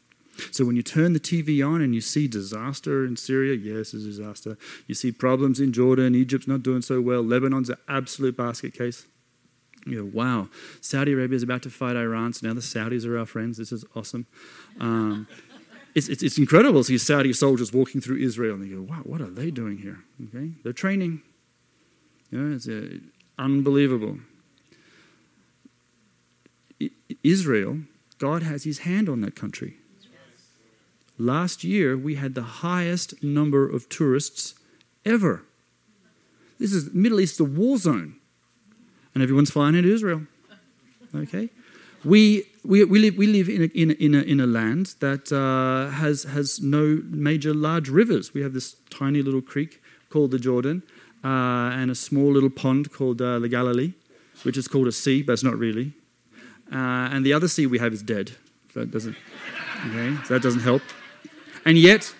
So 0.50 0.64
when 0.64 0.76
you 0.76 0.82
turn 0.82 1.12
the 1.12 1.20
TV 1.20 1.66
on 1.66 1.80
and 1.80 1.94
you 1.94 2.00
see 2.00 2.28
disaster 2.28 3.04
in 3.04 3.16
Syria, 3.16 3.54
yes, 3.54 3.92
it's 3.92 4.04
a 4.04 4.06
disaster. 4.06 4.56
You 4.86 4.94
see 4.94 5.10
problems 5.12 5.60
in 5.60 5.72
Jordan, 5.72 6.14
Egypt's 6.14 6.46
not 6.46 6.62
doing 6.62 6.80
so 6.82 7.00
well, 7.00 7.22
Lebanon's 7.22 7.70
an 7.70 7.78
absolute 7.88 8.36
basket 8.36 8.72
case. 8.72 9.06
You 9.88 10.04
wow, 10.12 10.48
Saudi 10.80 11.12
Arabia 11.12 11.36
is 11.36 11.42
about 11.42 11.62
to 11.62 11.70
fight 11.70 11.96
Iran, 11.96 12.32
so 12.32 12.46
now 12.46 12.54
the 12.54 12.60
Saudis 12.60 13.06
are 13.06 13.18
our 13.18 13.26
friends. 13.26 13.56
This 13.56 13.72
is 13.72 13.84
awesome. 13.96 14.26
Um, 14.80 15.26
it's, 15.94 16.08
it's, 16.08 16.22
it's, 16.22 16.38
incredible 16.38 16.80
to 16.80 16.84
see 16.84 16.98
Saudi 16.98 17.32
soldiers 17.32 17.72
walking 17.72 18.00
through 18.00 18.18
Israel, 18.18 18.54
and 18.54 18.62
they 18.62 18.68
go, 18.68 18.82
wow, 18.82 19.00
what 19.04 19.20
are 19.20 19.30
they 19.30 19.50
doing 19.50 19.78
here? 19.78 19.98
Okay, 20.28 20.52
They're 20.62 20.72
training. 20.72 21.22
You 22.30 22.38
know, 22.38 22.54
it's 22.54 22.68
uh, 22.68 22.98
unbelievable. 23.38 24.18
Israel, 27.24 27.78
God 28.18 28.42
has 28.42 28.64
his 28.64 28.80
hand 28.80 29.08
on 29.08 29.22
that 29.22 29.34
country. 29.34 29.78
Last 31.18 31.64
year, 31.64 31.96
we 31.96 32.14
had 32.14 32.34
the 32.34 32.42
highest 32.42 33.24
number 33.24 33.68
of 33.68 33.88
tourists 33.88 34.54
ever. 35.04 35.42
This 36.60 36.72
is 36.72 36.92
Middle 36.92 37.20
East, 37.20 37.40
a 37.40 37.44
war 37.44 37.76
zone 37.78 38.17
and 39.18 39.22
everyone's 39.24 39.50
flying 39.50 39.74
into 39.74 39.92
Israel. 39.92 40.22
Okay? 41.12 41.50
We, 42.04 42.44
we, 42.64 42.84
we 42.84 43.00
live, 43.00 43.16
we 43.16 43.26
live 43.26 43.48
in, 43.48 43.62
a, 43.62 43.64
in, 43.74 43.90
a, 43.90 43.94
in, 43.94 44.14
a, 44.14 44.20
in 44.20 44.38
a 44.38 44.46
land 44.46 44.94
that 45.00 45.32
uh, 45.32 45.90
has, 45.90 46.22
has 46.22 46.60
no 46.60 47.02
major 47.04 47.52
large 47.52 47.88
rivers. 47.88 48.32
We 48.32 48.42
have 48.42 48.52
this 48.52 48.76
tiny 48.90 49.20
little 49.20 49.42
creek 49.42 49.82
called 50.08 50.30
the 50.30 50.38
Jordan 50.38 50.84
uh, 51.24 51.74
and 51.74 51.90
a 51.90 51.96
small 51.96 52.30
little 52.30 52.48
pond 52.48 52.92
called 52.92 53.20
uh, 53.20 53.40
the 53.40 53.48
Galilee, 53.48 53.94
which 54.44 54.56
is 54.56 54.68
called 54.68 54.86
a 54.86 54.92
sea, 54.92 55.20
but 55.24 55.32
it's 55.32 55.42
not 55.42 55.58
really. 55.58 55.94
Uh, 56.72 57.10
and 57.10 57.26
the 57.26 57.32
other 57.32 57.48
sea 57.48 57.66
we 57.66 57.80
have 57.80 57.92
is 57.92 58.04
dead. 58.04 58.36
That 58.74 58.92
doesn't, 58.92 59.16
okay, 59.88 60.16
so 60.26 60.34
that 60.34 60.42
doesn't 60.44 60.60
help. 60.60 60.82
And 61.64 61.76
yet, 61.76 62.14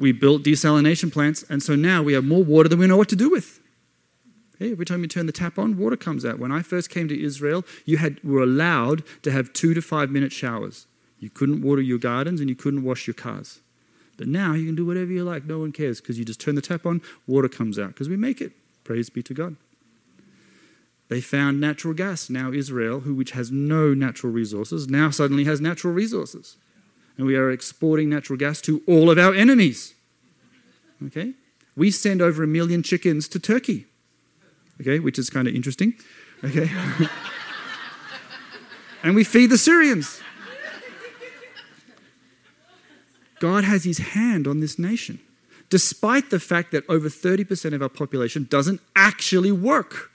we 0.00 0.10
built 0.10 0.42
desalination 0.42 1.12
plants, 1.12 1.44
and 1.48 1.62
so 1.62 1.76
now 1.76 2.02
we 2.02 2.14
have 2.14 2.24
more 2.24 2.42
water 2.42 2.68
than 2.68 2.80
we 2.80 2.88
know 2.88 2.96
what 2.96 3.08
to 3.10 3.16
do 3.16 3.30
with. 3.30 3.59
Every 4.60 4.84
time 4.84 5.00
you 5.00 5.08
turn 5.08 5.24
the 5.24 5.32
tap 5.32 5.58
on, 5.58 5.78
water 5.78 5.96
comes 5.96 6.24
out. 6.24 6.38
When 6.38 6.52
I 6.52 6.60
first 6.60 6.90
came 6.90 7.08
to 7.08 7.22
Israel, 7.22 7.64
you 7.86 7.96
had, 7.96 8.22
were 8.22 8.42
allowed 8.42 9.02
to 9.22 9.30
have 9.30 9.52
two 9.54 9.72
to 9.72 9.80
five 9.80 10.10
minute 10.10 10.32
showers. 10.32 10.86
You 11.18 11.30
couldn't 11.30 11.62
water 11.62 11.80
your 11.80 11.98
gardens 11.98 12.40
and 12.40 12.48
you 12.48 12.56
couldn't 12.56 12.82
wash 12.82 13.06
your 13.06 13.14
cars. 13.14 13.60
But 14.18 14.28
now 14.28 14.52
you 14.52 14.66
can 14.66 14.74
do 14.74 14.84
whatever 14.84 15.10
you 15.10 15.24
like. 15.24 15.46
No 15.46 15.60
one 15.60 15.72
cares 15.72 16.00
because 16.00 16.18
you 16.18 16.26
just 16.26 16.40
turn 16.40 16.56
the 16.56 16.62
tap 16.62 16.84
on, 16.84 17.00
water 17.26 17.48
comes 17.48 17.78
out 17.78 17.88
because 17.88 18.10
we 18.10 18.16
make 18.16 18.42
it. 18.42 18.52
Praise 18.84 19.08
be 19.08 19.22
to 19.22 19.32
God. 19.32 19.56
They 21.08 21.22
found 21.22 21.58
natural 21.58 21.94
gas. 21.94 22.28
Now 22.28 22.52
Israel, 22.52 23.00
who 23.00 23.14
which 23.14 23.30
has 23.32 23.50
no 23.50 23.94
natural 23.94 24.32
resources, 24.32 24.88
now 24.88 25.10
suddenly 25.10 25.44
has 25.44 25.60
natural 25.60 25.94
resources. 25.94 26.56
And 27.16 27.26
we 27.26 27.34
are 27.34 27.50
exporting 27.50 28.10
natural 28.10 28.38
gas 28.38 28.60
to 28.62 28.82
all 28.86 29.10
of 29.10 29.18
our 29.18 29.34
enemies. 29.34 29.94
Okay? 31.06 31.32
We 31.74 31.90
send 31.90 32.20
over 32.20 32.42
a 32.42 32.46
million 32.46 32.82
chickens 32.82 33.26
to 33.28 33.38
Turkey 33.38 33.86
okay, 34.80 34.98
which 34.98 35.18
is 35.18 35.30
kind 35.30 35.46
of 35.46 35.54
interesting, 35.54 35.94
okay? 36.42 36.70
and 39.02 39.14
we 39.14 39.24
feed 39.24 39.50
the 39.50 39.58
Syrians. 39.58 40.20
God 43.38 43.64
has 43.64 43.84
his 43.84 43.98
hand 43.98 44.46
on 44.46 44.60
this 44.60 44.78
nation, 44.78 45.20
despite 45.70 46.30
the 46.30 46.40
fact 46.40 46.72
that 46.72 46.84
over 46.88 47.08
30% 47.08 47.74
of 47.74 47.82
our 47.82 47.88
population 47.88 48.46
doesn't 48.50 48.80
actually 48.94 49.52
work. 49.52 50.10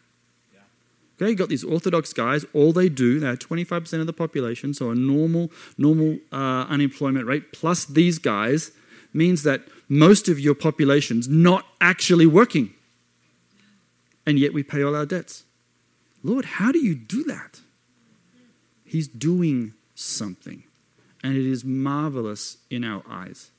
Okay, 1.16 1.30
you 1.30 1.36
got 1.36 1.48
these 1.48 1.64
Orthodox 1.64 2.12
guys, 2.12 2.46
all 2.54 2.74
they 2.74 2.90
do, 2.90 3.22
they're 3.22 3.38
25% 3.38 4.02
of 4.02 4.06
the 4.06 4.14
population, 4.14 4.74
so 4.74 4.92
a 4.92 4.96
normal, 4.96 5.50
normal 5.78 6.20
uh, 6.32 6.66
unemployment 6.68 7.26
rate, 7.26 7.54
plus 7.54 7.86
these 7.86 8.20
guys, 8.20 8.72
means 9.14 9.44
that 9.44 9.62
most 9.88 10.28
of 10.28 10.40
your 10.40 10.54
population's 10.54 11.30
not 11.30 11.66
actually 11.80 12.26
working 12.26 12.74
and 14.26 14.40
yet 14.40 14.54
we 14.54 14.64
pay 14.64 14.84
all 14.84 14.96
our 14.96 15.06
debts. 15.06 15.44
Lord, 16.24 16.46
how 16.46 16.72
do 16.72 16.80
you 16.80 16.96
do 16.96 17.24
that? 17.26 17.62
He's 18.84 19.08
doing 19.08 19.74
something, 19.94 20.64
and 21.24 21.36
it 21.36 21.46
is 21.46 21.64
marvelous 21.64 22.58
in 22.70 22.84
our 22.84 23.04
eyes. 23.10 23.52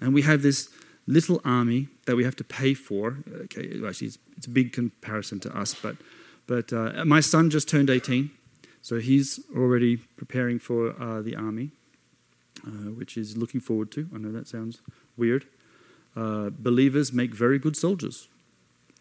And 0.00 0.12
we 0.12 0.22
have 0.22 0.42
this 0.42 0.68
little 1.06 1.40
army 1.44 1.88
that 2.06 2.16
we 2.16 2.24
have 2.24 2.36
to 2.36 2.44
pay 2.44 2.74
for. 2.74 3.18
Okay, 3.44 3.80
actually, 3.86 4.08
it's, 4.08 4.18
it's 4.36 4.46
a 4.46 4.50
big 4.50 4.72
comparison 4.72 5.40
to 5.40 5.56
us, 5.56 5.74
but, 5.74 5.96
but 6.46 6.72
uh, 6.72 7.04
my 7.04 7.20
son 7.20 7.48
just 7.50 7.68
turned 7.68 7.90
18, 7.90 8.30
so 8.82 8.98
he's 8.98 9.40
already 9.54 9.96
preparing 9.96 10.58
for 10.58 11.00
uh, 11.00 11.22
the 11.22 11.36
army, 11.36 11.70
uh, 12.66 12.90
which 12.90 13.16
is 13.16 13.36
looking 13.36 13.60
forward 13.60 13.90
to. 13.92 14.08
I 14.14 14.18
know 14.18 14.32
that 14.32 14.48
sounds 14.48 14.80
weird. 15.16 15.46
Uh, 16.14 16.50
believers 16.50 17.12
make 17.12 17.34
very 17.34 17.58
good 17.58 17.76
soldiers, 17.76 18.28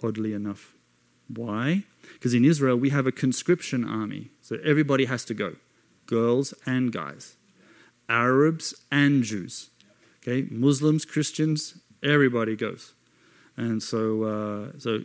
oddly 0.04 0.34
enough. 0.34 0.75
Why? 1.28 1.84
Because 2.14 2.34
in 2.34 2.46
Israel, 2.46 2.78
we 2.78 2.90
have 2.90 3.08
a 3.08 3.12
conscription 3.12 3.84
army. 3.84 4.30
So 4.42 4.58
everybody 4.64 5.06
has 5.06 5.26
to 5.26 5.34
go 5.34 5.56
girls 6.08 6.54
and 6.66 6.92
guys, 6.92 7.36
Arabs 8.08 8.76
and 8.92 9.24
Jews. 9.24 9.70
Okay, 10.22 10.48
Muslims, 10.52 11.06
Christians, 11.06 11.80
everybody 12.04 12.56
goes. 12.56 12.94
And 13.58 13.82
so, 13.82 14.24
uh, 14.24 14.80
so 14.80 15.02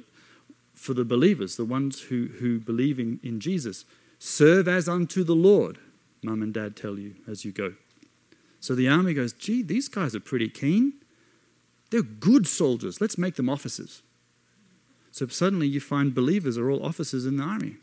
for 0.75 0.95
the 0.95 1.05
believers, 1.05 1.57
the 1.57 1.65
ones 1.65 2.01
who, 2.01 2.29
who 2.39 2.59
believe 2.59 2.99
in, 2.99 3.21
in 3.23 3.41
Jesus, 3.41 3.85
serve 4.19 4.67
as 4.67 4.89
unto 4.89 5.25
the 5.25 5.35
Lord, 5.35 5.79
mum 6.23 6.43
and 6.43 6.53
dad 6.53 6.77
tell 6.77 6.99
you 6.99 7.15
as 7.29 7.45
you 7.45 7.53
go. 7.53 7.75
So 8.61 8.75
the 8.75 8.89
army 8.89 9.15
goes, 9.15 9.33
gee, 9.33 9.63
these 9.63 9.89
guys 9.89 10.15
are 10.15 10.21
pretty 10.21 10.49
keen. 10.49 10.95
They're 11.91 12.03
good 12.03 12.47
soldiers. 12.47 13.01
Let's 13.01 13.19
make 13.19 13.37
them 13.37 13.49
officers. 13.49 14.03
So 15.11 15.27
suddenly 15.27 15.67
you 15.67 15.81
find 15.81 16.15
believers 16.15 16.57
are 16.57 16.71
all 16.71 16.85
officers 16.85 17.27
in 17.27 17.37
the 17.37 17.43
army. 17.43 17.77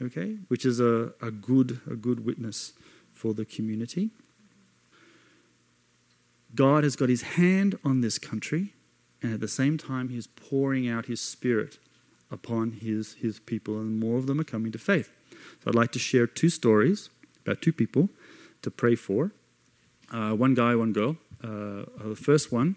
okay, 0.00 0.38
which 0.48 0.64
is 0.64 0.80
a, 0.80 1.12
a 1.20 1.30
good 1.30 1.80
a 1.90 1.94
good 1.94 2.24
witness 2.24 2.72
for 3.12 3.34
the 3.34 3.44
community. 3.44 4.10
God 6.54 6.84
has 6.84 6.96
got 6.96 7.08
his 7.08 7.22
hand 7.22 7.78
on 7.84 8.00
this 8.00 8.18
country, 8.18 8.74
and 9.22 9.32
at 9.32 9.40
the 9.40 9.48
same 9.48 9.78
time, 9.78 10.10
he's 10.10 10.26
pouring 10.26 10.88
out 10.88 11.06
his 11.06 11.20
spirit 11.20 11.78
upon 12.30 12.72
his, 12.72 13.14
his 13.14 13.40
people, 13.40 13.78
and 13.78 13.98
more 13.98 14.18
of 14.18 14.26
them 14.26 14.40
are 14.40 14.44
coming 14.44 14.72
to 14.72 14.78
faith. 14.78 15.10
So 15.30 15.68
I'd 15.68 15.74
like 15.74 15.92
to 15.92 15.98
share 15.98 16.26
two 16.26 16.50
stories 16.50 17.10
about 17.44 17.62
two 17.62 17.72
people 17.72 18.10
to 18.62 18.70
pray 18.70 18.94
for 18.94 19.32
uh, 20.12 20.32
one 20.32 20.54
guy, 20.54 20.74
one 20.74 20.92
girl. 20.92 21.16
Uh, 21.42 21.84
the 22.04 22.16
first 22.16 22.52
one 22.52 22.76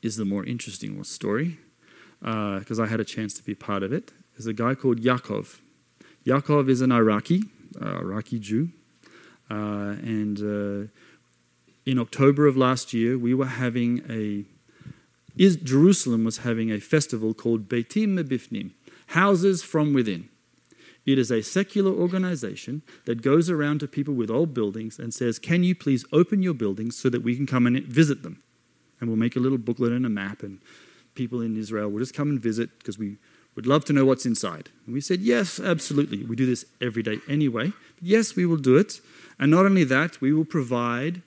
is 0.00 0.16
the 0.16 0.24
more 0.24 0.44
interesting 0.44 1.02
story 1.04 1.58
because 2.22 2.78
uh, 2.78 2.84
I 2.84 2.86
had 2.86 3.00
a 3.00 3.04
chance 3.04 3.34
to 3.34 3.42
be 3.42 3.54
part 3.54 3.82
of 3.82 3.92
it. 3.92 4.12
There's 4.34 4.46
a 4.46 4.52
guy 4.52 4.74
called 4.74 5.00
Yaakov. 5.00 5.58
Yaakov 6.24 6.68
is 6.68 6.80
an 6.80 6.92
Iraqi, 6.92 7.42
uh, 7.80 7.98
Iraqi 7.98 8.38
Jew, 8.38 8.70
uh, 9.50 9.96
and 10.02 10.38
uh, 10.38 10.88
in 11.84 11.98
October 11.98 12.46
of 12.46 12.56
last 12.56 12.92
year, 12.92 13.18
we 13.18 13.34
were 13.34 13.46
having 13.46 14.02
a 14.08 14.44
is, 15.36 15.56
Jerusalem 15.56 16.24
was 16.24 16.38
having 16.38 16.70
a 16.70 16.78
festival 16.78 17.32
called 17.32 17.68
Beitim 17.68 18.18
Mebifnim, 18.18 18.72
Houses 19.08 19.62
from 19.62 19.94
Within. 19.94 20.28
It 21.04 21.18
is 21.18 21.32
a 21.32 21.42
secular 21.42 21.90
organization 21.90 22.82
that 23.06 23.22
goes 23.22 23.50
around 23.50 23.80
to 23.80 23.88
people 23.88 24.14
with 24.14 24.30
old 24.30 24.54
buildings 24.54 24.98
and 24.98 25.12
says, 25.12 25.38
Can 25.38 25.64
you 25.64 25.74
please 25.74 26.04
open 26.12 26.42
your 26.42 26.54
buildings 26.54 26.96
so 26.96 27.08
that 27.08 27.22
we 27.22 27.34
can 27.34 27.46
come 27.46 27.66
and 27.66 27.82
visit 27.84 28.22
them? 28.22 28.42
And 29.00 29.08
we'll 29.08 29.18
make 29.18 29.34
a 29.34 29.40
little 29.40 29.58
booklet 29.58 29.92
and 29.92 30.06
a 30.06 30.10
map, 30.10 30.42
and 30.42 30.60
people 31.14 31.40
in 31.40 31.56
Israel 31.56 31.88
will 31.88 32.00
just 32.00 32.14
come 32.14 32.30
and 32.30 32.40
visit 32.40 32.78
because 32.78 32.98
we 32.98 33.16
would 33.54 33.66
love 33.66 33.84
to 33.86 33.92
know 33.92 34.04
what's 34.04 34.26
inside. 34.26 34.70
And 34.86 34.94
we 34.94 35.00
said, 35.00 35.20
Yes, 35.20 35.60
absolutely. 35.60 36.24
We 36.24 36.36
do 36.36 36.46
this 36.46 36.64
every 36.80 37.02
day 37.02 37.18
anyway. 37.28 37.72
Yes, 38.00 38.34
we 38.34 38.46
will 38.46 38.56
do 38.56 38.76
it. 38.76 39.00
And 39.38 39.50
not 39.50 39.66
only 39.66 39.84
that, 39.84 40.20
we 40.20 40.32
will 40.32 40.44
provide 40.44 41.22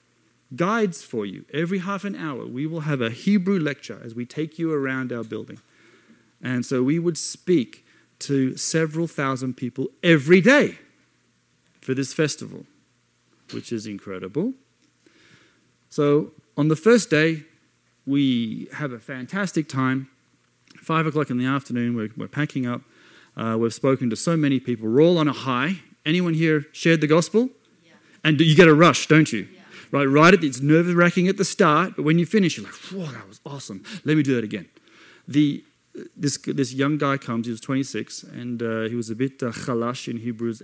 guides 0.54 1.02
for 1.02 1.26
you. 1.26 1.44
Every 1.52 1.78
half 1.78 2.04
an 2.04 2.14
hour, 2.14 2.46
we 2.46 2.66
will 2.66 2.80
have 2.80 3.00
a 3.00 3.10
Hebrew 3.10 3.58
lecture 3.58 4.00
as 4.04 4.14
we 4.14 4.24
take 4.24 4.58
you 4.58 4.72
around 4.72 5.12
our 5.12 5.24
building. 5.24 5.58
And 6.42 6.64
so 6.64 6.82
we 6.82 6.98
would 6.98 7.18
speak 7.18 7.84
to 8.20 8.56
several 8.56 9.06
thousand 9.06 9.56
people 9.56 9.88
every 10.02 10.40
day 10.40 10.78
for 11.80 11.94
this 11.94 12.12
festival, 12.14 12.64
which 13.52 13.72
is 13.72 13.86
incredible. 13.86 14.54
So 15.90 16.32
on 16.56 16.68
the 16.68 16.76
first 16.76 17.10
day, 17.10 17.44
we 18.06 18.68
have 18.72 18.92
a 18.92 18.98
fantastic 18.98 19.68
time. 19.68 20.08
Five 20.80 21.06
o'clock 21.06 21.30
in 21.30 21.38
the 21.38 21.46
afternoon, 21.46 21.96
we're, 21.96 22.10
we're 22.16 22.28
packing 22.28 22.66
up. 22.66 22.82
Uh, 23.36 23.56
we've 23.58 23.74
spoken 23.74 24.08
to 24.10 24.16
so 24.16 24.36
many 24.36 24.60
people. 24.60 24.88
We're 24.88 25.02
all 25.02 25.18
on 25.18 25.28
a 25.28 25.32
high. 25.32 25.80
Anyone 26.04 26.34
here 26.34 26.66
shared 26.72 27.00
the 27.00 27.06
gospel? 27.06 27.50
Yeah. 27.84 27.92
And 28.24 28.40
you 28.40 28.54
get 28.54 28.68
a 28.68 28.74
rush, 28.74 29.08
don't 29.08 29.32
you? 29.32 29.48
Yeah. 29.52 29.60
Right, 29.90 30.04
right 30.04 30.32
at 30.32 30.40
the, 30.40 30.46
it's 30.46 30.60
nerve 30.60 30.94
wracking 30.94 31.28
at 31.28 31.36
the 31.36 31.44
start, 31.44 31.96
but 31.96 32.04
when 32.04 32.18
you 32.18 32.26
finish, 32.26 32.56
you're 32.56 32.66
like, 32.66 32.74
whoa, 32.74 33.06
that 33.12 33.28
was 33.28 33.40
awesome. 33.44 33.82
Let 34.04 34.16
me 34.16 34.22
do 34.22 34.34
that 34.34 34.44
again. 34.44 34.68
The 35.28 35.64
this, 36.16 36.38
this 36.38 36.72
young 36.72 36.98
guy 36.98 37.16
comes, 37.16 37.46
he 37.46 37.50
was 37.50 37.60
26, 37.60 38.24
and 38.24 38.62
uh, 38.62 38.82
he 38.82 38.94
was 38.94 39.10
a 39.10 39.14
bit 39.14 39.42
uh, 39.42 39.46
chalash 39.46 40.08
in 40.08 40.18
Hebrews, 40.18 40.62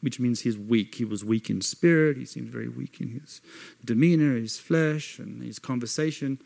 which 0.00 0.18
means 0.18 0.40
he's 0.40 0.56
weak. 0.56 0.94
He 0.94 1.04
was 1.04 1.24
weak 1.24 1.50
in 1.50 1.60
spirit, 1.60 2.16
he 2.16 2.24
seemed 2.24 2.48
very 2.48 2.68
weak 2.68 3.00
in 3.00 3.20
his 3.20 3.40
demeanor, 3.84 4.36
his 4.36 4.58
flesh, 4.58 5.18
and 5.18 5.42
his 5.42 5.58
conversation. 5.58 6.38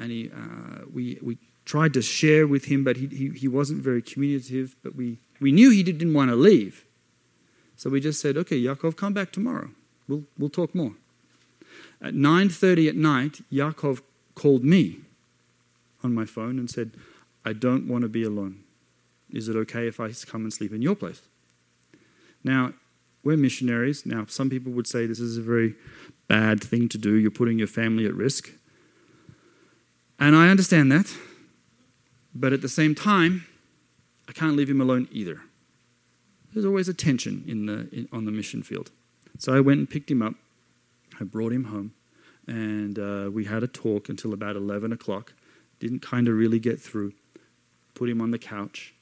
And 0.00 0.10
he, 0.10 0.30
uh, 0.34 0.86
we, 0.92 1.18
we 1.22 1.38
tried 1.64 1.92
to 1.94 2.02
share 2.02 2.46
with 2.46 2.64
him, 2.64 2.82
but 2.82 2.96
he, 2.96 3.06
he, 3.06 3.28
he 3.28 3.46
wasn't 3.46 3.82
very 3.82 4.02
communicative, 4.02 4.74
but 4.82 4.96
we, 4.96 5.18
we 5.40 5.52
knew 5.52 5.70
he 5.70 5.82
didn't 5.84 6.12
want 6.12 6.30
to 6.30 6.36
leave. 6.36 6.84
So 7.76 7.90
we 7.90 8.00
just 8.00 8.20
said, 8.20 8.36
okay, 8.36 8.60
Yaakov, 8.60 8.96
come 8.96 9.12
back 9.12 9.30
tomorrow. 9.30 9.70
We'll, 10.08 10.24
we'll 10.38 10.50
talk 10.50 10.74
more. 10.74 10.94
At 12.02 12.14
9.30 12.14 12.88
at 12.88 12.96
night, 12.96 13.40
Yaakov 13.52 14.00
called 14.34 14.64
me 14.64 15.00
on 16.02 16.14
my 16.14 16.24
phone 16.24 16.58
and 16.58 16.68
said, 16.68 16.92
I 17.44 17.52
don't 17.52 17.86
want 17.86 18.02
to 18.02 18.08
be 18.08 18.24
alone. 18.24 18.64
Is 19.30 19.48
it 19.48 19.56
okay 19.56 19.86
if 19.86 20.00
I 20.00 20.10
come 20.26 20.42
and 20.42 20.52
sleep 20.52 20.72
in 20.72 20.82
your 20.82 20.96
place? 20.96 21.22
Now, 22.42 22.72
we're 23.22 23.36
missionaries. 23.36 24.06
Now, 24.06 24.24
some 24.28 24.48
people 24.48 24.72
would 24.72 24.86
say 24.86 25.06
this 25.06 25.20
is 25.20 25.36
a 25.36 25.42
very 25.42 25.74
bad 26.26 26.62
thing 26.62 26.88
to 26.88 26.98
do. 26.98 27.14
You're 27.14 27.30
putting 27.30 27.58
your 27.58 27.68
family 27.68 28.06
at 28.06 28.14
risk. 28.14 28.50
And 30.20 30.36
I 30.36 30.48
understand 30.48 30.92
that. 30.92 31.12
But 32.32 32.52
at 32.52 32.62
the 32.62 32.68
same 32.68 32.94
time, 32.94 33.46
I 34.28 34.32
can't 34.32 34.54
leave 34.54 34.70
him 34.70 34.80
alone 34.80 35.08
either. 35.10 35.40
There's 36.52 36.64
always 36.64 36.88
a 36.88 36.94
tension 36.94 37.44
in 37.48 37.66
the, 37.66 37.88
in, 37.90 38.08
on 38.12 38.24
the 38.24 38.30
mission 38.30 38.62
field. 38.62 38.92
So 39.38 39.52
I 39.52 39.60
went 39.60 39.78
and 39.78 39.90
picked 39.90 40.10
him 40.10 40.22
up. 40.22 40.34
I 41.20 41.24
brought 41.24 41.52
him 41.52 41.64
home. 41.64 41.94
And 42.46 42.98
uh, 42.98 43.30
we 43.32 43.46
had 43.46 43.64
a 43.64 43.66
talk 43.66 44.08
until 44.08 44.32
about 44.32 44.54
11 44.54 44.92
o'clock. 44.92 45.32
Didn't 45.80 46.00
kind 46.00 46.28
of 46.28 46.34
really 46.34 46.58
get 46.58 46.80
through 46.80 47.12
put 48.00 48.08
him 48.08 48.22
on 48.22 48.30
the 48.30 48.38
couch, 48.38 48.94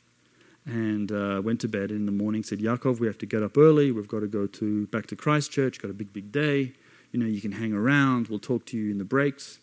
and 0.67 1.13
uh, 1.13 1.41
went 1.43 1.61
to 1.61 1.69
bed. 1.69 1.93
In 1.93 2.05
the 2.05 2.11
morning, 2.11 2.43
said, 2.43 2.59
Yaakov, 2.59 2.99
we 2.99 3.07
have 3.07 3.17
to 3.19 3.27
get 3.27 3.45
up 3.45 3.57
early. 3.57 3.93
We've 3.93 4.09
got 4.09 4.21
to 4.21 4.27
go 4.27 4.49
to 4.49 4.89
back 4.89 5.07
to 5.07 5.17
Christchurch. 5.17 5.81
Got 5.81 5.93
a 5.93 5.95
big, 5.95 6.13
big 6.13 6.33
day. 6.33 6.73
You 7.13 7.21
know, 7.21 7.27
you 7.27 7.41
can 7.41 7.53
hang 7.53 7.73
around. 7.73 8.27
We'll 8.27 8.41
talk 8.41 8.67
to 8.67 8.77
you 8.77 8.91
in 8.91 8.99
the 8.99 9.05
breaks. 9.05 9.61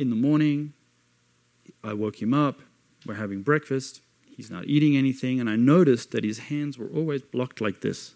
In 0.00 0.08
the 0.08 0.16
morning, 0.16 0.72
I 1.84 1.92
woke 1.92 2.22
him 2.22 2.32
up. 2.32 2.60
We're 3.04 3.16
having 3.16 3.42
breakfast. 3.42 4.00
He's 4.24 4.50
not 4.50 4.64
eating 4.64 4.96
anything, 4.96 5.38
and 5.38 5.50
I 5.50 5.56
noticed 5.56 6.10
that 6.12 6.24
his 6.24 6.38
hands 6.38 6.78
were 6.78 6.88
always 6.88 7.20
blocked 7.20 7.60
like 7.60 7.82
this. 7.82 8.14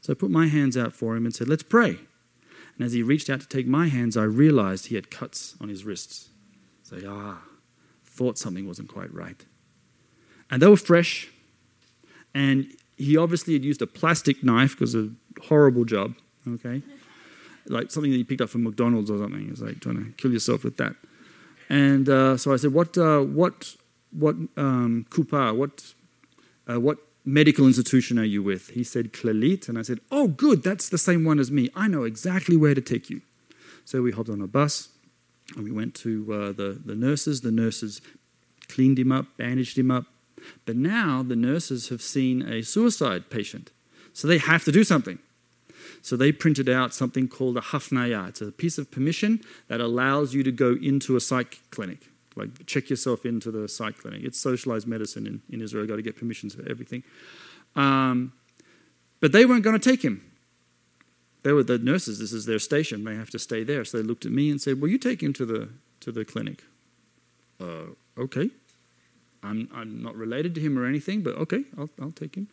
So 0.00 0.14
I 0.14 0.14
put 0.14 0.30
my 0.30 0.46
hands 0.46 0.74
out 0.74 0.94
for 0.94 1.14
him 1.14 1.26
and 1.26 1.34
said, 1.34 1.50
Let's 1.50 1.62
pray. 1.62 1.98
And 2.78 2.86
as 2.86 2.94
he 2.94 3.02
reached 3.02 3.28
out 3.28 3.42
to 3.42 3.46
take 3.46 3.66
my 3.66 3.88
hands, 3.88 4.16
I 4.16 4.22
realized 4.22 4.86
he 4.86 4.94
had 4.94 5.10
cuts 5.10 5.54
on 5.60 5.68
his 5.68 5.84
wrists. 5.84 6.30
So, 6.82 6.98
ah, 7.06 7.42
thought 8.02 8.38
something 8.38 8.66
wasn't 8.66 8.88
quite 8.88 9.12
right. 9.12 9.44
And 10.50 10.62
they 10.62 10.66
were 10.66 10.78
fresh, 10.78 11.28
and 12.32 12.72
he 12.96 13.18
obviously 13.18 13.52
had 13.52 13.66
used 13.66 13.82
a 13.82 13.86
plastic 13.86 14.42
knife 14.42 14.70
because 14.70 14.94
a 14.94 15.10
horrible 15.42 15.84
job, 15.84 16.14
okay? 16.48 16.80
Like 17.68 17.90
something 17.90 18.10
that 18.10 18.18
you 18.18 18.24
picked 18.24 18.40
up 18.40 18.50
from 18.50 18.64
McDonald's 18.64 19.10
or 19.10 19.18
something. 19.18 19.48
It's 19.50 19.60
like 19.60 19.80
trying 19.80 19.96
to 19.96 20.10
kill 20.12 20.32
yourself 20.32 20.64
with 20.64 20.76
that. 20.76 20.94
And 21.68 22.08
uh, 22.08 22.36
so 22.36 22.52
I 22.52 22.56
said, 22.56 22.72
What, 22.72 22.96
uh, 22.96 23.20
what, 23.20 23.74
what 24.12 24.36
um, 24.56 25.06
kupa, 25.10 25.56
what, 25.56 25.92
uh, 26.70 26.80
what 26.80 26.98
medical 27.24 27.66
institution 27.66 28.18
are 28.18 28.24
you 28.24 28.42
with? 28.42 28.70
He 28.70 28.84
said, 28.84 29.12
Clalit. 29.12 29.68
And 29.68 29.78
I 29.78 29.82
said, 29.82 30.00
Oh, 30.10 30.28
good, 30.28 30.62
that's 30.62 30.88
the 30.88 30.98
same 30.98 31.24
one 31.24 31.38
as 31.38 31.50
me. 31.50 31.70
I 31.74 31.88
know 31.88 32.04
exactly 32.04 32.56
where 32.56 32.74
to 32.74 32.80
take 32.80 33.10
you. 33.10 33.20
So 33.84 34.02
we 34.02 34.12
hopped 34.12 34.28
on 34.28 34.40
a 34.40 34.46
bus 34.46 34.88
and 35.54 35.64
we 35.64 35.70
went 35.70 35.94
to 35.96 36.32
uh, 36.32 36.52
the, 36.52 36.80
the 36.84 36.94
nurses. 36.94 37.40
The 37.40 37.52
nurses 37.52 38.00
cleaned 38.68 38.98
him 38.98 39.12
up, 39.12 39.26
bandaged 39.36 39.78
him 39.78 39.90
up. 39.90 40.06
But 40.64 40.76
now 40.76 41.22
the 41.22 41.36
nurses 41.36 41.88
have 41.88 42.02
seen 42.02 42.42
a 42.42 42.62
suicide 42.62 43.30
patient. 43.30 43.70
So 44.12 44.28
they 44.28 44.38
have 44.38 44.64
to 44.64 44.72
do 44.72 44.84
something. 44.84 45.18
So 46.06 46.16
they 46.16 46.30
printed 46.30 46.68
out 46.68 46.94
something 46.94 47.26
called 47.26 47.56
a 47.56 47.60
hafnaya. 47.60 48.28
It's 48.28 48.40
a 48.40 48.52
piece 48.52 48.78
of 48.78 48.92
permission 48.92 49.40
that 49.66 49.80
allows 49.80 50.34
you 50.34 50.44
to 50.44 50.52
go 50.52 50.76
into 50.80 51.16
a 51.16 51.20
psych 51.20 51.58
clinic. 51.72 52.06
Like 52.36 52.64
check 52.64 52.88
yourself 52.90 53.26
into 53.26 53.50
the 53.50 53.68
psych 53.68 53.98
clinic. 53.98 54.22
It's 54.22 54.38
socialized 54.38 54.86
medicine 54.86 55.26
in, 55.26 55.42
in 55.50 55.60
Israel. 55.60 55.82
You've 55.82 55.90
got 55.90 55.96
to 55.96 56.02
get 56.02 56.16
permissions 56.16 56.54
for 56.54 56.62
everything. 56.70 57.02
Um, 57.74 58.34
but 59.18 59.32
they 59.32 59.44
weren't 59.46 59.64
going 59.64 59.76
to 59.76 59.90
take 59.90 60.02
him. 60.02 60.22
They 61.42 61.50
were 61.50 61.64
the 61.64 61.78
nurses. 61.78 62.20
This 62.20 62.32
is 62.32 62.46
their 62.46 62.60
station. 62.60 63.02
They 63.02 63.16
have 63.16 63.30
to 63.30 63.40
stay 63.40 63.64
there. 63.64 63.84
So 63.84 63.98
they 63.98 64.04
looked 64.04 64.24
at 64.24 64.30
me 64.30 64.48
and 64.48 64.62
said, 64.62 64.80
"Will 64.80 64.88
you 64.88 64.98
take 64.98 65.20
him 65.20 65.32
to 65.32 65.44
the 65.44 65.70
to 66.02 66.12
the 66.12 66.24
clinic?" 66.24 66.62
Uh, 67.60 67.96
okay. 68.16 68.50
I'm 69.42 69.68
I'm 69.74 70.04
not 70.04 70.14
related 70.14 70.54
to 70.54 70.60
him 70.60 70.78
or 70.78 70.86
anything, 70.86 71.22
but 71.22 71.34
okay, 71.34 71.64
I'll 71.76 71.90
I'll 72.00 72.12
take 72.12 72.36
him. 72.36 72.46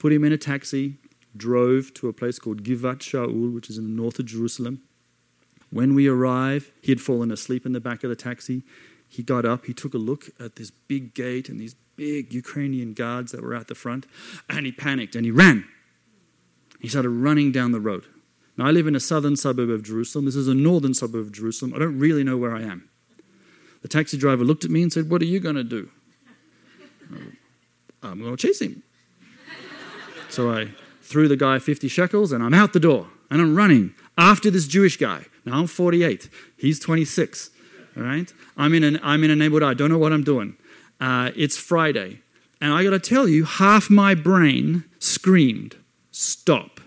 Put 0.00 0.12
him 0.12 0.24
in 0.24 0.32
a 0.32 0.36
taxi. 0.36 0.96
Drove 1.36 1.94
to 1.94 2.08
a 2.08 2.12
place 2.12 2.38
called 2.38 2.62
Givat 2.62 2.98
Shaul, 2.98 3.52
which 3.52 3.70
is 3.70 3.78
in 3.78 3.84
the 3.84 4.02
north 4.02 4.18
of 4.18 4.26
Jerusalem. 4.26 4.82
When 5.70 5.94
we 5.94 6.08
arrived, 6.08 6.70
he 6.82 6.92
had 6.92 7.00
fallen 7.00 7.30
asleep 7.30 7.66
in 7.66 7.72
the 7.72 7.80
back 7.80 8.02
of 8.02 8.10
the 8.10 8.16
taxi. 8.16 8.62
He 9.08 9.22
got 9.22 9.44
up, 9.44 9.66
he 9.66 9.74
took 9.74 9.94
a 9.94 9.98
look 9.98 10.28
at 10.40 10.56
this 10.56 10.70
big 10.70 11.14
gate 11.14 11.48
and 11.48 11.60
these 11.60 11.74
big 11.96 12.32
Ukrainian 12.32 12.94
guards 12.94 13.32
that 13.32 13.42
were 13.42 13.54
at 13.54 13.68
the 13.68 13.74
front, 13.74 14.06
and 14.48 14.64
he 14.64 14.72
panicked 14.72 15.14
and 15.14 15.24
he 15.24 15.30
ran. 15.30 15.66
He 16.80 16.88
started 16.88 17.10
running 17.10 17.52
down 17.52 17.72
the 17.72 17.80
road. 17.80 18.06
Now, 18.56 18.66
I 18.66 18.70
live 18.70 18.86
in 18.86 18.94
a 18.96 19.00
southern 19.00 19.36
suburb 19.36 19.70
of 19.70 19.82
Jerusalem. 19.82 20.24
This 20.24 20.36
is 20.36 20.48
a 20.48 20.54
northern 20.54 20.94
suburb 20.94 21.26
of 21.26 21.32
Jerusalem. 21.32 21.74
I 21.74 21.78
don't 21.78 21.98
really 21.98 22.24
know 22.24 22.36
where 22.36 22.54
I 22.54 22.62
am. 22.62 22.88
The 23.82 23.88
taxi 23.88 24.16
driver 24.16 24.44
looked 24.44 24.64
at 24.64 24.70
me 24.70 24.82
and 24.82 24.92
said, 24.92 25.10
What 25.10 25.22
are 25.22 25.26
you 25.26 25.38
going 25.38 25.54
to 25.54 25.64
do? 25.64 25.90
I'm 28.02 28.20
going 28.20 28.36
to 28.36 28.46
chase 28.46 28.60
him. 28.60 28.82
So 30.28 30.50
I 30.50 30.68
threw 31.08 31.28
the 31.28 31.36
guy 31.36 31.58
50 31.58 31.88
shekels 31.88 32.32
and 32.32 32.42
I'm 32.42 32.54
out 32.54 32.72
the 32.72 32.80
door 32.80 33.08
and 33.30 33.40
I'm 33.40 33.56
running 33.56 33.94
after 34.16 34.50
this 34.50 34.66
Jewish 34.66 34.96
guy. 34.96 35.24
Now 35.44 35.58
I'm 35.58 35.66
48, 35.66 36.28
he's 36.56 36.78
26. 36.78 37.50
All 37.96 38.02
right? 38.02 38.32
I'm 38.56 38.74
in, 38.74 38.84
an, 38.84 39.00
I'm 39.02 39.24
in 39.24 39.30
a 39.30 39.36
neighborhood, 39.36 39.62
I 39.62 39.74
don't 39.74 39.90
know 39.90 39.98
what 39.98 40.12
I'm 40.12 40.24
doing. 40.24 40.56
Uh, 41.00 41.30
it's 41.34 41.56
Friday. 41.56 42.20
And 42.60 42.72
I 42.72 42.82
got 42.82 42.90
to 42.90 42.98
tell 42.98 43.28
you, 43.28 43.44
half 43.44 43.88
my 43.88 44.14
brain 44.14 44.84
screamed, 44.98 45.76
Stop, 46.10 46.80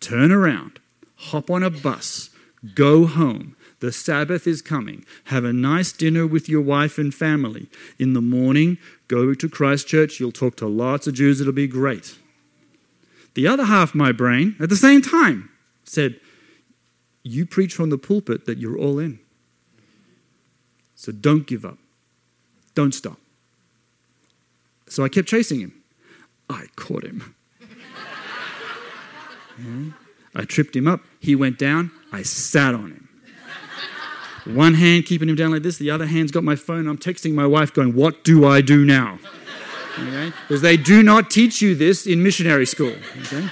turn 0.00 0.32
around, 0.32 0.80
hop 1.16 1.50
on 1.50 1.62
a 1.62 1.70
bus, 1.70 2.30
go 2.74 3.06
home. 3.06 3.54
The 3.80 3.92
Sabbath 3.92 4.48
is 4.48 4.60
coming. 4.60 5.04
Have 5.26 5.44
a 5.44 5.52
nice 5.52 5.92
dinner 5.92 6.26
with 6.26 6.48
your 6.48 6.60
wife 6.60 6.98
and 6.98 7.14
family. 7.14 7.68
In 7.96 8.12
the 8.12 8.20
morning, 8.20 8.76
go 9.06 9.34
to 9.34 9.48
Christchurch. 9.48 10.18
You'll 10.18 10.32
talk 10.32 10.56
to 10.56 10.66
lots 10.66 11.06
of 11.06 11.14
Jews. 11.14 11.40
It'll 11.40 11.52
be 11.52 11.68
great. 11.68 12.18
The 13.34 13.46
other 13.46 13.64
half 13.64 13.90
of 13.90 13.94
my 13.94 14.12
brain, 14.12 14.56
at 14.60 14.68
the 14.68 14.76
same 14.76 15.02
time, 15.02 15.50
said, 15.84 16.20
You 17.22 17.46
preach 17.46 17.74
from 17.74 17.90
the 17.90 17.98
pulpit 17.98 18.46
that 18.46 18.58
you're 18.58 18.76
all 18.76 18.98
in. 18.98 19.20
So 20.94 21.12
don't 21.12 21.46
give 21.46 21.64
up. 21.64 21.78
Don't 22.74 22.92
stop. 22.92 23.18
So 24.88 25.04
I 25.04 25.08
kept 25.08 25.28
chasing 25.28 25.60
him. 25.60 25.72
I 26.50 26.66
caught 26.76 27.04
him. 27.04 27.34
I 30.34 30.44
tripped 30.44 30.74
him 30.74 30.88
up. 30.88 31.00
He 31.20 31.36
went 31.36 31.58
down. 31.58 31.90
I 32.12 32.22
sat 32.22 32.74
on 32.74 32.90
him. 32.92 33.08
One 34.46 34.74
hand 34.74 35.04
keeping 35.04 35.28
him 35.28 35.36
down 35.36 35.50
like 35.50 35.62
this, 35.62 35.76
the 35.76 35.90
other 35.90 36.06
hand's 36.06 36.32
got 36.32 36.42
my 36.42 36.56
phone. 36.56 36.86
I'm 36.86 36.96
texting 36.96 37.34
my 37.34 37.46
wife, 37.46 37.72
going, 37.74 37.94
What 37.94 38.24
do 38.24 38.46
I 38.46 38.62
do 38.62 38.84
now? 38.84 39.18
Okay? 40.06 40.32
Because 40.46 40.62
they 40.62 40.76
do 40.76 41.02
not 41.02 41.30
teach 41.30 41.60
you 41.60 41.74
this 41.74 42.06
in 42.06 42.22
missionary 42.22 42.66
school. 42.66 42.94
Okay? 43.22 43.48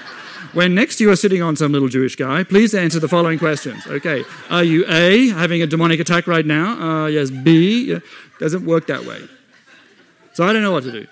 When 0.52 0.74
next 0.74 1.00
you 1.00 1.10
are 1.10 1.16
sitting 1.16 1.42
on 1.42 1.54
some 1.54 1.72
little 1.72 1.88
Jewish 1.88 2.16
guy, 2.16 2.42
please 2.42 2.74
answer 2.74 2.98
the 2.98 3.08
following 3.08 3.38
questions. 3.38 3.86
Okay, 3.86 4.24
are 4.48 4.64
you 4.64 4.86
A, 4.88 5.28
having 5.28 5.60
a 5.60 5.66
demonic 5.66 6.00
attack 6.00 6.26
right 6.26 6.46
now? 6.46 6.80
Uh, 6.80 7.06
yes, 7.08 7.30
B, 7.30 7.98
doesn't 8.40 8.64
work 8.64 8.86
that 8.86 9.04
way. 9.04 9.20
So 10.32 10.44
I 10.44 10.54
don't 10.54 10.62
know 10.62 10.72
what 10.72 10.84
to 10.84 10.92
do. 10.92 11.06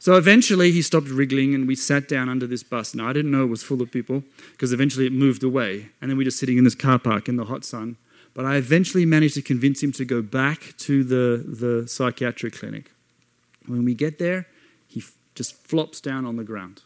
So 0.00 0.16
eventually 0.16 0.72
he 0.72 0.80
stopped 0.80 1.08
wriggling 1.08 1.54
and 1.54 1.68
we 1.68 1.76
sat 1.76 2.08
down 2.08 2.28
under 2.28 2.46
this 2.46 2.62
bus. 2.62 2.94
Now 2.94 3.08
I 3.08 3.12
didn't 3.12 3.30
know 3.30 3.44
it 3.44 3.48
was 3.48 3.62
full 3.62 3.82
of 3.82 3.92
people 3.92 4.24
because 4.52 4.72
eventually 4.72 5.06
it 5.06 5.12
moved 5.12 5.44
away. 5.44 5.90
And 6.00 6.10
then 6.10 6.16
we 6.16 6.24
were 6.24 6.30
just 6.30 6.38
sitting 6.38 6.56
in 6.58 6.64
this 6.64 6.74
car 6.74 6.98
park 6.98 7.28
in 7.28 7.36
the 7.36 7.44
hot 7.44 7.64
sun. 7.64 7.96
But 8.32 8.44
I 8.44 8.56
eventually 8.56 9.04
managed 9.04 9.34
to 9.34 9.42
convince 9.42 9.82
him 9.82 9.92
to 9.92 10.04
go 10.04 10.22
back 10.22 10.74
to 10.78 11.04
the, 11.04 11.44
the 11.46 11.86
psychiatric 11.86 12.54
clinic. 12.54 12.90
When 13.66 13.84
we 13.84 13.94
get 13.94 14.18
there, 14.18 14.46
he 14.90 15.00
f- 15.00 15.16
just 15.34 15.54
flops 15.66 16.00
down 16.00 16.26
on 16.26 16.36
the 16.36 16.44
ground. 16.44 16.82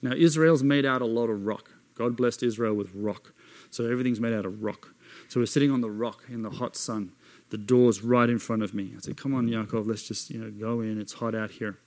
Now, 0.00 0.12
Israel's 0.12 0.62
made 0.62 0.86
out 0.86 1.02
a 1.02 1.06
lot 1.06 1.28
of 1.28 1.44
rock. 1.44 1.72
God 1.96 2.16
blessed 2.16 2.42
Israel 2.42 2.74
with 2.74 2.90
rock. 2.94 3.32
So 3.70 3.90
everything's 3.90 4.20
made 4.20 4.32
out 4.32 4.46
of 4.46 4.62
rock. 4.62 4.94
So 5.28 5.40
we're 5.40 5.46
sitting 5.46 5.70
on 5.70 5.80
the 5.80 5.90
rock 5.90 6.24
in 6.28 6.42
the 6.42 6.50
hot 6.50 6.76
sun. 6.76 7.12
The 7.50 7.58
door's 7.58 8.02
right 8.02 8.30
in 8.30 8.38
front 8.38 8.62
of 8.62 8.72
me. 8.72 8.92
I 8.96 9.00
said, 9.00 9.16
Come 9.16 9.34
on, 9.34 9.48
Yaakov, 9.48 9.86
let's 9.86 10.06
just 10.06 10.30
you 10.30 10.38
know, 10.38 10.50
go 10.50 10.80
in. 10.80 11.00
It's 11.00 11.14
hot 11.14 11.34
out 11.34 11.50
here. 11.50 11.78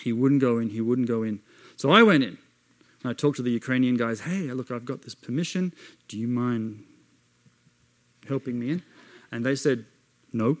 He 0.00 0.12
wouldn't 0.12 0.40
go 0.40 0.58
in. 0.58 0.70
He 0.70 0.80
wouldn't 0.80 1.08
go 1.08 1.22
in. 1.22 1.40
So 1.76 1.90
I 1.90 2.02
went 2.02 2.22
in. 2.22 2.38
And 3.02 3.10
I 3.10 3.12
talked 3.12 3.36
to 3.36 3.42
the 3.42 3.50
Ukrainian 3.50 3.96
guys. 3.96 4.20
Hey, 4.20 4.52
look, 4.52 4.70
I've 4.70 4.84
got 4.84 5.02
this 5.02 5.14
permission. 5.14 5.72
Do 6.08 6.18
you 6.18 6.28
mind 6.28 6.84
helping 8.28 8.58
me 8.58 8.70
in? 8.70 8.82
And 9.32 9.44
they 9.44 9.56
said, 9.56 9.86
no. 10.32 10.58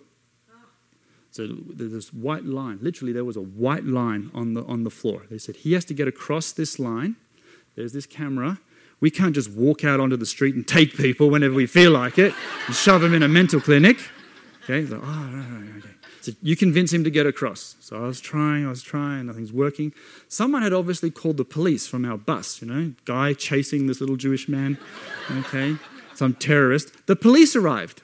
So 1.36 1.46
there's 1.46 1.92
this 1.92 2.14
white 2.14 2.46
line. 2.46 2.78
Literally, 2.80 3.12
there 3.12 3.24
was 3.24 3.36
a 3.36 3.42
white 3.42 3.84
line 3.84 4.30
on 4.32 4.54
the, 4.54 4.64
on 4.64 4.84
the 4.84 4.90
floor. 4.90 5.26
They 5.30 5.36
said, 5.36 5.56
he 5.56 5.74
has 5.74 5.84
to 5.84 5.94
get 5.94 6.08
across 6.08 6.50
this 6.52 6.78
line. 6.78 7.16
There's 7.74 7.92
this 7.92 8.06
camera. 8.06 8.58
We 9.00 9.10
can't 9.10 9.34
just 9.34 9.50
walk 9.50 9.84
out 9.84 10.00
onto 10.00 10.16
the 10.16 10.24
street 10.24 10.54
and 10.54 10.66
take 10.66 10.96
people 10.96 11.28
whenever 11.28 11.54
we 11.54 11.66
feel 11.66 11.92
like 11.92 12.18
it 12.18 12.34
and 12.66 12.74
shove 12.74 13.02
them 13.02 13.12
in 13.12 13.22
a 13.22 13.28
mental 13.28 13.60
clinic. 13.60 13.98
Okay, 14.64 14.86
so, 14.86 14.96
oh, 14.96 15.30
right, 15.32 15.46
right, 15.50 15.78
okay. 15.78 15.90
So 16.22 16.32
you 16.42 16.56
convince 16.56 16.90
him 16.90 17.04
to 17.04 17.10
get 17.10 17.26
across. 17.26 17.76
So 17.80 18.02
I 18.02 18.06
was 18.06 18.18
trying, 18.18 18.64
I 18.64 18.70
was 18.70 18.82
trying, 18.82 19.26
nothing's 19.26 19.52
working. 19.52 19.92
Someone 20.28 20.62
had 20.62 20.72
obviously 20.72 21.10
called 21.10 21.36
the 21.36 21.44
police 21.44 21.86
from 21.86 22.06
our 22.06 22.16
bus, 22.16 22.62
you 22.62 22.66
know, 22.66 22.94
guy 23.04 23.34
chasing 23.34 23.86
this 23.86 24.00
little 24.00 24.16
Jewish 24.16 24.48
man. 24.48 24.78
Okay, 25.30 25.76
some 26.14 26.32
terrorist. 26.32 27.06
The 27.06 27.14
police 27.14 27.54
arrived. 27.54 28.00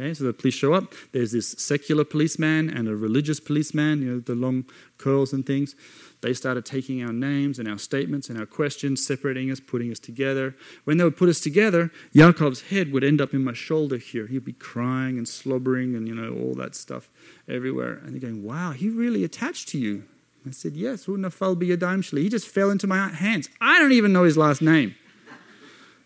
Okay, 0.00 0.14
so 0.14 0.24
the 0.24 0.32
police 0.32 0.54
show 0.54 0.72
up. 0.72 0.94
There's 1.12 1.32
this 1.32 1.50
secular 1.58 2.04
policeman 2.04 2.70
and 2.70 2.88
a 2.88 2.96
religious 2.96 3.38
policeman, 3.38 4.00
you 4.00 4.10
know, 4.10 4.20
the 4.20 4.34
long 4.34 4.64
curls 4.96 5.34
and 5.34 5.44
things. 5.44 5.74
They 6.22 6.32
started 6.32 6.64
taking 6.64 7.04
our 7.04 7.12
names 7.12 7.58
and 7.58 7.68
our 7.68 7.76
statements 7.76 8.30
and 8.30 8.38
our 8.38 8.46
questions, 8.46 9.06
separating 9.06 9.50
us, 9.50 9.60
putting 9.60 9.90
us 9.90 9.98
together. 9.98 10.54
When 10.84 10.96
they 10.96 11.04
would 11.04 11.18
put 11.18 11.28
us 11.28 11.38
together, 11.38 11.90
Yaakov's 12.14 12.62
head 12.62 12.92
would 12.92 13.04
end 13.04 13.20
up 13.20 13.34
in 13.34 13.44
my 13.44 13.52
shoulder 13.52 13.98
here. 13.98 14.26
He'd 14.26 14.44
be 14.44 14.54
crying 14.54 15.18
and 15.18 15.28
slobbering 15.28 15.94
and, 15.94 16.08
you 16.08 16.14
know, 16.14 16.32
all 16.32 16.54
that 16.54 16.74
stuff 16.74 17.10
everywhere. 17.46 18.00
And 18.02 18.14
they're 18.14 18.20
going, 18.20 18.42
wow, 18.42 18.70
he 18.72 18.88
really 18.88 19.22
attached 19.22 19.68
to 19.70 19.78
you. 19.78 20.04
I 20.46 20.52
said, 20.52 20.72
yes, 20.76 21.04
he 21.04 22.28
just 22.30 22.48
fell 22.48 22.70
into 22.70 22.86
my 22.86 23.08
hands. 23.08 23.50
I 23.60 23.78
don't 23.78 23.92
even 23.92 24.14
know 24.14 24.24
his 24.24 24.38
last 24.38 24.62
name. 24.62 24.94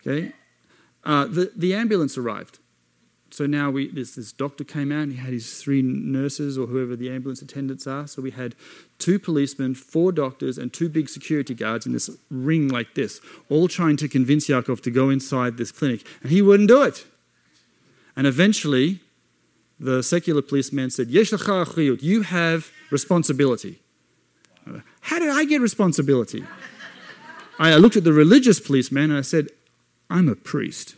Okay? 0.05 0.33
Uh, 1.05 1.25
the, 1.27 1.53
the 1.55 1.73
ambulance 1.73 2.17
arrived. 2.17 2.59
So 3.35 3.45
now 3.45 3.69
we, 3.69 3.91
this, 3.91 4.15
this 4.15 4.31
doctor 4.31 4.63
came 4.63 4.93
out 4.93 5.03
and 5.03 5.11
he 5.11 5.17
had 5.17 5.33
his 5.33 5.61
three 5.61 5.81
nurses 5.81 6.57
or 6.57 6.67
whoever 6.67 6.95
the 6.95 7.09
ambulance 7.09 7.41
attendants 7.41 7.85
are. 7.85 8.07
So 8.07 8.21
we 8.21 8.31
had 8.31 8.55
two 8.97 9.19
policemen, 9.19 9.75
four 9.75 10.13
doctors, 10.13 10.57
and 10.57 10.71
two 10.71 10.87
big 10.87 11.09
security 11.09 11.53
guards 11.53 11.85
in 11.85 11.91
this 11.91 12.09
ring 12.31 12.69
like 12.69 12.95
this, 12.95 13.19
all 13.49 13.67
trying 13.67 13.97
to 13.97 14.07
convince 14.07 14.47
Yaakov 14.47 14.79
to 14.83 14.89
go 14.89 15.09
inside 15.09 15.57
this 15.57 15.73
clinic. 15.73 16.07
And 16.21 16.31
he 16.31 16.41
wouldn't 16.41 16.69
do 16.69 16.81
it. 16.83 17.05
And 18.15 18.25
eventually, 18.25 19.01
the 19.81 20.01
secular 20.01 20.41
policeman 20.41 20.89
said, 20.89 21.09
You 21.09 22.21
have 22.21 22.71
responsibility. 22.89 23.81
How 25.01 25.19
did 25.19 25.27
I 25.27 25.43
get 25.43 25.59
responsibility? 25.59 26.45
I 27.59 27.75
looked 27.75 27.97
at 27.97 28.05
the 28.05 28.13
religious 28.13 28.61
policeman 28.61 29.09
and 29.09 29.19
I 29.19 29.23
said, 29.23 29.49
I'm 30.09 30.29
a 30.29 30.35
priest. 30.35 30.95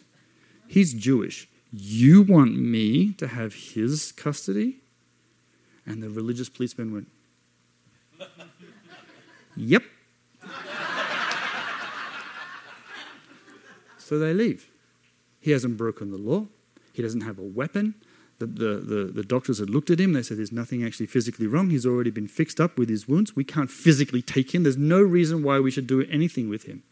He's 0.67 0.93
Jewish. 0.93 1.47
You 1.79 2.23
want 2.23 2.57
me 2.57 3.13
to 3.13 3.27
have 3.27 3.53
his 3.53 4.11
custody? 4.11 4.77
And 5.85 6.01
the 6.01 6.09
religious 6.09 6.49
policeman 6.49 6.91
went, 6.91 7.07
Yep. 9.55 9.83
so 13.97 14.17
they 14.19 14.33
leave. 14.33 14.67
He 15.39 15.51
hasn't 15.51 15.77
broken 15.77 16.11
the 16.11 16.17
law, 16.17 16.47
he 16.93 17.01
doesn't 17.01 17.21
have 17.21 17.37
a 17.37 17.43
weapon. 17.43 17.95
The, 18.39 18.45
the, 18.45 18.75
the, 18.75 19.03
the, 19.15 19.23
doctors 19.23 19.57
had 19.57 19.71
looked 19.71 19.89
at 19.89 19.99
him. 19.99 20.13
They 20.13 20.21
said 20.21 20.37
there's 20.37 20.51
nothing 20.51 20.85
actually 20.85 21.07
physically 21.07 21.47
wrong. 21.47 21.71
He's 21.71 21.87
already 21.87 22.11
been 22.11 22.27
fixed 22.27 22.59
up 22.59 22.77
with 22.77 22.87
his 22.87 23.07
wounds. 23.07 23.35
We 23.35 23.43
can't 23.43 23.71
physically 23.71 24.21
take 24.21 24.53
him. 24.53 24.61
There's 24.61 24.77
no 24.77 25.01
reason 25.01 25.41
why 25.41 25.59
we 25.59 25.71
should 25.71 25.87
do 25.87 26.03
anything 26.03 26.47
with 26.47 26.65
him. 26.65 26.83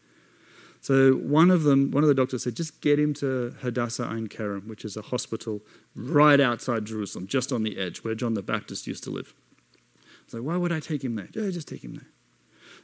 So 0.86 1.14
one 1.14 1.50
of 1.50 1.64
them, 1.64 1.90
one 1.90 2.04
of 2.04 2.08
the 2.08 2.14
doctors 2.14 2.44
said, 2.44 2.54
just 2.54 2.80
get 2.80 2.96
him 2.96 3.12
to 3.14 3.52
Hadassah 3.60 4.04
Ein 4.04 4.28
Kerem, 4.28 4.68
which 4.68 4.84
is 4.84 4.96
a 4.96 5.02
hospital 5.02 5.60
right 5.96 6.38
outside 6.38 6.84
Jerusalem, 6.84 7.26
just 7.26 7.50
on 7.50 7.64
the 7.64 7.76
edge 7.76 8.04
where 8.04 8.14
John 8.14 8.34
the 8.34 8.42
Baptist 8.42 8.86
used 8.86 9.02
to 9.02 9.10
live. 9.10 9.34
So 10.28 10.40
why 10.40 10.56
would 10.56 10.70
I 10.70 10.78
take 10.78 11.02
him 11.02 11.16
there? 11.16 11.26
Yeah, 11.32 11.50
just 11.50 11.66
take 11.66 11.82
him 11.82 11.94
there. 11.94 12.06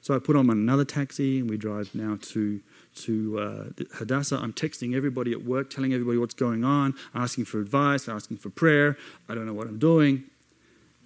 So 0.00 0.16
I 0.16 0.18
put 0.18 0.34
on 0.34 0.50
another 0.50 0.84
taxi 0.84 1.38
and 1.38 1.48
we 1.48 1.56
drive 1.56 1.94
now 1.94 2.18
to 2.32 2.60
to 3.04 3.38
uh, 3.38 3.84
Hadassah. 3.94 4.36
I'm 4.36 4.52
texting 4.52 4.96
everybody 4.96 5.30
at 5.30 5.44
work, 5.44 5.70
telling 5.70 5.92
everybody 5.92 6.18
what's 6.18 6.34
going 6.34 6.64
on, 6.64 6.94
asking 7.14 7.44
for 7.44 7.60
advice, 7.60 8.08
asking 8.08 8.38
for 8.38 8.50
prayer. 8.50 8.98
I 9.28 9.36
don't 9.36 9.46
know 9.46 9.54
what 9.54 9.68
I'm 9.68 9.78
doing. 9.78 10.24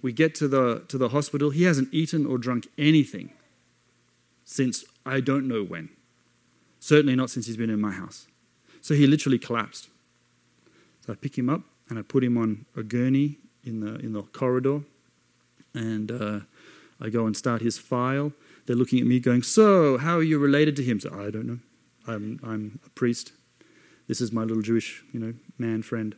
We 0.01 0.13
get 0.13 0.33
to 0.41 0.47
the 0.47 0.83
to 0.87 0.97
the 0.97 1.09
hospital. 1.09 1.51
He 1.51 1.65
hasn't 1.65 1.93
eaten 1.93 2.25
or 2.25 2.39
drunk 2.39 2.65
anything 2.75 3.33
since 4.45 4.83
I 5.05 5.19
don't 5.19 5.47
know 5.47 5.63
when. 5.63 5.89
Certainly 6.79 7.15
not 7.15 7.29
since 7.29 7.47
he's 7.47 7.57
been 7.57 7.69
in 7.69 7.81
my 7.81 7.91
house. 7.91 8.27
So 8.81 8.93
he 8.93 9.07
literally 9.07 9.39
collapsed. 9.39 9.89
So 11.05 11.13
I 11.13 11.15
pick 11.15 11.37
him 11.37 11.49
up 11.49 11.61
and 11.89 11.97
I 11.97 12.01
put 12.01 12.23
him 12.23 12.37
on 12.37 12.65
a 12.75 12.83
gurney 12.83 13.37
in 13.63 13.79
the, 13.79 13.95
in 13.95 14.13
the 14.13 14.23
corridor. 14.23 14.81
And 15.73 16.11
uh, 16.11 16.39
I 17.01 17.09
go 17.09 17.25
and 17.25 17.35
start 17.35 17.61
his 17.61 17.77
file. 17.77 18.33
They're 18.65 18.75
looking 18.75 18.99
at 18.99 19.05
me 19.05 19.19
going, 19.19 19.43
So, 19.43 19.97
how 19.97 20.17
are 20.17 20.23
you 20.23 20.39
related 20.39 20.75
to 20.77 20.83
him? 20.83 20.99
So, 20.99 21.09
I 21.13 21.29
don't 21.29 21.45
know. 21.45 21.59
I'm, 22.07 22.39
I'm 22.43 22.79
a 22.85 22.89
priest. 22.89 23.31
This 24.07 24.21
is 24.21 24.31
my 24.31 24.43
little 24.43 24.63
Jewish, 24.63 25.03
you 25.11 25.19
know, 25.19 25.33
man 25.57 25.81
friend. 25.81 26.15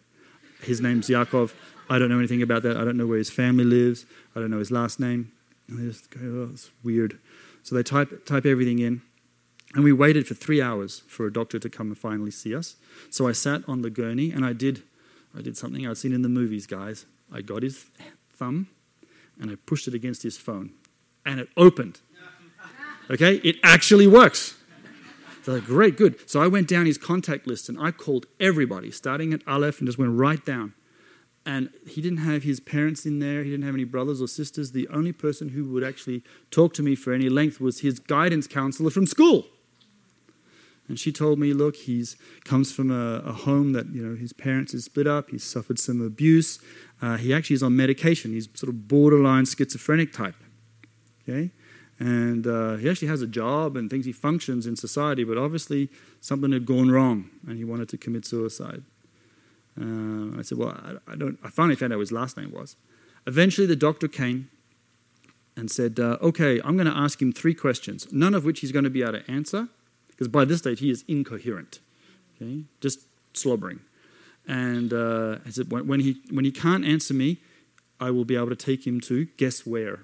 His 0.62 0.82
name's 0.82 1.07
Yaakov. 1.07 1.53
I 1.89 1.97
don't 1.97 2.10
know 2.10 2.20
anything 2.20 2.41
about 2.41 2.64
that. 2.64 2.78
I 2.78 2.84
don't 2.84 2.97
know 2.97 3.07
where 3.07 3.18
his 3.18 3.30
family 3.30 3.64
lives. 3.64 4.05
I 4.36 4.39
don't 4.39 4.51
know 4.51 4.60
his 4.60 4.72
last 4.72 4.99
name. 4.99 5.32
And 5.68 5.80
they 5.80 5.91
just 5.91 6.10
go, 6.12 6.20
oh, 6.22 6.49
it's 6.53 6.70
weird. 6.84 7.18
So 7.64 7.76
they 7.76 7.84
type, 7.84 8.26
type 8.26 8.45
everything 8.45 8.80
in. 8.80 9.01
And 9.76 9.84
we 9.84 9.93
waited 9.93 10.28
for 10.28 10.34
three 10.34 10.61
hours 10.61 11.03
for 11.07 11.28
a 11.28 11.32
doctor 11.32 11.59
to 11.59 11.70
come 11.70 11.88
and 11.88 11.97
finally 11.97 12.32
see 12.32 12.55
us. 12.55 12.76
So 13.09 13.28
I 13.28 13.34
sat 13.34 13.61
on 13.67 13.82
the 13.84 13.89
gurney 13.91 14.32
and 14.32 14.43
I 14.43 14.53
did, 14.53 14.82
I 15.38 15.41
did 15.41 15.57
something 15.57 15.86
I'd 15.88 15.97
seen 15.97 16.11
in 16.13 16.24
the 16.24 16.30
movies, 16.30 16.65
guys. 16.65 17.05
I 17.32 17.41
got 17.41 17.61
his 17.61 17.86
thumb 18.34 18.67
and 19.39 19.51
I 19.51 19.55
pushed 19.67 19.88
it 19.88 19.93
against 19.93 20.24
his 20.24 20.38
phone 20.38 20.72
and 21.24 21.39
it 21.39 21.49
opened. 21.55 22.01
Okay, 23.11 23.36
it 23.43 23.57
actually 23.63 24.07
works. 24.07 24.55
So 25.43 25.61
great, 25.61 25.97
good. 25.97 26.30
So 26.30 26.41
I 26.41 26.47
went 26.47 26.67
down 26.67 26.86
his 26.86 26.97
contact 26.97 27.47
list 27.47 27.70
and 27.70 27.80
I 27.80 27.91
called 27.91 28.26
everybody, 28.39 28.91
starting 28.91 29.34
at 29.34 29.41
Aleph 29.47 29.80
and 29.80 29.88
just 29.88 29.97
went 29.97 30.17
right 30.17 30.43
down. 30.45 30.74
and 31.45 31.70
he 31.88 32.01
didn't 32.01 32.20
have 32.20 32.43
his 32.43 32.59
parents 32.59 33.05
in 33.05 33.20
there. 33.20 33.43
He 33.43 33.49
didn't 33.49 33.65
have 33.65 33.74
any 33.74 33.84
brothers 33.84 34.22
or 34.22 34.28
sisters. 34.28 34.72
The 34.72 34.88
only 34.89 35.11
person 35.11 35.49
who 35.49 35.65
would 35.74 35.84
actually 35.84 36.24
talk 36.51 36.74
to 36.76 36.84
me 36.84 36.95
for 36.95 37.13
any 37.13 37.30
length 37.30 37.59
was 37.59 37.80
his 37.80 37.99
guidance 37.99 38.45
counselor 38.47 38.91
from 38.91 39.07
school. 39.07 39.47
And 40.89 40.99
she 40.99 41.11
told 41.11 41.37
me, 41.37 41.53
look, 41.53 41.75
he's 41.75 42.17
comes 42.43 42.71
from 42.71 42.89
a, 42.89 43.19
a 43.19 43.31
home 43.31 43.73
that 43.73 43.93
you 43.93 44.01
know 44.01 44.15
his 44.15 44.33
parents 44.33 44.73
is 44.73 44.85
split 44.85 45.05
up. 45.05 45.29
He's 45.29 45.43
suffered 45.43 45.77
some 45.77 46.01
abuse. 46.01 46.59
Uh, 46.99 47.15
he 47.15 47.31
actually 47.31 47.53
is 47.53 47.63
on 47.63 47.75
medication. 47.75 48.33
He's 48.33 48.49
sort 48.55 48.69
of 48.69 48.87
borderline 48.87 49.45
schizophrenic 49.45 50.11
type. 50.11 50.35
Okay, 51.21 51.51
and 51.99 52.47
uh, 52.47 52.77
he 52.77 52.89
actually 52.89 53.07
has 53.09 53.21
a 53.21 53.27
job 53.27 53.77
and 53.77 53.87
thinks 53.87 54.07
he 54.07 54.11
functions 54.11 54.65
in 54.65 54.75
society, 54.75 55.23
but 55.23 55.37
obviously 55.37 55.89
something 56.21 56.51
had 56.51 56.65
gone 56.65 56.89
wrong, 56.89 57.29
and 57.47 57.57
he 57.57 57.63
wanted 57.63 57.87
to 57.89 57.97
commit 57.97 58.25
suicide. 58.25 58.83
Uh, 59.79 60.39
I 60.39 60.41
said, 60.41 60.57
well, 60.57 60.69
I, 60.69 61.13
I, 61.13 61.15
don't. 61.15 61.37
I 61.43 61.49
finally 61.49 61.75
found 61.75 61.93
out 61.93 61.99
his 61.99 62.11
last 62.11 62.35
name 62.35 62.51
was. 62.51 62.75
Eventually, 63.27 63.67
the 63.67 63.75
doctor 63.75 64.07
came 64.07 64.49
and 65.55 65.69
said, 65.69 65.99
uh, 65.99 66.17
okay, 66.21 66.59
I'm 66.63 66.75
going 66.77 66.87
to 66.87 66.97
ask 66.97 67.21
him 67.21 67.31
three 67.31 67.53
questions, 67.53 68.11
none 68.11 68.33
of 68.33 68.43
which 68.43 68.61
he's 68.61 68.71
going 68.71 68.85
to 68.85 68.89
be 68.89 69.03
able 69.03 69.19
to 69.19 69.31
answer 69.31 69.67
because 70.20 70.28
by 70.28 70.43
this 70.43 70.57
stage 70.57 70.82
he 70.82 70.89
is 70.89 71.05
incoherent, 71.07 71.80
okay, 72.36 72.65
just 72.82 73.07
slobbering. 73.32 73.80
And 74.45 74.91
uh, 74.91 75.38
I 75.45 75.49
said, 75.49 75.72
when 75.72 76.01
he, 76.01 76.22
when 76.30 76.43
he 76.43 76.51
can't 76.51 76.84
answer 76.84 77.13
me, 77.13 77.38
I 78.01 78.11
will 78.11 78.26
be 78.26 78.36
able 78.36 78.49
to 78.49 78.55
take 78.57 78.86
him 78.86 78.99
to 79.01 79.28
guess 79.38 79.65
where? 79.65 79.99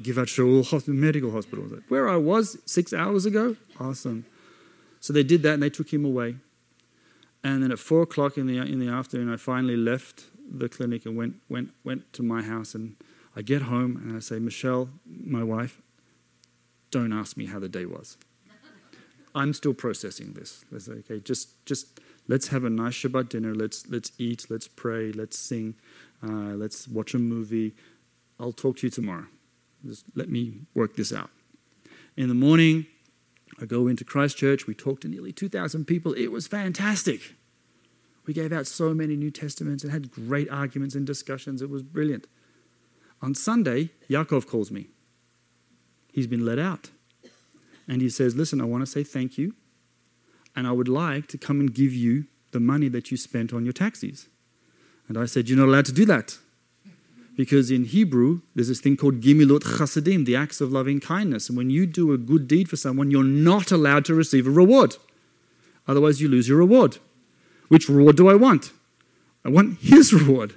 Givat 0.00 0.26
Shaul 0.26 0.86
Medical 0.86 1.32
Hospital. 1.32 1.64
Where 1.88 2.08
I 2.08 2.16
was 2.16 2.58
six 2.66 2.92
hours 2.92 3.26
ago? 3.26 3.56
Awesome. 3.80 4.26
So 5.00 5.12
they 5.12 5.24
did 5.24 5.42
that 5.42 5.54
and 5.54 5.62
they 5.62 5.70
took 5.70 5.92
him 5.92 6.04
away. 6.04 6.36
And 7.42 7.64
then 7.64 7.72
at 7.72 7.80
four 7.80 8.02
o'clock 8.02 8.38
in 8.38 8.46
the, 8.46 8.58
in 8.58 8.78
the 8.78 8.88
afternoon, 8.88 9.32
I 9.32 9.38
finally 9.38 9.76
left 9.76 10.26
the 10.48 10.68
clinic 10.68 11.04
and 11.04 11.16
went, 11.16 11.34
went, 11.48 11.70
went 11.82 12.12
to 12.12 12.22
my 12.22 12.42
house. 12.42 12.76
And 12.76 12.94
I 13.34 13.42
get 13.42 13.62
home 13.62 13.96
and 13.96 14.16
I 14.16 14.20
say, 14.20 14.38
Michelle, 14.38 14.88
my 15.04 15.42
wife, 15.42 15.80
don't 16.92 17.12
ask 17.12 17.36
me 17.36 17.46
how 17.46 17.58
the 17.58 17.68
day 17.68 17.86
was. 17.86 18.16
I'm 19.36 19.52
still 19.52 19.74
processing 19.74 20.32
this. 20.32 20.64
Let's 20.72 20.88
okay, 20.88 21.20
just 21.20 21.64
just 21.66 22.00
let's 22.26 22.48
have 22.48 22.64
a 22.64 22.70
nice 22.70 22.94
Shabbat 22.94 23.28
dinner. 23.28 23.54
Let's 23.54 23.86
let's 23.88 24.10
eat. 24.18 24.46
Let's 24.48 24.66
pray. 24.66 25.12
Let's 25.12 25.38
sing. 25.38 25.74
Uh, 26.22 26.56
let's 26.56 26.88
watch 26.88 27.12
a 27.12 27.18
movie. 27.18 27.74
I'll 28.40 28.52
talk 28.52 28.78
to 28.78 28.86
you 28.86 28.90
tomorrow. 28.90 29.26
Just 29.84 30.06
let 30.14 30.30
me 30.30 30.62
work 30.74 30.96
this 30.96 31.12
out. 31.12 31.30
In 32.16 32.28
the 32.28 32.34
morning, 32.34 32.86
I 33.60 33.66
go 33.66 33.88
into 33.88 34.04
Christchurch. 34.04 34.66
We 34.66 34.74
talked 34.74 35.02
to 35.02 35.08
nearly 35.08 35.32
2,000 35.32 35.84
people. 35.84 36.14
It 36.14 36.28
was 36.28 36.46
fantastic. 36.46 37.34
We 38.26 38.32
gave 38.32 38.52
out 38.52 38.66
so 38.66 38.94
many 38.94 39.16
New 39.16 39.30
Testaments 39.30 39.84
and 39.84 39.92
had 39.92 40.10
great 40.10 40.50
arguments 40.50 40.94
and 40.94 41.06
discussions. 41.06 41.60
It 41.60 41.68
was 41.68 41.82
brilliant. 41.82 42.26
On 43.20 43.34
Sunday, 43.34 43.90
Yaakov 44.08 44.46
calls 44.46 44.70
me. 44.70 44.88
He's 46.12 46.26
been 46.26 46.44
let 46.44 46.58
out 46.58 46.90
and 47.88 48.02
he 48.02 48.08
says, 48.08 48.36
Listen, 48.36 48.60
I 48.60 48.64
want 48.64 48.82
to 48.82 48.86
say 48.86 49.04
thank 49.04 49.38
you, 49.38 49.54
and 50.54 50.66
I 50.66 50.72
would 50.72 50.88
like 50.88 51.26
to 51.28 51.38
come 51.38 51.60
and 51.60 51.72
give 51.72 51.92
you 51.92 52.26
the 52.52 52.60
money 52.60 52.88
that 52.88 53.10
you 53.10 53.16
spent 53.16 53.52
on 53.52 53.64
your 53.64 53.72
taxis. 53.72 54.28
And 55.08 55.18
I 55.18 55.26
said, 55.26 55.48
You're 55.48 55.58
not 55.58 55.68
allowed 55.68 55.86
to 55.86 55.92
do 55.92 56.04
that. 56.06 56.38
Because 57.36 57.70
in 57.70 57.84
Hebrew, 57.84 58.40
there's 58.54 58.68
this 58.68 58.80
thing 58.80 58.96
called 58.96 59.20
gimilut 59.20 59.60
chasadim, 59.60 60.24
the 60.24 60.34
acts 60.34 60.62
of 60.62 60.72
loving 60.72 61.00
kindness. 61.00 61.50
And 61.50 61.58
when 61.58 61.68
you 61.68 61.84
do 61.84 62.12
a 62.12 62.18
good 62.18 62.48
deed 62.48 62.70
for 62.70 62.76
someone, 62.76 63.10
you're 63.10 63.22
not 63.22 63.70
allowed 63.70 64.06
to 64.06 64.14
receive 64.14 64.46
a 64.46 64.50
reward. 64.50 64.96
Otherwise, 65.86 66.20
you 66.20 66.28
lose 66.28 66.48
your 66.48 66.56
reward. 66.58 66.96
Which 67.68 67.90
reward 67.90 68.16
do 68.16 68.28
I 68.28 68.34
want? 68.34 68.72
I 69.44 69.50
want 69.50 69.78
his 69.80 70.12
reward. 70.20 70.54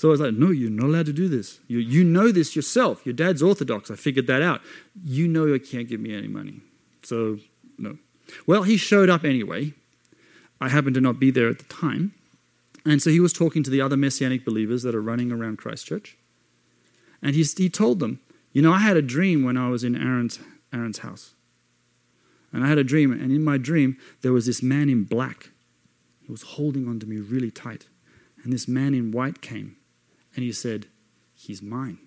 So 0.00 0.08
I 0.08 0.12
was 0.12 0.20
like, 0.22 0.32
no, 0.32 0.48
you're 0.48 0.70
not 0.70 0.86
allowed 0.86 1.06
to 1.06 1.12
do 1.12 1.28
this. 1.28 1.60
You, 1.68 1.76
you 1.76 2.04
know 2.04 2.32
this 2.32 2.56
yourself. 2.56 3.04
Your 3.04 3.12
dad's 3.12 3.42
Orthodox. 3.42 3.90
I 3.90 3.96
figured 3.96 4.26
that 4.28 4.40
out. 4.40 4.62
You 5.04 5.28
know 5.28 5.44
you 5.44 5.60
can't 5.60 5.90
give 5.90 6.00
me 6.00 6.16
any 6.16 6.26
money. 6.26 6.62
So, 7.02 7.36
no. 7.76 7.98
Well, 8.46 8.62
he 8.62 8.78
showed 8.78 9.10
up 9.10 9.24
anyway. 9.24 9.74
I 10.58 10.70
happened 10.70 10.94
to 10.94 11.02
not 11.02 11.20
be 11.20 11.30
there 11.30 11.50
at 11.50 11.58
the 11.58 11.64
time. 11.64 12.14
And 12.86 13.02
so 13.02 13.10
he 13.10 13.20
was 13.20 13.34
talking 13.34 13.62
to 13.62 13.68
the 13.68 13.82
other 13.82 13.98
Messianic 13.98 14.42
believers 14.42 14.84
that 14.84 14.94
are 14.94 15.02
running 15.02 15.30
around 15.30 15.58
Christchurch. 15.58 16.16
And 17.20 17.36
he, 17.36 17.42
he 17.42 17.68
told 17.68 17.98
them, 17.98 18.20
You 18.54 18.62
know, 18.62 18.72
I 18.72 18.78
had 18.78 18.96
a 18.96 19.02
dream 19.02 19.44
when 19.44 19.58
I 19.58 19.68
was 19.68 19.84
in 19.84 19.94
Aaron's, 19.94 20.38
Aaron's 20.72 21.00
house. 21.00 21.34
And 22.54 22.64
I 22.64 22.68
had 22.68 22.78
a 22.78 22.84
dream, 22.84 23.12
and 23.12 23.30
in 23.30 23.44
my 23.44 23.58
dream, 23.58 23.98
there 24.22 24.32
was 24.32 24.46
this 24.46 24.62
man 24.62 24.88
in 24.88 25.04
black. 25.04 25.50
He 26.22 26.32
was 26.32 26.40
holding 26.40 26.88
onto 26.88 27.06
me 27.06 27.18
really 27.18 27.50
tight. 27.50 27.86
And 28.42 28.50
this 28.50 28.66
man 28.66 28.94
in 28.94 29.12
white 29.12 29.42
came 29.42 29.76
and 30.40 30.46
he 30.46 30.52
said, 30.52 30.86
He's 31.34 31.60
mine. 31.60 31.98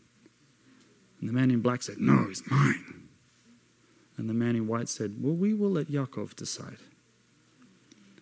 And 1.19 1.29
the 1.29 1.34
man 1.34 1.51
in 1.51 1.61
black 1.61 1.84
said, 1.84 1.99
No, 1.99 2.25
he's 2.27 2.41
mine. 2.49 3.09
And 4.17 4.27
the 4.27 4.34
man 4.34 4.55
in 4.55 4.65
white 4.65 4.89
said, 4.89 5.17
Well, 5.21 5.36
we 5.36 5.53
will 5.53 5.69
let 5.69 5.86
Yaakov 5.86 6.36
decide. 6.36 6.77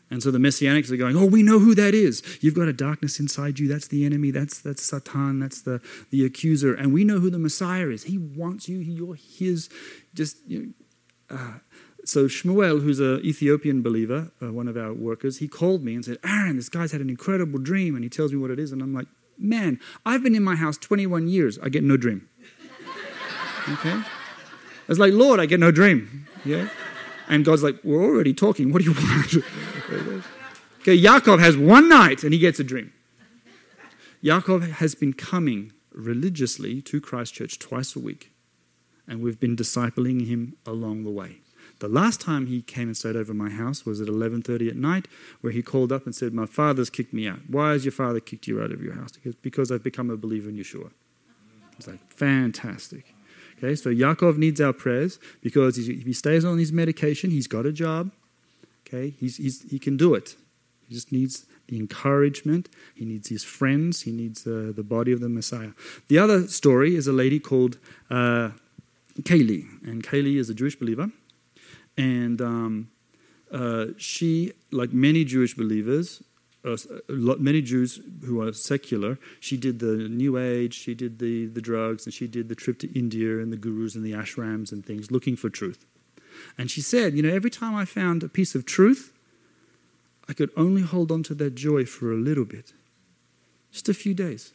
And 0.09 0.21
so 0.21 0.29
the 0.29 0.37
messianics 0.37 0.91
are 0.91 0.97
going, 0.97 1.15
Oh, 1.15 1.25
we 1.25 1.43
know 1.43 1.59
who 1.59 1.73
that 1.75 1.93
is. 1.93 2.21
You've 2.41 2.55
got 2.55 2.67
a 2.67 2.73
darkness 2.73 3.21
inside 3.21 3.57
you. 3.57 3.69
That's 3.69 3.87
the 3.87 4.05
enemy. 4.05 4.31
That's, 4.31 4.59
that's 4.59 4.83
Satan. 4.83 5.39
That's 5.39 5.61
the, 5.61 5.79
the 6.09 6.25
accuser. 6.25 6.73
And 6.73 6.91
we 6.91 7.05
know 7.05 7.19
who 7.19 7.29
the 7.29 7.39
Messiah 7.39 7.87
is. 7.87 8.03
He 8.03 8.17
wants 8.17 8.67
you. 8.67 8.79
You're 8.79 9.15
his. 9.15 9.69
Just, 10.13 10.39
you 10.45 10.73
know, 11.29 11.37
uh, 11.37 11.53
so 12.03 12.25
Shmuel, 12.25 12.81
who's 12.81 12.99
an 12.99 13.21
Ethiopian 13.23 13.81
believer, 13.81 14.29
uh, 14.41 14.51
one 14.51 14.67
of 14.67 14.75
our 14.75 14.93
workers, 14.93 15.37
he 15.37 15.47
called 15.47 15.85
me 15.85 15.95
and 15.95 16.03
said, 16.03 16.17
Aaron, 16.25 16.57
this 16.57 16.67
guy's 16.67 16.91
had 16.91 16.99
an 16.99 17.09
incredible 17.09 17.59
dream. 17.59 17.95
And 17.95 18.03
he 18.03 18.09
tells 18.09 18.33
me 18.33 18.39
what 18.39 18.51
it 18.51 18.59
is. 18.59 18.73
And 18.73 18.81
I'm 18.81 18.93
like, 18.93 19.07
man, 19.41 19.79
I've 20.05 20.23
been 20.23 20.35
in 20.35 20.43
my 20.43 20.55
house 20.55 20.77
21 20.77 21.27
years. 21.27 21.59
I 21.59 21.69
get 21.69 21.83
no 21.83 21.97
dream. 21.97 22.27
Okay? 23.69 23.91
I 23.91 24.03
was 24.87 24.99
like, 24.99 25.13
Lord, 25.13 25.39
I 25.39 25.45
get 25.45 25.59
no 25.59 25.71
dream. 25.71 26.27
Yeah? 26.43 26.69
And 27.27 27.45
God's 27.45 27.63
like, 27.63 27.77
we're 27.83 28.03
already 28.03 28.33
talking. 28.33 28.71
What 28.71 28.81
do 28.81 28.89
you 28.89 28.93
want? 28.93 29.35
okay, 30.81 30.97
Yaakov 30.97 31.39
has 31.39 31.55
one 31.55 31.87
night 31.87 32.23
and 32.23 32.33
he 32.33 32.39
gets 32.39 32.59
a 32.59 32.63
dream. 32.63 32.91
Yaakov 34.23 34.73
has 34.73 34.95
been 34.95 35.13
coming 35.13 35.71
religiously 35.91 36.81
to 36.83 37.01
Christchurch 37.01 37.57
twice 37.57 37.95
a 37.95 37.99
week, 37.99 38.31
and 39.07 39.21
we've 39.21 39.39
been 39.39 39.55
discipling 39.55 40.27
him 40.27 40.55
along 40.65 41.03
the 41.03 41.09
way. 41.09 41.37
The 41.81 41.87
last 41.87 42.21
time 42.21 42.45
he 42.45 42.61
came 42.61 42.87
and 42.89 42.95
stayed 42.95 43.15
over 43.15 43.33
my 43.33 43.49
house 43.49 43.87
was 43.87 43.99
at 43.99 44.07
11:30 44.07 44.69
at 44.69 44.75
night, 44.75 45.07
where 45.41 45.51
he 45.51 45.63
called 45.63 45.91
up 45.91 46.05
and 46.05 46.13
said, 46.13 46.31
"My 46.31 46.45
father's 46.45 46.91
kicked 46.91 47.11
me 47.11 47.27
out. 47.27 47.39
Why 47.47 47.71
has 47.71 47.83
your 47.83 47.91
father 47.91 48.19
kicked 48.19 48.47
you 48.47 48.61
out 48.61 48.71
of 48.71 48.83
your 48.83 48.93
house?" 48.93 49.13
Because, 49.13 49.33
because 49.33 49.71
I've 49.71 49.83
become 49.83 50.11
a 50.11 50.15
believer 50.15 50.49
in 50.49 50.57
Yeshua. 50.57 50.91
It's 51.79 51.87
like 51.87 52.13
fantastic. 52.13 53.15
Okay, 53.57 53.73
so 53.75 53.89
Yaakov 53.89 54.37
needs 54.37 54.61
our 54.61 54.73
prayers 54.73 55.17
because 55.41 55.79
if 55.79 56.05
he 56.05 56.13
stays 56.13 56.45
on 56.45 56.59
his 56.59 56.71
medication, 56.71 57.31
he's 57.31 57.47
got 57.47 57.65
a 57.65 57.71
job. 57.71 58.11
Okay, 58.87 59.15
he's, 59.19 59.37
he's, 59.37 59.63
he 59.63 59.79
can 59.79 59.97
do 59.97 60.13
it. 60.13 60.35
He 60.87 60.93
just 60.93 61.11
needs 61.11 61.45
the 61.67 61.77
encouragement. 61.77 62.69
He 62.93 63.05
needs 63.05 63.29
his 63.29 63.43
friends. 63.43 64.01
He 64.01 64.11
needs 64.11 64.45
uh, 64.45 64.73
the 64.75 64.83
body 64.83 65.11
of 65.11 65.19
the 65.19 65.29
Messiah. 65.29 65.71
The 66.09 66.19
other 66.19 66.47
story 66.47 66.95
is 66.95 67.07
a 67.07 67.13
lady 67.13 67.39
called 67.39 67.79
uh, 68.11 68.51
Kaylee, 69.21 69.65
and 69.83 70.03
Kaylee 70.03 70.37
is 70.37 70.49
a 70.49 70.53
Jewish 70.53 70.75
believer. 70.75 71.09
And 71.97 72.41
um, 72.41 72.89
uh, 73.51 73.87
she, 73.97 74.53
like 74.71 74.93
many 74.93 75.25
Jewish 75.25 75.55
believers, 75.55 76.23
uh, 76.63 76.77
many 77.09 77.61
Jews 77.61 77.99
who 78.25 78.41
are 78.41 78.53
secular, 78.53 79.17
she 79.39 79.57
did 79.57 79.79
the 79.79 80.07
New 80.09 80.37
Age, 80.37 80.73
she 80.73 80.93
did 80.93 81.19
the, 81.19 81.47
the 81.47 81.61
drugs, 81.61 82.05
and 82.05 82.13
she 82.13 82.27
did 82.27 82.49
the 82.49 82.55
trip 82.55 82.79
to 82.79 82.97
India 82.97 83.39
and 83.39 83.51
the 83.51 83.57
gurus 83.57 83.95
and 83.95 84.05
the 84.05 84.11
ashrams 84.11 84.71
and 84.71 84.85
things, 84.85 85.11
looking 85.11 85.35
for 85.35 85.49
truth. 85.49 85.85
And 86.57 86.69
she 86.69 86.81
said, 86.81 87.13
you 87.15 87.23
know, 87.23 87.33
every 87.33 87.49
time 87.49 87.75
I 87.75 87.85
found 87.85 88.23
a 88.23 88.29
piece 88.29 88.55
of 88.55 88.65
truth, 88.65 89.11
I 90.29 90.33
could 90.33 90.51
only 90.55 90.81
hold 90.81 91.11
on 91.11 91.23
to 91.23 91.35
that 91.35 91.55
joy 91.55 91.85
for 91.85 92.11
a 92.11 92.15
little 92.15 92.45
bit, 92.45 92.73
just 93.71 93.89
a 93.89 93.93
few 93.93 94.13
days. 94.13 94.53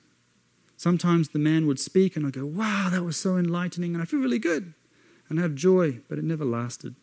Sometimes 0.76 1.30
the 1.30 1.38
man 1.38 1.66
would 1.66 1.80
speak, 1.80 2.16
and 2.16 2.26
I'd 2.26 2.34
go, 2.34 2.46
wow, 2.46 2.88
that 2.90 3.02
was 3.02 3.16
so 3.16 3.36
enlightening, 3.36 3.94
and 3.94 4.02
I 4.02 4.06
feel 4.06 4.20
really 4.20 4.38
good 4.38 4.74
and 5.28 5.38
have 5.38 5.54
joy, 5.54 6.00
but 6.08 6.18
it 6.18 6.24
never 6.24 6.44
lasted. 6.44 6.94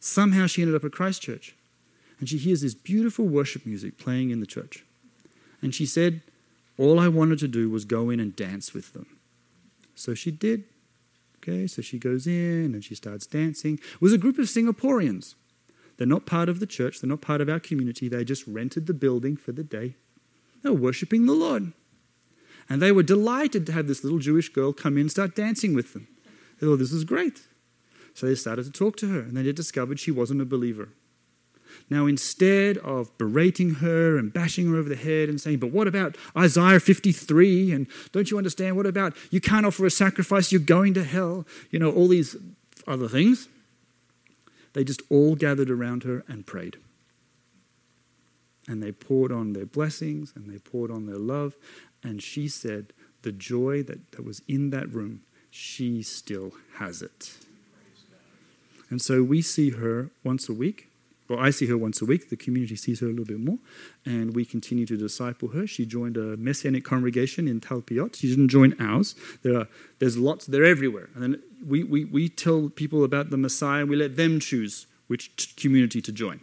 Somehow 0.00 0.46
she 0.46 0.62
ended 0.62 0.76
up 0.76 0.84
at 0.84 0.92
Christchurch. 0.92 1.54
And 2.20 2.28
she 2.28 2.38
hears 2.38 2.62
this 2.62 2.74
beautiful 2.74 3.26
worship 3.26 3.64
music 3.64 3.98
playing 3.98 4.30
in 4.30 4.40
the 4.40 4.46
church. 4.46 4.84
And 5.62 5.74
she 5.74 5.86
said, 5.86 6.22
All 6.76 6.98
I 6.98 7.08
wanted 7.08 7.38
to 7.40 7.48
do 7.48 7.70
was 7.70 7.84
go 7.84 8.10
in 8.10 8.20
and 8.20 8.34
dance 8.34 8.74
with 8.74 8.92
them. 8.92 9.06
So 9.94 10.14
she 10.14 10.30
did. 10.30 10.64
Okay, 11.38 11.66
so 11.66 11.82
she 11.82 11.98
goes 11.98 12.26
in 12.26 12.74
and 12.74 12.84
she 12.84 12.94
starts 12.94 13.26
dancing. 13.26 13.74
It 13.74 14.00
was 14.00 14.12
a 14.12 14.18
group 14.18 14.38
of 14.38 14.46
Singaporeans. 14.46 15.34
They're 15.96 16.06
not 16.06 16.26
part 16.26 16.48
of 16.48 16.60
the 16.60 16.66
church, 16.66 17.00
they're 17.00 17.08
not 17.08 17.20
part 17.20 17.40
of 17.40 17.48
our 17.48 17.60
community. 17.60 18.08
They 18.08 18.24
just 18.24 18.46
rented 18.46 18.86
the 18.86 18.94
building 18.94 19.36
for 19.36 19.52
the 19.52 19.64
day. 19.64 19.94
They 20.62 20.70
were 20.70 20.76
worshiping 20.76 21.26
the 21.26 21.32
Lord. 21.32 21.72
And 22.68 22.82
they 22.82 22.92
were 22.92 23.02
delighted 23.02 23.64
to 23.66 23.72
have 23.72 23.86
this 23.86 24.04
little 24.04 24.18
Jewish 24.18 24.48
girl 24.50 24.72
come 24.72 24.94
in 24.94 25.02
and 25.02 25.10
start 25.10 25.34
dancing 25.34 25.74
with 25.74 25.92
them. 25.94 26.06
They 26.60 26.66
thought 26.66 26.76
this 26.76 26.92
was 26.92 27.04
great. 27.04 27.42
So 28.18 28.26
they 28.26 28.34
started 28.34 28.64
to 28.64 28.72
talk 28.72 28.96
to 28.96 29.06
her, 29.10 29.20
and 29.20 29.36
then 29.36 29.44
they 29.44 29.52
discovered 29.52 30.00
she 30.00 30.10
wasn't 30.10 30.40
a 30.40 30.44
believer. 30.44 30.88
Now, 31.88 32.06
instead 32.06 32.76
of 32.78 33.16
berating 33.16 33.74
her 33.74 34.18
and 34.18 34.32
bashing 34.32 34.68
her 34.68 34.76
over 34.76 34.88
the 34.88 34.96
head 34.96 35.28
and 35.28 35.40
saying, 35.40 35.58
But 35.60 35.70
what 35.70 35.86
about 35.86 36.16
Isaiah 36.36 36.80
53? 36.80 37.70
And 37.70 37.86
don't 38.10 38.28
you 38.28 38.36
understand? 38.36 38.76
What 38.76 38.86
about 38.86 39.16
you 39.30 39.40
can't 39.40 39.64
offer 39.64 39.86
a 39.86 39.90
sacrifice, 39.90 40.50
you're 40.50 40.60
going 40.60 40.94
to 40.94 41.04
hell? 41.04 41.46
You 41.70 41.78
know, 41.78 41.92
all 41.92 42.08
these 42.08 42.34
other 42.88 43.06
things. 43.06 43.46
They 44.72 44.82
just 44.82 45.02
all 45.10 45.36
gathered 45.36 45.70
around 45.70 46.02
her 46.02 46.24
and 46.26 46.44
prayed. 46.44 46.76
And 48.66 48.82
they 48.82 48.90
poured 48.90 49.30
on 49.30 49.52
their 49.52 49.64
blessings 49.64 50.32
and 50.34 50.52
they 50.52 50.58
poured 50.58 50.90
on 50.90 51.06
their 51.06 51.18
love. 51.18 51.54
And 52.02 52.20
she 52.20 52.48
said, 52.48 52.92
The 53.22 53.30
joy 53.30 53.84
that, 53.84 54.10
that 54.10 54.24
was 54.24 54.42
in 54.48 54.70
that 54.70 54.92
room, 54.92 55.22
she 55.50 56.02
still 56.02 56.54
has 56.78 57.00
it. 57.00 57.38
And 58.90 59.00
so 59.02 59.22
we 59.22 59.42
see 59.42 59.70
her 59.70 60.10
once 60.24 60.48
a 60.48 60.52
week. 60.52 60.88
Well, 61.28 61.38
I 61.38 61.50
see 61.50 61.66
her 61.66 61.76
once 61.76 62.00
a 62.00 62.06
week. 62.06 62.30
The 62.30 62.36
community 62.36 62.74
sees 62.74 63.00
her 63.00 63.06
a 63.06 63.10
little 63.10 63.26
bit 63.26 63.38
more. 63.38 63.58
And 64.06 64.34
we 64.34 64.46
continue 64.46 64.86
to 64.86 64.96
disciple 64.96 65.48
her. 65.48 65.66
She 65.66 65.84
joined 65.84 66.16
a 66.16 66.38
Messianic 66.38 66.84
congregation 66.84 67.46
in 67.46 67.60
Talpiot. 67.60 68.16
She 68.16 68.28
didn't 68.28 68.48
join 68.48 68.74
ours. 68.80 69.14
There 69.42 69.58
are, 69.58 69.68
there's 69.98 70.16
lots, 70.16 70.46
they're 70.46 70.64
everywhere. 70.64 71.10
And 71.14 71.22
then 71.22 71.42
we, 71.66 71.84
we, 71.84 72.06
we 72.06 72.28
tell 72.30 72.70
people 72.70 73.04
about 73.04 73.28
the 73.28 73.36
Messiah 73.36 73.82
and 73.82 73.90
we 73.90 73.96
let 73.96 74.16
them 74.16 74.40
choose 74.40 74.86
which 75.06 75.54
community 75.56 76.00
to 76.00 76.12
join. 76.12 76.40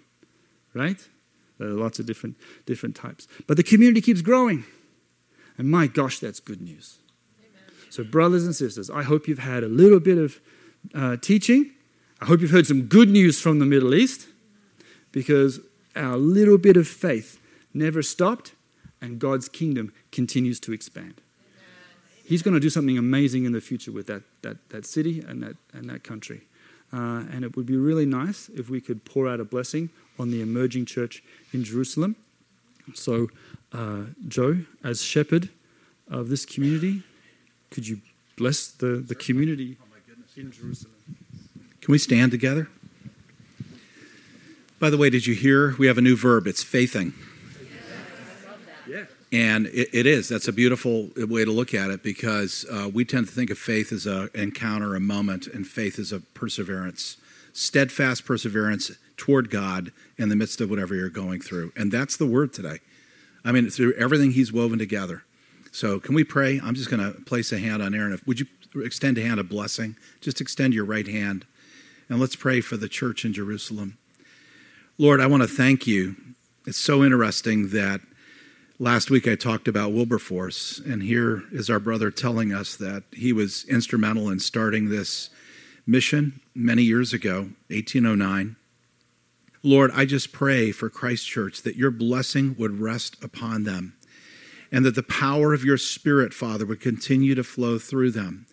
Right? 0.76 1.08
There 1.58 1.70
are 1.70 1.74
lots 1.74 1.98
of 1.98 2.06
different, 2.06 2.36
different 2.68 2.96
types. 2.96 3.28
But 3.48 3.58
the 3.58 3.64
community 3.64 4.02
keeps 4.02 4.22
growing. 4.22 4.66
And 5.58 5.72
my 5.72 5.88
gosh, 5.88 6.20
that's 6.20 6.40
good 6.40 6.62
news. 6.62 7.00
Amen. 7.40 7.74
So, 7.90 8.04
brothers 8.04 8.46
and 8.46 8.56
sisters, 8.56 8.90
I 8.90 9.04
hope 9.04 9.28
you've 9.28 9.40
had 9.40 9.64
a 9.64 9.70
little 9.70 10.02
bit 10.02 10.18
of 10.18 10.42
uh, 10.94 11.16
teaching 11.18 11.72
I 12.26 12.28
hope 12.28 12.42
you've 12.42 12.50
heard 12.50 12.66
some 12.66 12.88
good 12.88 13.10
news 13.10 13.40
from 13.40 13.60
the 13.60 13.68
Middle 13.68 13.94
East 13.94 14.26
because 15.12 15.60
our 15.96 16.18
little 16.18 16.58
bit 16.58 16.76
of 16.76 16.88
faith 16.88 17.40
never 17.72 18.02
stopped 18.02 18.54
and 19.00 19.20
God's 19.20 19.48
kingdom 19.48 19.94
continues 20.12 20.60
to 20.62 20.74
expand. 20.74 21.22
He's 22.24 22.42
going 22.42 22.56
to 22.56 22.60
do 22.60 22.72
something 22.72 22.98
amazing 22.98 23.46
in 23.46 23.52
the 23.52 23.62
future 23.62 23.92
with 23.92 24.08
that, 24.08 24.24
that, 24.42 24.58
that 24.70 24.88
city 24.88 25.20
and 25.20 25.44
that, 25.44 25.56
and 25.72 25.88
that 25.88 26.04
country. 26.04 26.48
Uh, 26.92 27.26
and 27.32 27.46
it 27.46 27.56
would 27.56 27.68
be 27.68 27.78
really 27.78 28.08
nice 28.08 28.50
if 28.50 28.72
we 28.72 28.82
could 28.82 29.06
pour 29.06 29.28
out 29.28 29.40
a 29.40 29.46
blessing 29.46 29.92
on 30.18 30.32
the 30.32 30.42
emerging 30.42 30.88
church 30.88 31.22
in 31.54 31.64
Jerusalem. 31.64 32.16
So, 32.96 33.28
uh, 33.72 34.06
Joe, 34.28 34.62
as 34.84 35.04
shepherd 35.04 35.50
of 36.10 36.30
this 36.30 36.44
community, 36.44 37.04
could 37.70 37.88
you 37.88 38.02
bless 38.36 38.66
the, 38.66 38.96
the 38.96 39.14
community 39.14 39.78
in 40.36 40.52
Jerusalem? 40.52 40.95
Can 41.86 41.92
we 41.92 42.00
stand 42.00 42.32
together? 42.32 42.68
By 44.80 44.90
the 44.90 44.98
way, 44.98 45.12
did 45.12 45.28
you 45.28 45.36
hear? 45.36 45.76
We 45.78 45.86
have 45.86 46.00
a 46.00 46.02
new 46.02 46.16
verb. 46.16 46.48
It's 46.48 46.64
faithing. 46.64 47.14
Yeah. 48.90 49.04
And 49.32 49.68
it, 49.68 49.90
it 49.94 50.08
is. 50.08 50.28
That's 50.28 50.48
a 50.48 50.52
beautiful 50.52 51.12
way 51.16 51.46
to 51.46 51.52
look 51.52 51.76
at 51.76 51.92
it 51.92 52.02
because 52.02 52.66
uh, 52.72 52.90
we 52.92 53.06
tend 53.06 53.28
to 53.28 53.32
think 53.32 53.52
of 53.52 53.60
faith 53.60 53.92
as 53.92 54.08
an 54.08 54.32
encounter, 54.34 54.96
a 54.96 55.00
moment, 55.00 55.46
and 55.46 55.68
faith 55.68 56.00
as 56.00 56.12
a 56.12 56.22
perseverance, 56.22 57.18
steadfast 57.54 58.26
perseverance 58.26 58.90
toward 59.16 59.52
God 59.52 59.92
in 60.18 60.30
the 60.30 60.36
midst 60.36 60.62
of 60.62 60.72
whatever 60.72 60.96
you're 60.96 61.12
going 61.12 61.40
through. 61.40 61.72
And 61.76 61.92
that's 61.92 62.18
the 62.18 62.26
word 62.26 62.52
today. 62.52 62.80
I 63.44 63.52
mean, 63.52 63.70
through 63.70 63.94
everything 63.94 64.32
He's 64.32 64.52
woven 64.52 64.80
together. 64.80 65.24
So, 65.72 66.00
can 66.00 66.16
we 66.16 66.24
pray? 66.24 66.60
I'm 66.64 66.74
just 66.74 66.90
going 66.90 67.14
to 67.14 67.22
place 67.22 67.52
a 67.52 67.60
hand 67.60 67.84
on 67.84 67.94
Aaron. 67.94 68.20
Would 68.26 68.40
you 68.40 68.48
extend 68.84 69.20
a 69.20 69.22
hand 69.22 69.40
of 69.40 69.50
blessing? 69.50 69.96
Just 70.20 70.42
extend 70.42 70.74
your 70.74 70.86
right 70.86 71.08
hand. 71.08 71.46
And 72.08 72.20
let's 72.20 72.36
pray 72.36 72.62
for 72.62 72.78
the 72.78 72.88
church 72.88 73.26
in 73.26 73.34
Jerusalem. 73.34 73.98
Lord, 74.98 75.20
I 75.20 75.26
want 75.26 75.42
to 75.42 75.48
thank 75.48 75.88
you. 75.88 76.16
It's 76.68 76.78
so 76.78 77.04
interesting 77.04 77.70
that 77.70 78.02
last 78.80 79.10
week 79.10 79.28
I 79.28 79.36
talked 79.36 79.68
about 79.68 79.92
Wilberforce, 79.92 80.80
and 80.80 81.02
here 81.02 81.44
is 81.52 81.70
our 81.70 81.80
brother 81.80 82.12
telling 82.12 82.54
us 82.54 82.76
that 82.76 83.04
he 83.12 83.34
was 83.34 83.66
instrumental 83.66 84.30
in 84.30 84.40
starting 84.40 84.90
this 84.90 85.32
mission 85.88 86.42
many 86.54 86.84
years 86.84 87.12
ago, 87.12 87.50
1809. 87.70 88.56
Lord, 89.64 89.90
I 89.96 90.06
just 90.06 90.32
pray 90.32 90.72
for 90.72 90.92
Christ 90.92 91.28
Church 91.28 91.64
that 91.64 91.76
your 91.76 91.92
blessing 91.92 92.56
would 92.60 92.80
rest 92.80 93.18
upon 93.24 93.64
them 93.64 93.96
and 94.72 94.86
that 94.86 94.94
the 94.96 95.04
power 95.04 95.54
of 95.54 95.64
your 95.64 95.78
Spirit, 95.78 96.34
Father, 96.34 96.66
would 96.66 96.82
continue 96.82 97.34
to 97.34 97.44
flow 97.44 97.80
through 97.80 98.12
them. 98.12 98.46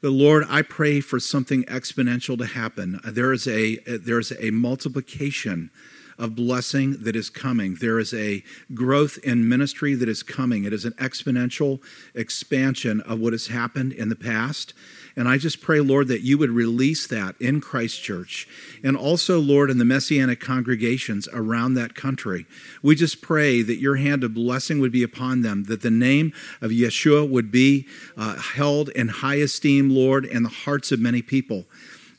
But 0.00 0.10
Lord, 0.10 0.44
I 0.48 0.62
pray 0.62 1.00
for 1.00 1.18
something 1.18 1.64
exponential 1.64 2.38
to 2.38 2.46
happen. 2.46 3.00
There 3.04 3.32
is 3.32 3.46
a 3.46 3.76
there 3.98 4.18
is 4.18 4.32
a 4.38 4.50
multiplication 4.50 5.70
of 6.18 6.34
blessing 6.34 6.96
that 7.02 7.14
is 7.14 7.30
coming. 7.30 7.76
There 7.76 7.98
is 7.98 8.14
a 8.14 8.42
growth 8.74 9.18
in 9.22 9.48
ministry 9.48 9.94
that 9.94 10.08
is 10.08 10.22
coming. 10.22 10.64
It 10.64 10.72
is 10.72 10.84
an 10.84 10.92
exponential 10.92 11.80
expansion 12.14 13.00
of 13.02 13.20
what 13.20 13.32
has 13.32 13.48
happened 13.48 13.92
in 13.92 14.08
the 14.08 14.16
past. 14.16 14.72
And 15.16 15.26
I 15.28 15.38
just 15.38 15.62
pray, 15.62 15.80
Lord, 15.80 16.08
that 16.08 16.20
you 16.20 16.36
would 16.36 16.50
release 16.50 17.06
that 17.06 17.36
in 17.40 17.62
Christ 17.62 18.02
Church 18.02 18.46
and 18.84 18.96
also, 18.96 19.40
Lord, 19.40 19.70
in 19.70 19.78
the 19.78 19.84
Messianic 19.84 20.40
congregations 20.40 21.26
around 21.32 21.72
that 21.74 21.94
country. 21.94 22.44
We 22.82 22.94
just 22.94 23.22
pray 23.22 23.62
that 23.62 23.80
your 23.80 23.96
hand 23.96 24.22
of 24.24 24.34
blessing 24.34 24.78
would 24.80 24.92
be 24.92 25.02
upon 25.02 25.40
them, 25.40 25.64
that 25.64 25.80
the 25.80 25.90
name 25.90 26.34
of 26.60 26.70
Yeshua 26.70 27.28
would 27.28 27.50
be 27.50 27.86
uh, 28.16 28.36
held 28.36 28.90
in 28.90 29.08
high 29.08 29.36
esteem, 29.36 29.88
Lord, 29.88 30.26
in 30.26 30.42
the 30.42 30.50
hearts 30.50 30.92
of 30.92 31.00
many 31.00 31.22
people. 31.22 31.64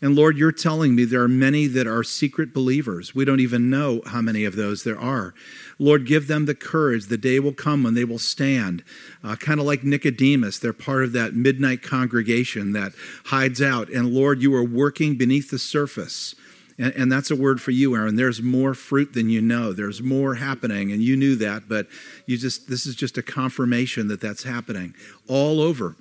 And 0.01 0.15
Lord, 0.15 0.37
you're 0.37 0.51
telling 0.51 0.95
me 0.95 1.05
there 1.05 1.23
are 1.23 1.27
many 1.27 1.65
that 1.67 1.87
are 1.87 2.03
secret 2.03 2.53
believers. 2.53 3.15
We 3.15 3.25
don't 3.25 3.39
even 3.39 3.69
know 3.69 4.01
how 4.05 4.21
many 4.21 4.45
of 4.45 4.55
those 4.55 4.83
there 4.83 4.99
are. 4.99 5.33
Lord, 5.79 6.05
give 6.05 6.27
them 6.27 6.45
the 6.45 6.55
courage. 6.55 7.05
The 7.05 7.17
day 7.17 7.39
will 7.39 7.53
come 7.53 7.83
when 7.83 7.93
they 7.93 8.03
will 8.03 8.19
stand. 8.19 8.83
Uh, 9.23 9.35
kind 9.35 9.59
of 9.59 9.65
like 9.65 9.83
Nicodemus, 9.83 10.59
they're 10.59 10.73
part 10.73 11.03
of 11.03 11.11
that 11.13 11.33
midnight 11.33 11.83
congregation 11.83 12.73
that 12.73 12.93
hides 13.25 13.61
out. 13.61 13.89
And 13.89 14.13
Lord, 14.13 14.41
you 14.41 14.53
are 14.55 14.63
working 14.63 15.17
beneath 15.17 15.51
the 15.51 15.59
surface. 15.59 16.33
And, 16.79 16.93
and, 16.93 17.11
that's 17.11 17.31
a 17.31 17.35
word 17.35 17.59
for 17.59 17.71
you, 17.71 17.95
Aaron. 17.95 18.17
There's 18.17 18.41
more 18.41 18.75
fruit 18.75 19.13
than 19.13 19.29
you 19.29 19.41
know. 19.41 19.73
There's 19.73 19.99
more 19.99 20.35
happening, 20.35 20.91
and 20.91 21.01
you 21.01 21.17
knew 21.17 21.35
that, 21.37 21.67
but 21.67 21.87
you 22.27 22.37
just 22.37 22.69
this 22.69 22.85
is 22.85 22.93
just 22.95 23.17
a 23.17 23.23
confirmation 23.23 24.09
that 24.09 24.21
that's 24.21 24.43
happening 24.43 24.93
all 25.27 25.59
over. 25.59 25.95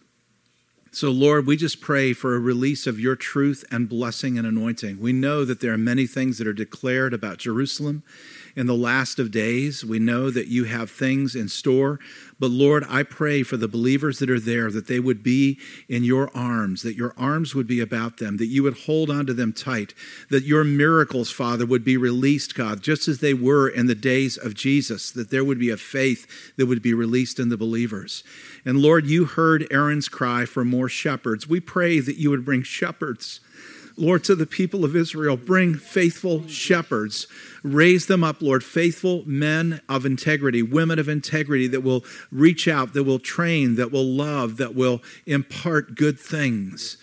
So, 0.93 1.11
Lord, 1.11 1.47
we 1.47 1.57
just 1.57 1.81
pray 1.81 2.13
for 2.13 2.35
a 2.35 2.41
release 2.41 2.87
of 2.87 3.01
your 3.01 3.17
truth 3.17 3.65
and 3.71 3.89
blessing 3.89 4.39
and 4.39 4.47
anointing. 4.47 4.99
We 4.99 5.13
know 5.13 5.45
that 5.45 5.61
there 5.61 5.73
are 5.73 5.79
many 5.79 6.07
things 6.07 6.39
that 6.39 6.47
are 6.47 6.55
declared 6.55 7.13
about 7.13 7.39
Jerusalem 7.39 8.03
in 8.57 8.67
the 8.67 8.75
last 8.75 9.19
of 9.19 9.31
days. 9.31 9.85
We 9.85 9.99
know 9.99 10.31
that 10.31 10.49
you 10.49 10.65
have 10.65 10.91
things 10.91 11.37
in 11.37 11.49
store. 11.49 12.01
But 12.41 12.51
Lord, 12.51 12.85
I 12.89 13.03
pray 13.03 13.43
for 13.43 13.57
the 13.57 13.69
believers 13.69 14.19
that 14.19 14.31
are 14.31 14.41
there 14.41 14.71
that 14.71 14.89
they 14.89 14.99
would 14.99 15.23
be 15.23 15.59
in 15.89 16.05
your 16.05 16.31
arms, 16.35 16.83
that 16.83 16.97
your 16.97 17.15
arms 17.17 17.55
would 17.55 17.67
be 17.67 17.81
about 17.81 18.17
them, 18.17 18.39
that 18.39 18.47
you 18.47 18.63
would 18.63 18.79
hold 18.81 19.11
onto 19.11 19.33
them 19.33 19.53
tight, 19.53 19.95
that 20.31 20.45
your 20.45 20.65
miracles, 20.65 21.31
Father, 21.31 21.65
would 21.65 21.85
be 21.85 21.97
released, 21.97 22.55
God, 22.55 22.83
just 22.83 23.09
as 23.09 23.21
they 23.21 23.35
were 23.35 23.69
in 23.69 23.87
the 23.87 23.95
days 23.95 24.37
of 24.37 24.55
Jesus, 24.55 25.11
that 25.13 25.31
there 25.31 25.45
would 25.45 25.59
be 25.59 25.71
a 25.71 25.77
faith 25.77 26.55
that 26.57 26.67
would 26.67 26.83
be 26.83 26.95
released 26.95 27.39
in 27.39 27.49
the 27.49 27.57
believers. 27.57 28.25
And 28.65 28.81
Lord, 28.81 29.07
you 29.07 29.27
heard 29.27 29.67
Aaron's 29.71 30.09
cry 30.09 30.45
for 30.45 30.65
more 30.65 30.89
shepherds. 30.89 31.49
We 31.49 31.61
pray 31.61 32.01
that 32.01 32.17
you 32.17 32.31
would 32.31 32.45
bring 32.45 32.63
shepherds 32.63 33.41
Lord, 33.99 34.25
to 34.25 34.35
the 34.35 34.47
people 34.47 34.85
of 34.85 34.95
Israel, 34.95 35.37
bring 35.37 35.75
faithful 35.75 36.47
shepherds. 36.47 37.27
Raise 37.63 38.07
them 38.07 38.23
up, 38.23 38.43
Lord, 38.43 38.63
faithful 38.63 39.23
men 39.27 39.81
of 39.89 40.05
integrity, 40.05 40.63
women 40.63 40.99
of 40.99 41.09
integrity 41.09 41.67
that 41.69 41.83
will 41.83 42.05
reach 42.31 42.69
out, 42.69 42.93
that 42.93 43.05
will 43.05 43.19
train, 43.19 43.77
that 43.77 43.91
will 43.91 44.05
love, 44.05 44.59
that 44.59 44.75
will 44.75 45.03
impart 45.25 45.95
good 45.95 46.21
things. 46.21 46.99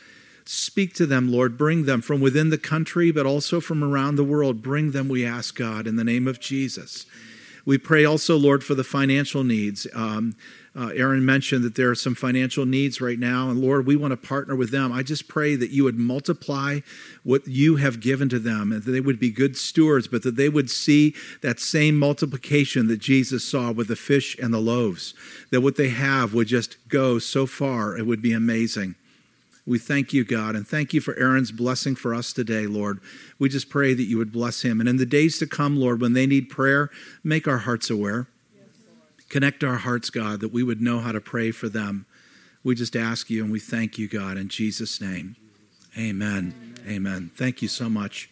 Speak 0.45 0.93
to 0.95 1.05
them, 1.05 1.31
Lord. 1.31 1.57
Bring 1.57 1.85
them 1.85 2.01
from 2.01 2.21
within 2.21 2.49
the 2.49 2.57
country, 2.57 3.11
but 3.11 3.25
also 3.25 3.59
from 3.59 3.83
around 3.83 4.15
the 4.15 4.23
world. 4.23 4.61
Bring 4.61 4.91
them, 4.91 5.07
we 5.07 5.25
ask 5.25 5.55
God, 5.55 5.87
in 5.87 5.95
the 5.95 6.03
name 6.03 6.27
of 6.27 6.39
Jesus. 6.39 7.05
We 7.65 7.77
pray 7.77 8.03
also, 8.03 8.37
Lord, 8.37 8.63
for 8.63 8.75
the 8.75 8.83
financial 8.83 9.43
needs. 9.43 9.87
Um, 9.93 10.35
uh, 10.75 10.87
Aaron 10.95 11.23
mentioned 11.23 11.63
that 11.63 11.75
there 11.75 11.91
are 11.91 11.95
some 11.95 12.15
financial 12.15 12.65
needs 12.65 12.99
right 12.99 13.19
now, 13.19 13.49
and 13.49 13.61
Lord, 13.61 13.85
we 13.85 13.95
want 13.95 14.11
to 14.11 14.17
partner 14.17 14.55
with 14.55 14.71
them. 14.71 14.91
I 14.91 15.03
just 15.03 15.27
pray 15.27 15.55
that 15.55 15.69
you 15.69 15.83
would 15.83 15.97
multiply 15.97 16.79
what 17.23 17.47
you 17.47 17.75
have 17.75 17.99
given 17.99 18.27
to 18.29 18.39
them, 18.39 18.71
and 18.71 18.81
that 18.81 18.91
they 18.91 18.99
would 18.99 19.19
be 19.19 19.29
good 19.29 19.55
stewards, 19.55 20.07
but 20.07 20.23
that 20.23 20.35
they 20.35 20.49
would 20.49 20.71
see 20.71 21.13
that 21.41 21.59
same 21.59 21.97
multiplication 21.99 22.87
that 22.87 22.97
Jesus 22.97 23.43
saw 23.43 23.71
with 23.71 23.87
the 23.87 23.95
fish 23.95 24.35
and 24.39 24.51
the 24.51 24.59
loaves, 24.59 25.13
that 25.51 25.61
what 25.61 25.75
they 25.75 25.89
have 25.89 26.33
would 26.33 26.47
just 26.47 26.77
go 26.87 27.19
so 27.19 27.45
far, 27.45 27.95
it 27.95 28.07
would 28.07 28.21
be 28.21 28.33
amazing. 28.33 28.95
We 29.65 29.79
thank 29.79 30.11
you, 30.11 30.25
God, 30.25 30.55
and 30.55 30.67
thank 30.67 30.93
you 30.93 30.99
for 30.99 31.15
Aaron's 31.15 31.51
blessing 31.51 31.95
for 31.95 32.13
us 32.13 32.33
today, 32.33 32.67
Lord. 32.67 32.99
We 33.39 33.47
just 33.47 33.69
pray 33.69 33.93
that 33.93 34.03
you 34.03 34.17
would 34.17 34.31
bless 34.31 34.63
him. 34.63 34.79
And 34.79 34.89
in 34.89 34.97
the 34.97 35.05
days 35.05 35.37
to 35.37 35.47
come, 35.47 35.77
Lord, 35.77 36.01
when 36.01 36.13
they 36.13 36.25
need 36.25 36.49
prayer, 36.49 36.89
make 37.23 37.47
our 37.47 37.59
hearts 37.59 37.89
aware. 37.89 38.27
Connect 39.33 39.63
our 39.63 39.77
hearts, 39.77 40.11
God, 40.11 40.41
that 40.41 40.53
we 40.53 40.61
would 40.61 40.79
know 40.79 40.99
how 40.99 41.11
to 41.11 41.19
pray 41.19 41.49
for 41.49 41.67
them. 41.67 42.05
We 42.63 42.75
just 42.75 42.95
ask 42.95 43.31
you 43.31 43.41
and 43.41 43.51
we 43.51 43.59
thank 43.59 43.97
you, 43.97 44.07
God, 44.07 44.37
in 44.37 44.47
Jesus' 44.47 45.01
name. 45.01 45.35
Amen. 45.97 46.75
Amen. 46.87 47.31
Thank 47.35 47.63
you 47.63 47.67
so 47.67 47.89
much. 47.89 48.29